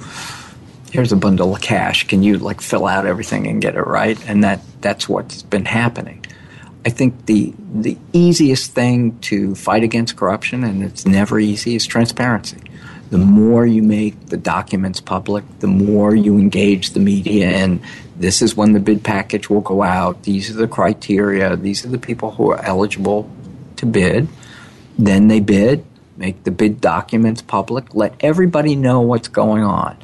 here's 0.92 1.12
a 1.12 1.16
bundle 1.16 1.54
of 1.54 1.60
cash. 1.60 2.06
Can 2.06 2.22
you 2.22 2.38
like 2.38 2.62
fill 2.62 2.86
out 2.86 3.04
everything 3.04 3.46
and 3.48 3.60
get 3.60 3.74
it 3.74 3.82
right? 3.82 4.18
And 4.26 4.42
that 4.44 4.62
that's 4.80 5.10
what's 5.10 5.42
been 5.42 5.66
happening. 5.66 6.24
I 6.86 6.90
think 6.90 7.26
the 7.26 7.54
the 7.72 7.96
easiest 8.12 8.72
thing 8.72 9.18
to 9.20 9.54
fight 9.54 9.82
against 9.82 10.16
corruption, 10.16 10.64
and 10.64 10.82
it's 10.82 11.06
never 11.06 11.38
easy, 11.38 11.74
is 11.74 11.86
transparency 11.86 12.60
the 13.10 13.18
more 13.18 13.66
you 13.66 13.82
make 13.82 14.26
the 14.26 14.36
documents 14.36 15.00
public, 15.00 15.44
the 15.60 15.66
more 15.66 16.14
you 16.14 16.38
engage 16.38 16.90
the 16.90 17.00
media 17.00 17.48
and 17.48 17.80
this 18.16 18.42
is 18.42 18.56
when 18.56 18.72
the 18.72 18.80
bid 18.80 19.02
package 19.02 19.50
will 19.50 19.60
go 19.60 19.82
out. 19.82 20.22
These 20.22 20.50
are 20.50 20.54
the 20.54 20.68
criteria. 20.68 21.56
These 21.56 21.84
are 21.84 21.88
the 21.88 21.98
people 21.98 22.30
who 22.32 22.50
are 22.50 22.64
eligible 22.64 23.28
to 23.76 23.86
bid. 23.86 24.28
Then 24.98 25.28
they 25.28 25.40
bid, 25.40 25.84
make 26.16 26.44
the 26.44 26.52
bid 26.52 26.80
documents 26.80 27.42
public, 27.42 27.94
let 27.94 28.14
everybody 28.20 28.76
know 28.76 29.00
what's 29.00 29.28
going 29.28 29.64
on. 29.64 29.96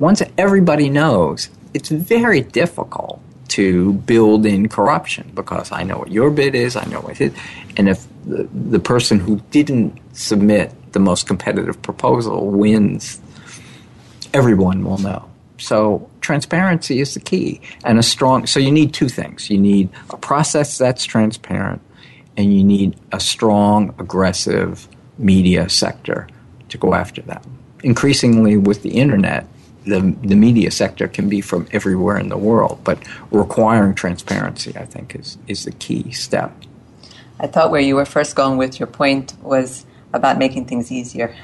Once 0.00 0.22
everybody 0.36 0.90
knows, 0.90 1.50
it's 1.72 1.88
very 1.88 2.40
difficult 2.40 3.21
to 3.52 3.92
build 3.92 4.46
in 4.46 4.68
corruption 4.68 5.30
because 5.34 5.70
I 5.72 5.82
know 5.82 5.98
what 5.98 6.10
your 6.10 6.30
bid 6.30 6.54
is, 6.54 6.76
I 6.76 6.84
know 6.86 7.00
what 7.00 7.20
it 7.20 7.32
is. 7.32 7.38
And 7.76 7.88
if 7.88 8.06
the, 8.24 8.48
the 8.52 8.80
person 8.80 9.20
who 9.20 9.40
didn't 9.50 9.98
submit 10.12 10.72
the 10.92 11.00
most 11.00 11.26
competitive 11.26 11.80
proposal 11.82 12.50
wins, 12.50 13.20
everyone 14.32 14.84
will 14.84 14.98
know. 14.98 15.28
So 15.58 16.08
transparency 16.20 17.00
is 17.00 17.14
the 17.14 17.20
key, 17.20 17.60
and 17.84 17.98
a 17.98 18.02
strong. 18.02 18.46
So 18.46 18.58
you 18.58 18.72
need 18.72 18.92
two 18.92 19.08
things: 19.08 19.48
you 19.50 19.58
need 19.58 19.90
a 20.10 20.16
process 20.16 20.78
that's 20.78 21.04
transparent, 21.04 21.80
and 22.36 22.52
you 22.56 22.64
need 22.64 22.96
a 23.12 23.20
strong, 23.20 23.94
aggressive 23.98 24.88
media 25.18 25.68
sector 25.68 26.26
to 26.70 26.78
go 26.78 26.94
after 26.94 27.22
that. 27.22 27.44
Increasingly, 27.84 28.56
with 28.56 28.82
the 28.82 28.90
internet, 28.90 29.46
the 29.84 30.00
the 30.22 30.36
media 30.36 30.70
sector 30.70 31.08
can 31.08 31.28
be 31.28 31.40
from 31.40 31.66
everywhere 31.72 32.18
in 32.18 32.28
the 32.28 32.38
world, 32.38 32.80
but 32.84 32.98
requiring 33.30 33.94
transparency, 33.94 34.76
I 34.76 34.84
think, 34.84 35.14
is 35.14 35.38
is 35.46 35.64
the 35.64 35.72
key 35.72 36.12
step. 36.12 36.52
I 37.40 37.46
thought 37.48 37.70
where 37.70 37.80
you 37.80 37.96
were 37.96 38.04
first 38.04 38.36
going 38.36 38.56
with 38.56 38.78
your 38.78 38.86
point 38.86 39.34
was 39.42 39.84
about 40.12 40.38
making 40.38 40.66
things 40.66 40.92
easier? 40.92 41.34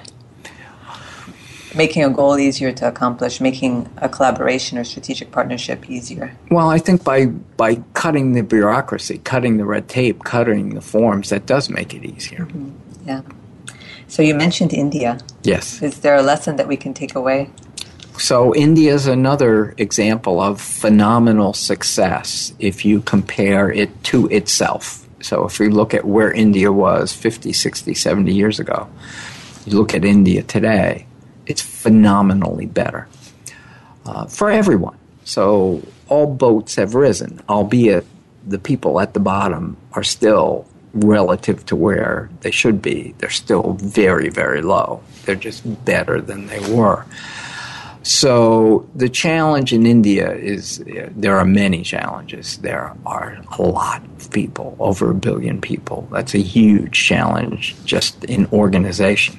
Making 1.75 2.05
a 2.05 2.11
goal 2.11 2.39
easier 2.39 2.73
to 2.73 2.89
accomplish, 2.89 3.41
making 3.41 3.91
a 3.99 4.09
collaboration 4.09 4.79
or 4.79 4.85
strategic 4.85 5.31
partnership 5.33 5.89
easier. 5.91 6.35
Well, 6.51 6.71
I 6.71 6.79
think 6.79 7.05
by 7.05 7.27
by 7.27 7.77
cutting 7.93 8.33
the 8.33 8.43
bureaucracy, 8.43 9.19
cutting 9.19 9.59
the 9.59 9.65
red 9.65 9.89
tape, 9.89 10.25
cutting 10.25 10.75
the 10.75 10.81
forms, 10.81 11.29
that 11.29 11.47
does 11.47 11.69
make 11.69 11.93
it 11.93 12.05
easier. 12.05 12.47
Mm-hmm. 12.47 13.09
Yeah. 13.09 13.23
So 14.07 14.23
you 14.23 14.35
mentioned 14.35 14.73
India. 14.73 15.19
Yes. 15.43 15.83
Is 15.83 16.01
there 16.01 16.17
a 16.17 16.23
lesson 16.23 16.57
that 16.57 16.67
we 16.67 16.77
can 16.77 16.95
take 16.95 17.15
away? 17.15 17.51
So 18.19 18.53
India 18.53 18.95
is 18.95 19.07
another 19.07 19.75
example 19.79 20.41
of 20.41 20.61
phenomenal 20.61 21.53
success 21.53 22.53
if 22.59 22.85
you 22.85 23.01
compare 23.01 23.71
it 23.71 24.03
to 24.05 24.27
itself. 24.27 25.07
So 25.21 25.45
if 25.45 25.61
we 25.61 25.69
look 25.69 25.95
at 25.95 26.05
where 26.05 26.33
India 26.33 26.73
was 26.73 27.13
50, 27.13 27.53
60, 27.53 27.95
70 27.95 28.35
years 28.35 28.59
ago, 28.59 28.89
you 29.65 29.79
look 29.79 29.95
at 29.95 30.05
India 30.05 30.43
today, 30.43 31.07
it's 31.47 31.63
phenomenally 31.63 32.67
better 32.67 33.07
uh, 34.05 34.27
for 34.27 34.51
everyone. 34.51 34.99
So 35.25 35.87
all 36.09 36.27
boats 36.27 36.75
have 36.75 36.97
risen, 36.97 37.41
albeit 37.49 38.05
the 38.45 38.59
people 38.59 39.01
at 39.01 39.15
the 39.15 39.21
bottom 39.21 39.77
are 39.93 40.05
still 40.05 40.67
relative 40.93 41.65
to 41.67 41.77
where 41.77 42.31
they 42.41 42.51
should 42.51 42.83
be. 42.83 43.15
They're 43.19 43.31
still 43.31 43.75
very, 43.75 44.29
very 44.29 44.63
low. 44.63 45.03
They're 45.25 45.37
just 45.37 45.85
better 45.85 46.21
than 46.21 46.49
they 46.49 46.75
were. 46.75 47.05
So 48.03 48.89
the 48.95 49.09
challenge 49.09 49.73
in 49.73 49.85
India 49.85 50.33
is 50.33 50.83
there 50.87 51.37
are 51.37 51.45
many 51.45 51.83
challenges. 51.83 52.59
There 52.59 52.97
are 53.05 53.43
a 53.59 53.63
lot 53.63 54.03
of 54.05 54.31
people, 54.31 54.77
over 54.79 55.11
a 55.11 55.15
billion 55.15 55.61
people. 55.61 56.09
That's 56.13 56.35
a 56.35 56.39
huge 56.39 56.93
challenge 56.93 57.77
just 57.85 58.25
in 58.25 58.47
organization. 58.47 59.39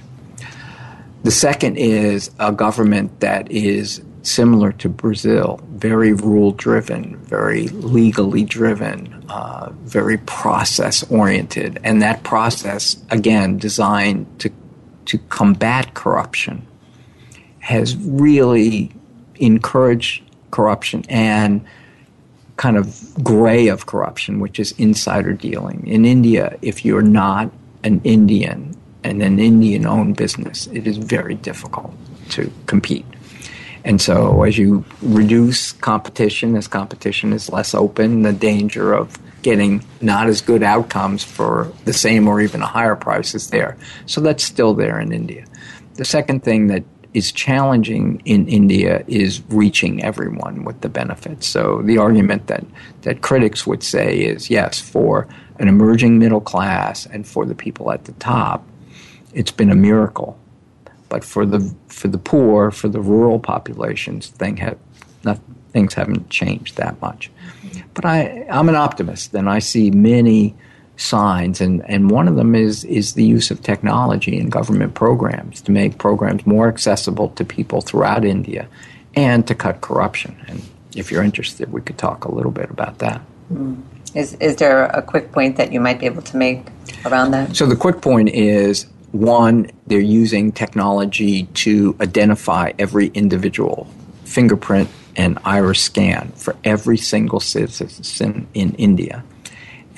The 1.23 1.31
second 1.31 1.77
is 1.77 2.31
a 2.39 2.51
government 2.51 3.19
that 3.19 3.51
is 3.51 4.01
similar 4.23 4.71
to 4.73 4.89
Brazil, 4.89 5.59
very 5.71 6.13
rule 6.13 6.51
driven, 6.51 7.17
very 7.17 7.67
legally 7.69 8.43
driven, 8.43 9.25
uh, 9.29 9.71
very 9.83 10.17
process 10.17 11.03
oriented, 11.09 11.79
and 11.83 12.01
that 12.01 12.23
process 12.23 12.97
again 13.09 13.57
designed 13.57 14.27
to 14.39 14.51
to 15.05 15.17
combat 15.29 15.95
corruption 15.95 16.67
has 17.59 17.95
really 17.97 18.91
encouraged 19.35 20.23
corruption 20.51 21.05
and 21.09 21.65
kind 22.57 22.77
of 22.77 23.23
gray 23.23 23.67
of 23.67 23.85
corruption, 23.85 24.39
which 24.39 24.59
is 24.59 24.73
insider 24.73 25.33
dealing. 25.33 25.85
In 25.87 26.05
India, 26.05 26.57
if 26.61 26.83
you're 26.83 27.01
not 27.01 27.51
an 27.83 28.01
Indian 28.03 28.75
and 29.03 29.21
an 29.21 29.39
Indian 29.39 29.85
owned 29.85 30.17
business, 30.17 30.67
it 30.67 30.85
is 30.85 30.97
very 30.97 31.35
difficult 31.35 31.93
to 32.31 32.51
compete. 32.65 33.05
And 33.85 34.01
so, 34.01 34.43
as 34.43 34.57
you 34.57 34.83
reduce 35.01 35.71
competition, 35.71 36.57
as 36.57 36.67
competition 36.67 37.31
is 37.31 37.49
less 37.49 37.73
open, 37.73 38.23
the 38.23 38.33
danger 38.33 38.93
of 38.93 39.17
getting 39.41 39.85
not 40.01 40.27
as 40.27 40.41
good 40.41 40.63
outcomes 40.63 41.23
for 41.23 41.71
the 41.85 41.93
same 41.93 42.27
or 42.27 42.41
even 42.41 42.61
a 42.61 42.65
higher 42.65 42.97
price 42.97 43.33
is 43.33 43.49
there. 43.51 43.77
So, 44.05 44.19
that's 44.19 44.43
still 44.43 44.73
there 44.73 44.99
in 44.99 45.13
India. 45.13 45.45
The 45.93 46.03
second 46.03 46.43
thing 46.43 46.67
that 46.67 46.83
is 47.13 47.31
challenging 47.31 48.21
in 48.25 48.47
India 48.47 49.03
is 49.07 49.41
reaching 49.49 50.03
everyone 50.03 50.63
with 50.63 50.81
the 50.81 50.89
benefits. 50.89 51.47
So 51.47 51.81
the 51.81 51.97
argument 51.97 52.47
that, 52.47 52.63
that 53.01 53.21
critics 53.21 53.65
would 53.65 53.81
say 53.83 54.19
is 54.19 54.49
yes, 54.49 54.79
for 54.79 55.27
an 55.57 55.67
emerging 55.67 56.19
middle 56.19 56.41
class 56.41 57.05
and 57.07 57.27
for 57.27 57.45
the 57.45 57.55
people 57.55 57.91
at 57.91 58.05
the 58.05 58.11
top, 58.13 58.63
it's 59.33 59.51
been 59.51 59.71
a 59.71 59.75
miracle. 59.75 60.37
But 61.09 61.23
for 61.23 61.45
the 61.45 61.73
for 61.87 62.07
the 62.07 62.19
poor, 62.19 62.69
for 62.69 62.87
the 62.87 63.01
rural 63.01 63.39
populations, 63.39 64.27
thing 64.27 64.57
have, 64.57 64.77
not, 65.23 65.39
things 65.73 65.95
haven't 65.95 66.29
changed 66.29 66.77
that 66.77 67.01
much. 67.01 67.31
But 67.95 68.05
I, 68.05 68.45
I'm 68.49 68.69
an 68.69 68.75
optimist, 68.75 69.33
and 69.33 69.49
I 69.49 69.59
see 69.59 69.89
many 69.89 70.55
signs, 70.99 71.61
and, 71.61 71.83
and 71.89 72.11
one 72.11 72.27
of 72.27 72.35
them 72.35 72.53
is, 72.55 72.83
is 72.83 73.13
the 73.13 73.23
use 73.23 73.51
of 73.51 73.63
technology 73.63 74.37
in 74.37 74.49
government 74.49 74.93
programs 74.93 75.61
to 75.61 75.71
make 75.71 75.97
programs 75.97 76.45
more 76.45 76.67
accessible 76.67 77.29
to 77.29 77.45
people 77.45 77.81
throughout 77.81 78.25
India 78.25 78.67
and 79.15 79.47
to 79.47 79.55
cut 79.55 79.81
corruption. 79.81 80.37
And 80.47 80.61
if 80.95 81.11
you're 81.11 81.23
interested, 81.23 81.71
we 81.71 81.81
could 81.81 81.97
talk 81.97 82.25
a 82.25 82.31
little 82.31 82.51
bit 82.51 82.69
about 82.69 82.99
that. 82.99 83.21
Mm. 83.51 83.81
Is, 84.13 84.33
is 84.35 84.57
there 84.57 84.85
a 84.85 85.01
quick 85.01 85.31
point 85.31 85.55
that 85.57 85.71
you 85.71 85.79
might 85.79 85.99
be 85.99 86.05
able 86.05 86.23
to 86.23 86.37
make 86.37 86.65
around 87.05 87.31
that? 87.31 87.55
So, 87.55 87.65
the 87.67 87.75
quick 87.75 88.01
point 88.01 88.29
is 88.29 88.87
one, 89.11 89.69
they're 89.87 89.99
using 89.99 90.51
technology 90.51 91.43
to 91.43 91.95
identify 92.01 92.73
every 92.79 93.07
individual 93.09 93.87
fingerprint 94.25 94.89
and 95.15 95.37
iris 95.45 95.81
scan 95.81 96.31
for 96.31 96.55
every 96.63 96.97
single 96.97 97.39
citizen 97.39 98.47
in 98.53 98.73
India 98.75 99.23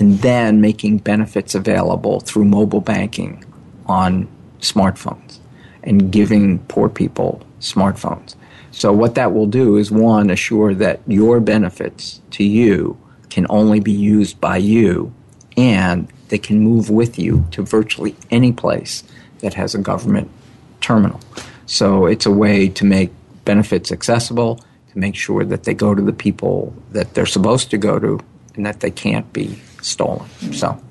and 0.01 0.17
then 0.21 0.59
making 0.59 0.97
benefits 0.97 1.53
available 1.53 2.21
through 2.21 2.43
mobile 2.43 2.81
banking 2.81 3.45
on 3.85 4.27
smartphones 4.59 5.37
and 5.83 6.11
giving 6.11 6.57
poor 6.65 6.89
people 6.89 7.45
smartphones. 7.59 8.33
So, 8.71 8.91
what 8.91 9.13
that 9.13 9.31
will 9.31 9.45
do 9.45 9.77
is 9.77 9.91
one, 9.91 10.31
assure 10.31 10.73
that 10.73 11.01
your 11.05 11.39
benefits 11.39 12.19
to 12.31 12.43
you 12.43 12.97
can 13.29 13.45
only 13.47 13.79
be 13.79 13.91
used 13.91 14.41
by 14.41 14.57
you 14.57 15.13
and 15.55 16.11
they 16.29 16.39
can 16.39 16.59
move 16.59 16.89
with 16.89 17.19
you 17.19 17.45
to 17.51 17.61
virtually 17.61 18.15
any 18.31 18.51
place 18.51 19.03
that 19.41 19.53
has 19.53 19.75
a 19.75 19.77
government 19.77 20.31
terminal. 20.79 21.19
So, 21.67 22.07
it's 22.07 22.25
a 22.25 22.31
way 22.31 22.69
to 22.69 22.85
make 22.85 23.11
benefits 23.45 23.91
accessible, 23.91 24.55
to 24.55 24.97
make 24.97 25.15
sure 25.15 25.45
that 25.45 25.65
they 25.65 25.75
go 25.75 25.93
to 25.93 26.01
the 26.01 26.13
people 26.13 26.73
that 26.89 27.13
they're 27.13 27.27
supposed 27.27 27.69
to 27.69 27.77
go 27.77 27.99
to 27.99 28.19
and 28.55 28.65
that 28.65 28.79
they 28.79 28.89
can't 28.89 29.31
be 29.31 29.59
stolen. 29.81 30.19
Mm-hmm. 30.19 30.53
So 30.53 30.81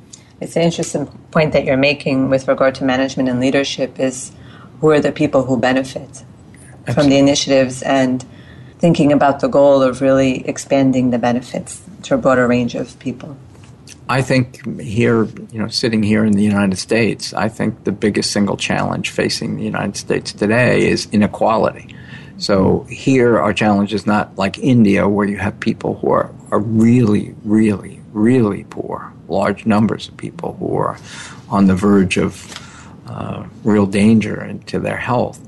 it's 0.41 0.57
an 0.57 0.63
interesting 0.63 1.07
point 1.31 1.53
that 1.53 1.65
you're 1.65 1.77
making 1.77 2.31
with 2.31 2.49
regard 2.49 2.75
to 2.77 2.85
management 2.85 3.29
and 3.29 3.41
leadership 3.41 3.99
is 3.99 4.33
who 4.81 4.91
are 4.91 5.01
the 5.01 5.13
people 5.13 5.45
who 5.45 5.59
benefit 5.59 6.03
Absolutely. 6.03 6.95
from 6.95 7.09
the 7.11 7.19
initiatives 7.19 7.83
and 7.83 8.25
thinking 8.79 9.13
about 9.13 9.41
the 9.41 9.49
goal 9.49 9.83
of 9.83 10.01
really 10.01 10.47
expanding 10.49 11.11
the 11.11 11.19
benefits 11.19 11.83
to 12.03 12.15
a 12.15 12.19
broader 12.19 12.49
range 12.49 12.75
of 12.75 12.99
people. 12.99 13.37
I 14.09 14.23
think 14.23 14.81
here, 14.81 15.25
you 15.53 15.61
know, 15.61 15.69
sitting 15.69 16.03
here 16.03 16.25
in 16.25 16.33
the 16.33 16.43
United 16.43 16.79
States, 16.79 17.33
I 17.35 17.49
think 17.49 17.85
the 17.85 17.93
biggest 17.93 18.33
single 18.33 18.57
challenge 18.57 19.11
facing 19.11 19.57
the 19.57 19.63
United 19.63 19.97
States 19.97 20.33
today 20.33 20.89
is 20.89 21.07
inequality. 21.13 21.95
So 22.41 22.87
here, 22.91 23.39
our 23.39 23.53
challenge 23.53 23.95
is 23.95 24.07
not 24.07 24.37
like 24.37 24.59
India, 24.59 25.09
where 25.09 25.27
you 25.27 25.37
have 25.37 25.61
people 25.61 25.97
who 25.97 26.11
are, 26.11 26.31
are 26.51 26.59
really, 26.59 27.35
really 27.45 28.01
really 28.13 28.65
poor, 28.65 29.13
large 29.29 29.67
numbers 29.67 30.09
of 30.09 30.17
people 30.17 30.55
who 30.55 30.77
are 30.77 30.99
on 31.49 31.67
the 31.67 31.75
verge 31.75 32.17
of 32.17 32.57
uh, 33.07 33.45
real 33.65 33.87
danger 33.87 34.59
to 34.67 34.79
their 34.79 34.97
health. 34.97 35.41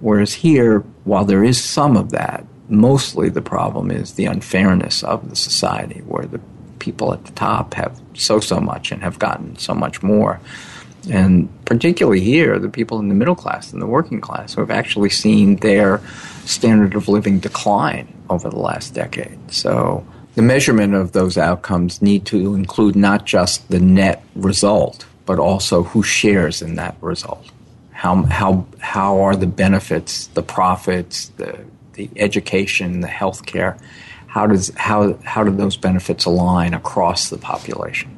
Whereas 0.00 0.32
here, 0.32 0.80
while 1.04 1.24
there 1.24 1.44
is 1.44 1.62
some 1.62 1.96
of 1.96 2.10
that, 2.10 2.44
mostly 2.68 3.28
the 3.28 3.42
problem 3.42 3.90
is 3.90 4.14
the 4.14 4.26
unfairness 4.26 5.02
of 5.02 5.28
the 5.28 5.36
society, 5.36 6.00
where 6.00 6.26
the 6.26 6.40
people 6.78 7.12
at 7.12 7.24
the 7.26 7.32
top 7.32 7.74
have 7.74 8.00
so, 8.14 8.40
so 8.40 8.58
much 8.60 8.92
and 8.92 9.02
have 9.02 9.18
gotten 9.18 9.56
so 9.56 9.74
much 9.74 10.02
more. 10.02 10.40
And 11.08 11.48
particularly 11.64 12.20
here, 12.20 12.58
the 12.58 12.68
people 12.68 12.98
in 12.98 13.08
the 13.08 13.14
middle 13.14 13.34
class 13.34 13.72
and 13.72 13.80
the 13.80 13.86
working 13.86 14.20
class 14.20 14.54
who 14.54 14.60
have 14.60 14.70
actually 14.70 15.10
seen 15.10 15.56
their 15.56 16.00
standard 16.44 16.94
of 16.94 17.08
living 17.08 17.38
decline 17.38 18.12
over 18.28 18.50
the 18.50 18.58
last 18.58 18.94
decade. 18.94 19.38
So 19.52 20.06
the 20.34 20.42
measurement 20.42 20.94
of 20.94 21.12
those 21.12 21.38
outcomes 21.38 22.02
need 22.02 22.26
to 22.26 22.54
include 22.54 22.96
not 22.96 23.24
just 23.24 23.68
the 23.68 23.80
net 23.80 24.22
result, 24.34 25.06
but 25.26 25.38
also 25.38 25.84
who 25.84 26.02
shares 26.02 26.60
in 26.62 26.76
that 26.76 26.96
result. 27.00 27.50
How, 27.92 28.22
how, 28.24 28.66
how 28.78 29.20
are 29.20 29.36
the 29.36 29.46
benefits, 29.46 30.28
the 30.28 30.42
profits, 30.42 31.28
the, 31.36 31.64
the 31.94 32.10
education, 32.16 33.00
the 33.00 33.08
health 33.08 33.46
care, 33.46 33.78
how, 34.26 34.46
does, 34.46 34.72
how, 34.76 35.18
how 35.24 35.44
do 35.44 35.50
those 35.50 35.76
benefits 35.76 36.24
align 36.24 36.72
across 36.72 37.30
the 37.30 37.38
population? 37.38 38.16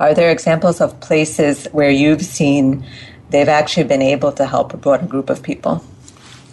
Are 0.00 0.14
there 0.14 0.30
examples 0.30 0.80
of 0.80 1.00
places 1.00 1.66
where 1.72 1.90
you've 1.90 2.22
seen 2.22 2.86
they've 3.30 3.48
actually 3.48 3.84
been 3.84 4.02
able 4.02 4.30
to 4.32 4.46
help 4.46 4.72
a 4.72 4.76
broader 4.76 5.06
group 5.06 5.28
of 5.28 5.42
people? 5.42 5.84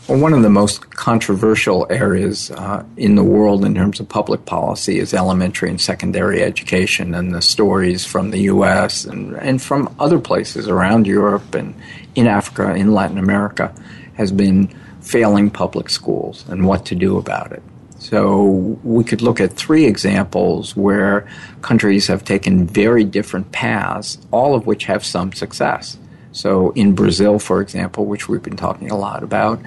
Well, 0.07 0.19
one 0.19 0.33
of 0.33 0.41
the 0.43 0.49
most 0.49 0.91
controversial 0.91 1.87
areas 1.89 2.51
uh, 2.51 2.83
in 2.97 3.15
the 3.15 3.23
world 3.23 3.65
in 3.65 3.73
terms 3.73 3.99
of 3.99 4.09
public 4.09 4.45
policy 4.45 4.99
is 4.99 5.13
elementary 5.13 5.69
and 5.69 5.81
secondary 5.81 6.43
education, 6.43 7.15
and 7.15 7.33
the 7.33 7.41
stories 7.41 8.05
from 8.05 8.29
the 8.29 8.41
U.S. 8.41 9.05
and, 9.05 9.35
and 9.37 9.61
from 9.61 9.95
other 9.99 10.19
places 10.19 10.67
around 10.67 11.07
Europe 11.07 11.55
and 11.55 11.75
in 12.13 12.27
Africa, 12.27 12.73
in 12.75 12.93
Latin 12.93 13.17
America, 13.17 13.73
has 14.15 14.31
been 14.31 14.67
failing 15.01 15.49
public 15.49 15.89
schools 15.89 16.45
and 16.49 16.67
what 16.67 16.85
to 16.85 16.95
do 16.95 17.17
about 17.17 17.51
it. 17.51 17.63
So 18.05 18.77
we 18.83 19.03
could 19.03 19.23
look 19.23 19.41
at 19.41 19.53
three 19.53 19.85
examples 19.85 20.75
where 20.77 21.27
countries 21.63 22.05
have 22.05 22.23
taken 22.23 22.67
very 22.67 23.03
different 23.03 23.51
paths, 23.51 24.19
all 24.29 24.53
of 24.53 24.67
which 24.67 24.85
have 24.85 25.03
some 25.03 25.33
success. 25.33 25.97
So 26.31 26.69
in 26.73 26.93
Brazil, 26.93 27.39
for 27.39 27.61
example, 27.61 28.05
which 28.05 28.29
we've 28.29 28.43
been 28.43 28.57
talking 28.57 28.91
a 28.91 28.95
lot 28.95 29.23
about, 29.23 29.59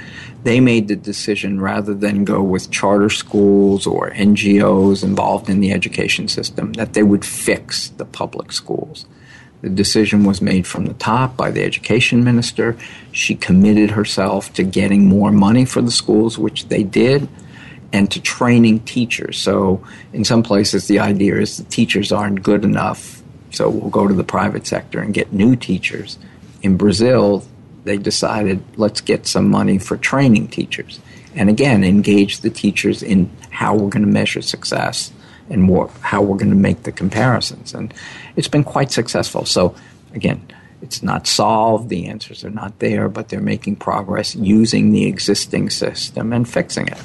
they 0.44 0.60
made 0.60 0.86
the 0.86 0.94
decision 0.94 1.60
rather 1.60 1.94
than 1.94 2.24
go 2.24 2.40
with 2.40 2.70
charter 2.70 3.10
schools 3.10 3.88
or 3.88 4.12
NGOs 4.12 5.02
involved 5.02 5.50
in 5.50 5.58
the 5.58 5.72
education 5.72 6.28
system 6.28 6.74
that 6.74 6.92
they 6.92 7.02
would 7.02 7.24
fix 7.24 7.88
the 7.88 8.04
public 8.04 8.52
schools. 8.52 9.04
The 9.62 9.68
decision 9.68 10.22
was 10.22 10.40
made 10.40 10.64
from 10.64 10.86
the 10.86 10.94
top 10.94 11.36
by 11.36 11.50
the 11.50 11.64
education 11.64 12.22
minister. 12.22 12.76
She 13.10 13.34
committed 13.34 13.90
herself 13.90 14.52
to 14.52 14.62
getting 14.62 15.08
more 15.08 15.32
money 15.32 15.64
for 15.64 15.82
the 15.82 15.90
schools, 15.90 16.38
which 16.38 16.68
they 16.68 16.84
did, 16.84 17.28
and 17.92 18.10
to 18.10 18.20
training 18.20 18.80
teachers. 18.80 19.38
So, 19.38 19.82
in 20.12 20.24
some 20.24 20.42
places, 20.42 20.88
the 20.88 20.98
idea 20.98 21.36
is 21.36 21.56
the 21.56 21.64
teachers 21.64 22.12
aren't 22.12 22.42
good 22.42 22.64
enough, 22.64 23.22
so 23.50 23.70
we'll 23.70 23.90
go 23.90 24.06
to 24.06 24.14
the 24.14 24.24
private 24.24 24.66
sector 24.66 25.00
and 25.00 25.14
get 25.14 25.32
new 25.32 25.56
teachers 25.56 26.18
in 26.62 26.76
Brazil, 26.76 27.44
they 27.84 27.96
decided 27.96 28.62
let's 28.76 29.00
get 29.00 29.26
some 29.26 29.48
money 29.48 29.78
for 29.78 29.96
training 29.96 30.48
teachers. 30.48 31.00
And 31.34 31.48
again, 31.48 31.84
engage 31.84 32.40
the 32.40 32.50
teachers 32.50 33.02
in 33.02 33.30
how 33.50 33.74
we're 33.74 33.90
going 33.90 34.04
to 34.04 34.12
measure 34.12 34.42
success 34.42 35.12
and 35.50 35.70
how 36.00 36.20
we're 36.20 36.36
going 36.36 36.50
to 36.50 36.56
make 36.56 36.82
the 36.82 36.92
comparisons. 36.92 37.72
And 37.74 37.94
it's 38.36 38.48
been 38.48 38.64
quite 38.64 38.90
successful. 38.90 39.44
So, 39.44 39.74
again, 40.14 40.46
it's 40.82 41.02
not 41.02 41.26
solved, 41.26 41.88
the 41.88 42.06
answers 42.06 42.44
are 42.44 42.50
not 42.50 42.78
there, 42.78 43.08
but 43.08 43.28
they're 43.28 43.40
making 43.40 43.76
progress 43.76 44.34
using 44.34 44.92
the 44.92 45.06
existing 45.06 45.70
system 45.70 46.32
and 46.32 46.48
fixing 46.48 46.88
it. 46.88 47.02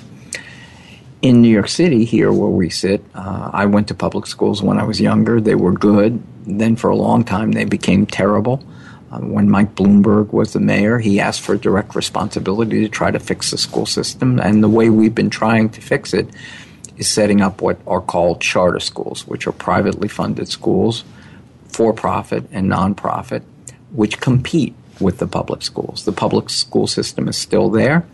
In 1.24 1.42
New 1.42 1.48
York 1.48 1.70
City, 1.70 2.04
here 2.04 2.34
where 2.34 2.50
we 2.50 2.70
sit, 2.70 3.02
uh, 3.16 3.50
I 3.54 3.66
went 3.66 3.88
to 3.88 3.96
public 3.96 4.28
schools 4.28 4.62
when 4.62 4.78
I 4.78 4.84
was 4.84 5.00
younger. 5.00 5.40
They 5.40 5.56
were 5.56 5.72
good. 5.72 6.22
Then, 6.46 6.76
for 6.76 6.90
a 6.90 6.98
long 6.98 7.24
time, 7.24 7.54
they 7.54 7.64
became 7.64 8.06
terrible. 8.06 8.62
Uh, 9.10 9.20
when 9.20 9.50
Mike 9.50 9.74
Bloomberg 9.74 10.34
was 10.34 10.52
the 10.52 10.60
mayor, 10.60 11.00
he 11.00 11.22
asked 11.22 11.40
for 11.40 11.56
direct 11.56 11.96
responsibility 11.96 12.82
to 12.82 12.90
try 12.90 13.10
to 13.10 13.22
fix 13.22 13.52
the 13.52 13.58
school 13.58 13.86
system. 13.86 14.38
And 14.38 14.62
the 14.62 14.68
way 14.68 14.90
we've 14.90 15.16
been 15.16 15.30
trying 15.30 15.70
to 15.70 15.80
fix 15.80 16.14
it 16.14 16.28
is 16.98 17.08
setting 17.08 17.40
up 17.40 17.62
what 17.62 17.80
are 17.88 18.02
called 18.02 18.42
charter 18.42 18.82
schools, 18.82 19.26
which 19.26 19.48
are 19.48 19.54
privately 19.54 20.10
funded 20.10 20.50
schools, 20.50 21.06
for 21.70 21.94
profit 21.94 22.44
and 22.52 22.70
nonprofit, 22.70 23.44
which 23.94 24.20
compete 24.20 24.76
with 25.00 25.20
the 25.20 25.28
public 25.28 25.62
schools. 25.62 26.04
The 26.04 26.12
public 26.12 26.50
school 26.50 26.86
system 26.86 27.30
is 27.30 27.38
still 27.38 27.70
there. 27.70 28.06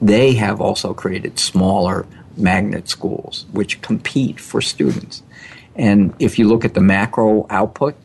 They 0.00 0.32
have 0.34 0.62
also 0.62 0.94
created 0.94 1.38
smaller 1.38 2.06
magnet 2.36 2.88
schools, 2.88 3.46
which 3.52 3.80
compete 3.80 4.40
for 4.40 4.60
students. 4.60 5.22
And 5.76 6.14
if 6.18 6.38
you 6.38 6.48
look 6.48 6.64
at 6.64 6.74
the 6.74 6.80
macro 6.80 7.46
output, 7.50 7.96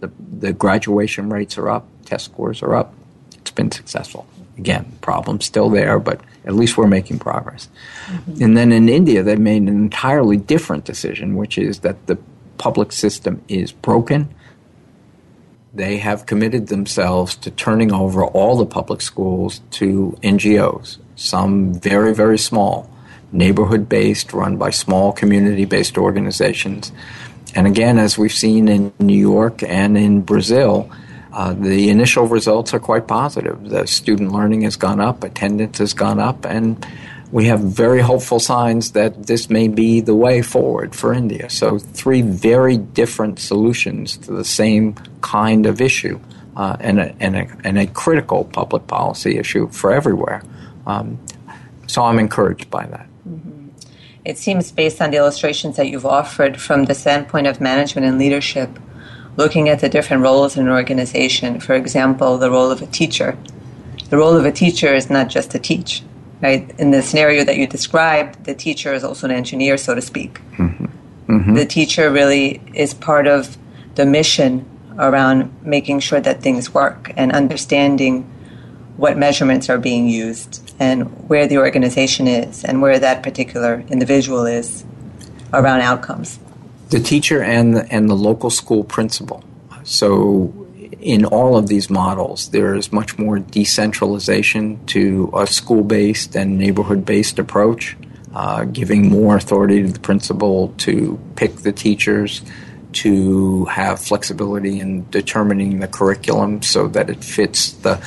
the, 0.00 0.10
the 0.38 0.52
graduation 0.52 1.30
rates 1.30 1.56
are 1.56 1.68
up, 1.68 1.86
test 2.04 2.26
scores 2.26 2.62
are 2.62 2.74
up. 2.74 2.94
It's 3.36 3.50
been 3.50 3.70
successful. 3.70 4.26
Again, 4.58 4.92
problems 5.00 5.44
still 5.44 5.70
there, 5.70 5.98
but 5.98 6.20
at 6.44 6.54
least 6.54 6.76
we're 6.76 6.86
making 6.86 7.18
progress. 7.18 7.68
Mm-hmm. 8.06 8.42
And 8.42 8.56
then 8.56 8.72
in 8.72 8.88
India, 8.88 9.22
they 9.22 9.36
made 9.36 9.62
an 9.62 9.68
entirely 9.68 10.36
different 10.36 10.84
decision, 10.84 11.34
which 11.36 11.58
is 11.58 11.80
that 11.80 12.06
the 12.06 12.18
public 12.58 12.92
system 12.92 13.42
is 13.48 13.72
broken. 13.72 14.32
They 15.72 15.96
have 15.98 16.26
committed 16.26 16.68
themselves 16.68 17.34
to 17.36 17.50
turning 17.50 17.92
over 17.92 18.24
all 18.24 18.56
the 18.56 18.66
public 18.66 19.00
schools 19.00 19.60
to 19.72 20.16
NGOs, 20.22 20.98
some 21.16 21.74
very, 21.74 22.14
very 22.14 22.38
small, 22.38 22.88
neighborhood 23.34 23.88
based, 23.88 24.32
run 24.32 24.56
by 24.56 24.70
small 24.70 25.12
community 25.12 25.64
based 25.64 25.98
organizations. 25.98 26.92
And 27.54 27.66
again, 27.66 27.98
as 27.98 28.16
we've 28.16 28.32
seen 28.32 28.68
in 28.68 28.92
New 28.98 29.18
York 29.18 29.62
and 29.62 29.98
in 29.98 30.22
Brazil, 30.22 30.90
uh, 31.32 31.52
the 31.52 31.90
initial 31.90 32.26
results 32.26 32.72
are 32.72 32.80
quite 32.80 33.06
positive. 33.06 33.68
The 33.68 33.86
student 33.86 34.32
learning 34.32 34.62
has 34.62 34.76
gone 34.76 35.00
up, 35.00 35.24
attendance 35.24 35.78
has 35.78 35.92
gone 35.92 36.20
up, 36.20 36.44
and 36.46 36.84
we 37.32 37.46
have 37.46 37.60
very 37.60 38.00
hopeful 38.00 38.38
signs 38.38 38.92
that 38.92 39.26
this 39.26 39.50
may 39.50 39.66
be 39.66 40.00
the 40.00 40.14
way 40.14 40.42
forward 40.42 40.94
for 40.94 41.12
India. 41.12 41.50
So, 41.50 41.78
three 41.78 42.22
very 42.22 42.76
different 42.76 43.40
solutions 43.40 44.16
to 44.18 44.32
the 44.32 44.44
same 44.44 44.94
kind 45.20 45.66
of 45.66 45.80
issue 45.80 46.20
uh, 46.56 46.76
and, 46.78 47.00
a, 47.00 47.14
and, 47.18 47.34
a, 47.34 47.48
and, 47.64 47.78
a, 47.78 47.88
critical 47.88 48.44
public 48.44 48.86
policy 48.86 49.36
issue 49.36 49.68
for 49.70 49.92
everywhere. 49.92 50.42
Um, 50.86 51.18
so, 51.88 52.04
I'm 52.04 52.20
encouraged 52.20 52.70
by 52.70 52.86
that. 52.86 53.08
Mm-hmm. 53.28 53.68
It 54.24 54.38
seems, 54.38 54.72
based 54.72 55.02
on 55.02 55.10
the 55.10 55.18
illustrations 55.18 55.76
that 55.76 55.88
you've 55.88 56.06
offered 56.06 56.60
from 56.60 56.84
the 56.84 56.94
standpoint 56.94 57.46
of 57.46 57.60
management 57.60 58.06
and 58.06 58.18
leadership, 58.18 58.78
looking 59.36 59.68
at 59.68 59.80
the 59.80 59.88
different 59.88 60.22
roles 60.22 60.56
in 60.56 60.66
an 60.66 60.72
organization. 60.72 61.60
For 61.60 61.74
example, 61.74 62.38
the 62.38 62.50
role 62.50 62.70
of 62.70 62.80
a 62.80 62.86
teacher. 62.86 63.36
The 64.08 64.16
role 64.16 64.36
of 64.36 64.44
a 64.44 64.52
teacher 64.52 64.94
is 64.94 65.10
not 65.10 65.28
just 65.28 65.50
to 65.50 65.58
teach, 65.58 66.02
right? 66.40 66.72
In 66.78 66.90
the 66.90 67.02
scenario 67.02 67.44
that 67.44 67.56
you 67.56 67.66
described, 67.66 68.44
the 68.44 68.54
teacher 68.54 68.94
is 68.94 69.04
also 69.04 69.26
an 69.26 69.32
engineer, 69.32 69.76
so 69.76 69.94
to 69.94 70.00
speak. 70.00 70.40
Mm-hmm. 70.56 70.84
Mm-hmm. 71.28 71.54
The 71.54 71.66
teacher 71.66 72.10
really 72.10 72.62
is 72.74 72.94
part 72.94 73.26
of 73.26 73.56
the 73.94 74.06
mission 74.06 74.66
around 74.98 75.52
making 75.62 76.00
sure 76.00 76.20
that 76.20 76.42
things 76.42 76.72
work 76.72 77.12
and 77.16 77.32
understanding 77.32 78.22
what 78.96 79.18
measurements 79.18 79.68
are 79.68 79.78
being 79.78 80.08
used 80.08 80.63
and 80.78 81.28
where 81.28 81.46
the 81.46 81.58
organization 81.58 82.26
is 82.26 82.64
and 82.64 82.82
where 82.82 82.98
that 82.98 83.22
particular 83.22 83.84
individual 83.88 84.46
is 84.46 84.84
around 85.52 85.80
outcomes 85.80 86.38
the 86.94 87.00
teacher 87.00 87.42
and 87.42 87.76
the, 87.76 87.92
and 87.92 88.08
the 88.08 88.14
local 88.14 88.50
school 88.50 88.84
principal. 88.84 89.42
So, 89.82 90.52
in 91.00 91.24
all 91.24 91.56
of 91.56 91.66
these 91.66 91.90
models, 91.90 92.48
there 92.50 92.74
is 92.74 92.92
much 92.92 93.18
more 93.18 93.40
decentralization 93.40 94.84
to 94.86 95.30
a 95.34 95.46
school 95.46 95.82
based 95.82 96.36
and 96.36 96.56
neighborhood 96.56 97.04
based 97.04 97.38
approach, 97.38 97.96
uh, 98.34 98.64
giving 98.64 99.10
more 99.10 99.36
authority 99.36 99.82
to 99.82 99.88
the 99.88 100.00
principal 100.00 100.68
to 100.78 101.18
pick 101.36 101.56
the 101.56 101.72
teachers, 101.72 102.42
to 102.92 103.64
have 103.64 104.00
flexibility 104.00 104.78
in 104.78 105.10
determining 105.10 105.80
the 105.80 105.88
curriculum 105.88 106.62
so 106.62 106.86
that 106.88 107.10
it 107.10 107.24
fits 107.24 107.72
the 107.72 108.00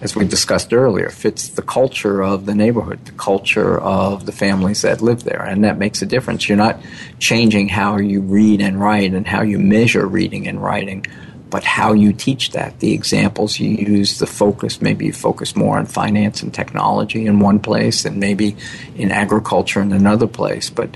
as 0.00 0.14
we 0.14 0.24
discussed 0.24 0.72
earlier, 0.72 1.10
fits 1.10 1.48
the 1.48 1.62
culture 1.62 2.22
of 2.22 2.46
the 2.46 2.54
neighborhood, 2.54 3.04
the 3.04 3.12
culture 3.12 3.80
of 3.80 4.26
the 4.26 4.32
families 4.32 4.82
that 4.82 5.02
live 5.02 5.24
there, 5.24 5.42
and 5.42 5.64
that 5.64 5.76
makes 5.76 6.02
a 6.02 6.06
difference. 6.06 6.48
You're 6.48 6.58
not 6.58 6.80
changing 7.18 7.68
how 7.68 7.98
you 7.98 8.20
read 8.20 8.60
and 8.60 8.80
write 8.80 9.12
and 9.12 9.26
how 9.26 9.42
you 9.42 9.58
measure 9.58 10.06
reading 10.06 10.46
and 10.46 10.62
writing, 10.62 11.04
but 11.50 11.64
how 11.64 11.94
you 11.94 12.12
teach 12.12 12.52
that, 12.52 12.78
the 12.78 12.92
examples 12.92 13.58
you 13.58 13.70
use, 13.70 14.18
the 14.18 14.26
focus. 14.26 14.80
Maybe 14.80 15.06
you 15.06 15.12
focus 15.12 15.56
more 15.56 15.78
on 15.78 15.86
finance 15.86 16.42
and 16.42 16.54
technology 16.54 17.26
in 17.26 17.40
one 17.40 17.58
place, 17.58 18.04
and 18.04 18.20
maybe 18.20 18.56
in 18.94 19.10
agriculture 19.10 19.80
in 19.80 19.92
another 19.92 20.26
place, 20.26 20.70
but. 20.70 20.90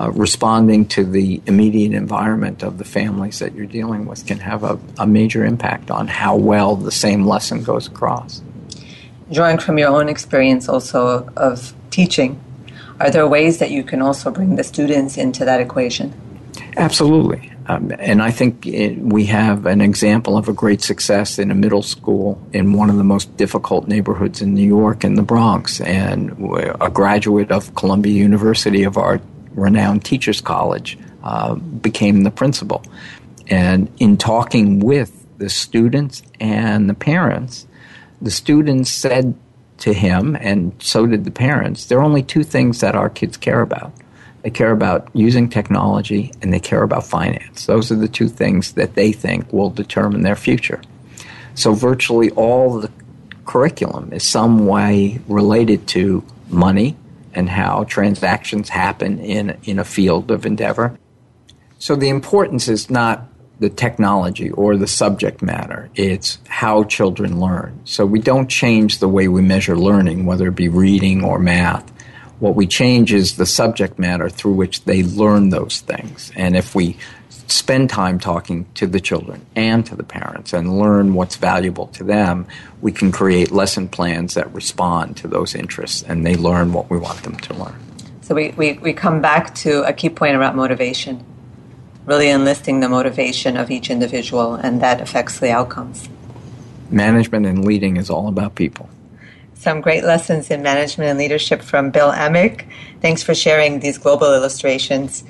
Uh, 0.00 0.12
responding 0.12 0.86
to 0.86 1.02
the 1.02 1.42
immediate 1.46 1.92
environment 1.92 2.62
of 2.62 2.78
the 2.78 2.84
families 2.84 3.40
that 3.40 3.52
you're 3.56 3.66
dealing 3.66 4.06
with 4.06 4.24
can 4.28 4.38
have 4.38 4.62
a, 4.62 4.78
a 4.96 5.04
major 5.04 5.44
impact 5.44 5.90
on 5.90 6.06
how 6.06 6.36
well 6.36 6.76
the 6.76 6.92
same 6.92 7.26
lesson 7.26 7.64
goes 7.64 7.88
across 7.88 8.40
drawing 9.30 9.58
from 9.58 9.78
your 9.78 9.88
own 9.88 10.08
experience 10.08 10.68
also 10.68 11.28
of 11.36 11.74
teaching, 11.90 12.40
are 13.00 13.10
there 13.10 13.26
ways 13.28 13.58
that 13.58 13.70
you 13.70 13.82
can 13.82 14.02
also 14.02 14.30
bring 14.30 14.56
the 14.56 14.64
students 14.64 15.16
into 15.16 15.44
that 15.44 15.60
equation? 15.60 16.12
Absolutely. 16.76 17.52
Um, 17.66 17.92
and 17.98 18.22
I 18.22 18.30
think 18.30 18.66
it, 18.66 18.98
we 18.98 19.26
have 19.26 19.66
an 19.66 19.82
example 19.82 20.38
of 20.38 20.48
a 20.48 20.54
great 20.54 20.80
success 20.80 21.38
in 21.38 21.50
a 21.50 21.54
middle 21.54 21.82
school 21.82 22.40
in 22.52 22.72
one 22.72 22.88
of 22.88 22.96
the 22.96 23.04
most 23.04 23.36
difficult 23.36 23.86
neighborhoods 23.86 24.40
in 24.40 24.54
New 24.54 24.66
York, 24.66 25.04
in 25.04 25.14
the 25.16 25.22
Bronx. 25.22 25.80
And 25.82 26.30
a 26.80 26.88
graduate 26.88 27.50
of 27.50 27.74
Columbia 27.74 28.14
University 28.14 28.84
of 28.84 28.96
our 28.96 29.20
renowned 29.52 30.04
Teachers 30.04 30.40
College 30.40 30.98
uh, 31.22 31.56
became 31.56 32.22
the 32.22 32.30
principal. 32.30 32.82
And 33.48 33.92
in 33.98 34.16
talking 34.16 34.80
with 34.80 35.26
the 35.36 35.50
students 35.50 36.22
and 36.40 36.88
the 36.88 36.94
parents, 36.94 37.66
the 38.20 38.30
students 38.30 38.90
said 38.90 39.34
to 39.78 39.92
him, 39.92 40.36
and 40.40 40.72
so 40.80 41.06
did 41.06 41.24
the 41.24 41.30
parents, 41.30 41.86
there 41.86 41.98
are 41.98 42.04
only 42.04 42.22
two 42.22 42.42
things 42.42 42.80
that 42.80 42.94
our 42.94 43.08
kids 43.08 43.36
care 43.36 43.60
about. 43.60 43.92
They 44.42 44.50
care 44.50 44.72
about 44.72 45.08
using 45.14 45.48
technology 45.48 46.32
and 46.42 46.52
they 46.52 46.60
care 46.60 46.82
about 46.82 47.06
finance. 47.06 47.66
Those 47.66 47.90
are 47.90 47.96
the 47.96 48.08
two 48.08 48.28
things 48.28 48.72
that 48.72 48.94
they 48.94 49.12
think 49.12 49.52
will 49.52 49.70
determine 49.70 50.22
their 50.22 50.36
future. 50.36 50.80
So, 51.54 51.74
virtually 51.74 52.30
all 52.30 52.80
the 52.80 52.90
curriculum 53.44 54.12
is 54.12 54.22
some 54.22 54.66
way 54.66 55.20
related 55.26 55.88
to 55.88 56.24
money 56.48 56.96
and 57.34 57.48
how 57.48 57.84
transactions 57.84 58.68
happen 58.68 59.18
in, 59.18 59.58
in 59.64 59.78
a 59.78 59.84
field 59.84 60.30
of 60.30 60.46
endeavor. 60.46 60.98
So, 61.78 61.96
the 61.96 62.08
importance 62.08 62.68
is 62.68 62.90
not 62.90 63.27
the 63.58 63.68
technology 63.68 64.50
or 64.50 64.76
the 64.76 64.86
subject 64.86 65.42
matter. 65.42 65.90
It's 65.94 66.38
how 66.48 66.84
children 66.84 67.40
learn. 67.40 67.80
So 67.84 68.06
we 68.06 68.20
don't 68.20 68.48
change 68.48 68.98
the 68.98 69.08
way 69.08 69.28
we 69.28 69.42
measure 69.42 69.76
learning, 69.76 70.26
whether 70.26 70.48
it 70.48 70.54
be 70.54 70.68
reading 70.68 71.24
or 71.24 71.38
math. 71.38 71.90
What 72.38 72.54
we 72.54 72.68
change 72.68 73.12
is 73.12 73.36
the 73.36 73.46
subject 73.46 73.98
matter 73.98 74.28
through 74.28 74.54
which 74.54 74.84
they 74.84 75.02
learn 75.02 75.48
those 75.48 75.80
things. 75.80 76.30
And 76.36 76.56
if 76.56 76.74
we 76.74 76.96
spend 77.48 77.90
time 77.90 78.20
talking 78.20 78.66
to 78.74 78.86
the 78.86 79.00
children 79.00 79.44
and 79.56 79.84
to 79.86 79.96
the 79.96 80.04
parents 80.04 80.52
and 80.52 80.78
learn 80.78 81.14
what's 81.14 81.36
valuable 81.36 81.88
to 81.88 82.04
them, 82.04 82.46
we 82.80 82.92
can 82.92 83.10
create 83.10 83.50
lesson 83.50 83.88
plans 83.88 84.34
that 84.34 84.52
respond 84.54 85.16
to 85.16 85.26
those 85.28 85.54
interests 85.54 86.02
and 86.02 86.24
they 86.24 86.36
learn 86.36 86.72
what 86.72 86.90
we 86.90 86.98
want 86.98 87.22
them 87.22 87.36
to 87.36 87.54
learn. 87.54 87.74
So 88.20 88.34
we, 88.34 88.50
we, 88.50 88.74
we 88.74 88.92
come 88.92 89.22
back 89.22 89.54
to 89.56 89.82
a 89.84 89.92
key 89.92 90.10
point 90.10 90.36
about 90.36 90.54
motivation, 90.54 91.24
really 92.08 92.30
enlisting 92.30 92.80
the 92.80 92.88
motivation 92.88 93.56
of 93.56 93.70
each 93.70 93.90
individual, 93.90 94.54
and 94.54 94.80
that 94.80 95.00
affects 95.00 95.38
the 95.38 95.50
outcomes. 95.50 96.08
Management 96.90 97.44
and 97.44 97.64
leading 97.64 97.98
is 97.98 98.08
all 98.08 98.28
about 98.28 98.54
people. 98.54 98.88
Some 99.52 99.82
great 99.82 100.04
lessons 100.04 100.50
in 100.50 100.62
management 100.62 101.10
and 101.10 101.18
leadership 101.18 101.60
from 101.62 101.90
Bill 101.90 102.10
Eimicke. 102.10 102.64
Thanks 103.02 103.22
for 103.22 103.34
sharing 103.34 103.80
these 103.80 103.98
global 103.98 104.32
illustrations. 104.32 105.22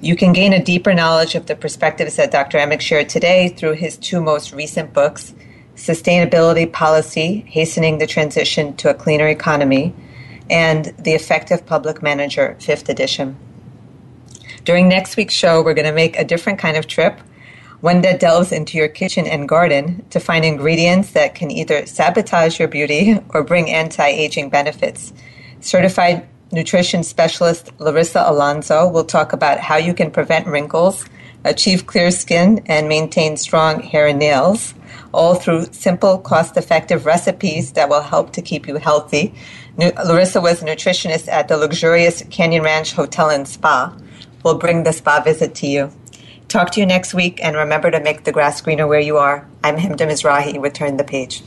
You 0.00 0.16
can 0.16 0.32
gain 0.32 0.52
a 0.52 0.64
deeper 0.64 0.94
knowledge 0.94 1.34
of 1.34 1.46
the 1.46 1.56
perspectives 1.56 2.16
that 2.16 2.30
Dr. 2.30 2.58
Eimicke 2.58 2.80
shared 2.80 3.08
today 3.08 3.48
through 3.48 3.74
his 3.74 3.98
two 3.98 4.20
most 4.20 4.52
recent 4.52 4.94
books 4.94 5.34
Sustainability 5.76 6.70
Policy 6.70 7.44
Hastening 7.48 7.98
the 7.98 8.06
Transition 8.06 8.76
to 8.76 8.90
a 8.90 8.94
Cleaner 8.94 9.28
Economy 9.28 9.94
and 10.48 10.86
The 10.98 11.12
Effective 11.12 11.66
Public 11.66 12.02
Manager, 12.02 12.56
5th 12.60 12.88
edition. 12.88 13.36
During 14.64 14.88
next 14.88 15.16
week's 15.16 15.34
show, 15.34 15.62
we're 15.62 15.74
going 15.74 15.86
to 15.86 15.92
make 15.92 16.16
a 16.16 16.24
different 16.24 16.60
kind 16.60 16.76
of 16.76 16.86
trip, 16.86 17.18
one 17.80 18.02
that 18.02 18.20
delves 18.20 18.52
into 18.52 18.78
your 18.78 18.86
kitchen 18.86 19.26
and 19.26 19.48
garden 19.48 20.04
to 20.10 20.20
find 20.20 20.44
ingredients 20.44 21.12
that 21.12 21.34
can 21.34 21.50
either 21.50 21.84
sabotage 21.86 22.60
your 22.60 22.68
beauty 22.68 23.18
or 23.30 23.42
bring 23.42 23.70
anti 23.70 24.06
aging 24.06 24.50
benefits. 24.50 25.12
Certified 25.60 26.28
nutrition 26.52 27.02
specialist 27.02 27.72
Larissa 27.80 28.22
Alonso 28.24 28.88
will 28.88 29.04
talk 29.04 29.32
about 29.32 29.58
how 29.58 29.76
you 29.76 29.94
can 29.94 30.12
prevent 30.12 30.46
wrinkles, 30.46 31.06
achieve 31.44 31.86
clear 31.88 32.12
skin, 32.12 32.62
and 32.66 32.88
maintain 32.88 33.36
strong 33.36 33.80
hair 33.80 34.06
and 34.06 34.20
nails, 34.20 34.74
all 35.12 35.34
through 35.34 35.64
simple, 35.72 36.18
cost 36.18 36.56
effective 36.56 37.04
recipes 37.04 37.72
that 37.72 37.88
will 37.88 38.02
help 38.02 38.32
to 38.34 38.42
keep 38.42 38.68
you 38.68 38.76
healthy. 38.76 39.34
Larissa 39.76 40.40
was 40.40 40.62
a 40.62 40.66
nutritionist 40.66 41.26
at 41.26 41.48
the 41.48 41.56
luxurious 41.56 42.22
Canyon 42.30 42.62
Ranch 42.62 42.92
Hotel 42.92 43.28
and 43.30 43.48
Spa. 43.48 43.96
We'll 44.42 44.58
bring 44.58 44.82
the 44.82 44.92
spa 44.92 45.20
visit 45.22 45.54
to 45.56 45.66
you. 45.66 45.90
Talk 46.48 46.70
to 46.72 46.80
you 46.80 46.86
next 46.86 47.14
week, 47.14 47.40
and 47.42 47.56
remember 47.56 47.90
to 47.90 48.00
make 48.00 48.24
the 48.24 48.32
grass 48.32 48.60
greener 48.60 48.86
where 48.86 49.00
you 49.00 49.16
are. 49.16 49.46
I'm 49.64 49.76
Hemda 49.76 50.06
Mizrahi 50.06 50.60
with 50.60 50.74
Turn 50.74 50.96
the 50.96 51.04
Page. 51.04 51.42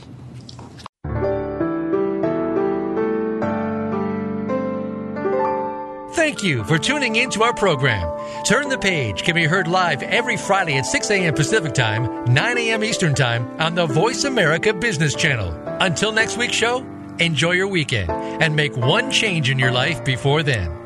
Thank 6.14 6.42
you 6.42 6.64
for 6.64 6.76
tuning 6.76 7.16
in 7.16 7.30
to 7.30 7.44
our 7.44 7.54
program. 7.54 8.10
Turn 8.44 8.68
the 8.68 8.78
Page 8.78 9.22
can 9.22 9.34
be 9.34 9.44
heard 9.44 9.68
live 9.68 10.02
every 10.02 10.36
Friday 10.36 10.76
at 10.76 10.84
6 10.84 11.10
a.m. 11.10 11.34
Pacific 11.34 11.72
Time, 11.72 12.24
9 12.24 12.58
a.m. 12.58 12.84
Eastern 12.84 13.14
Time 13.14 13.48
on 13.60 13.74
the 13.74 13.86
Voice 13.86 14.24
America 14.24 14.74
Business 14.74 15.14
Channel. 15.14 15.52
Until 15.80 16.12
next 16.12 16.36
week's 16.36 16.56
show, 16.56 16.84
enjoy 17.20 17.52
your 17.52 17.68
weekend 17.68 18.10
and 18.10 18.56
make 18.56 18.76
one 18.76 19.10
change 19.10 19.50
in 19.50 19.58
your 19.58 19.72
life 19.72 20.04
before 20.04 20.42
then. 20.42 20.85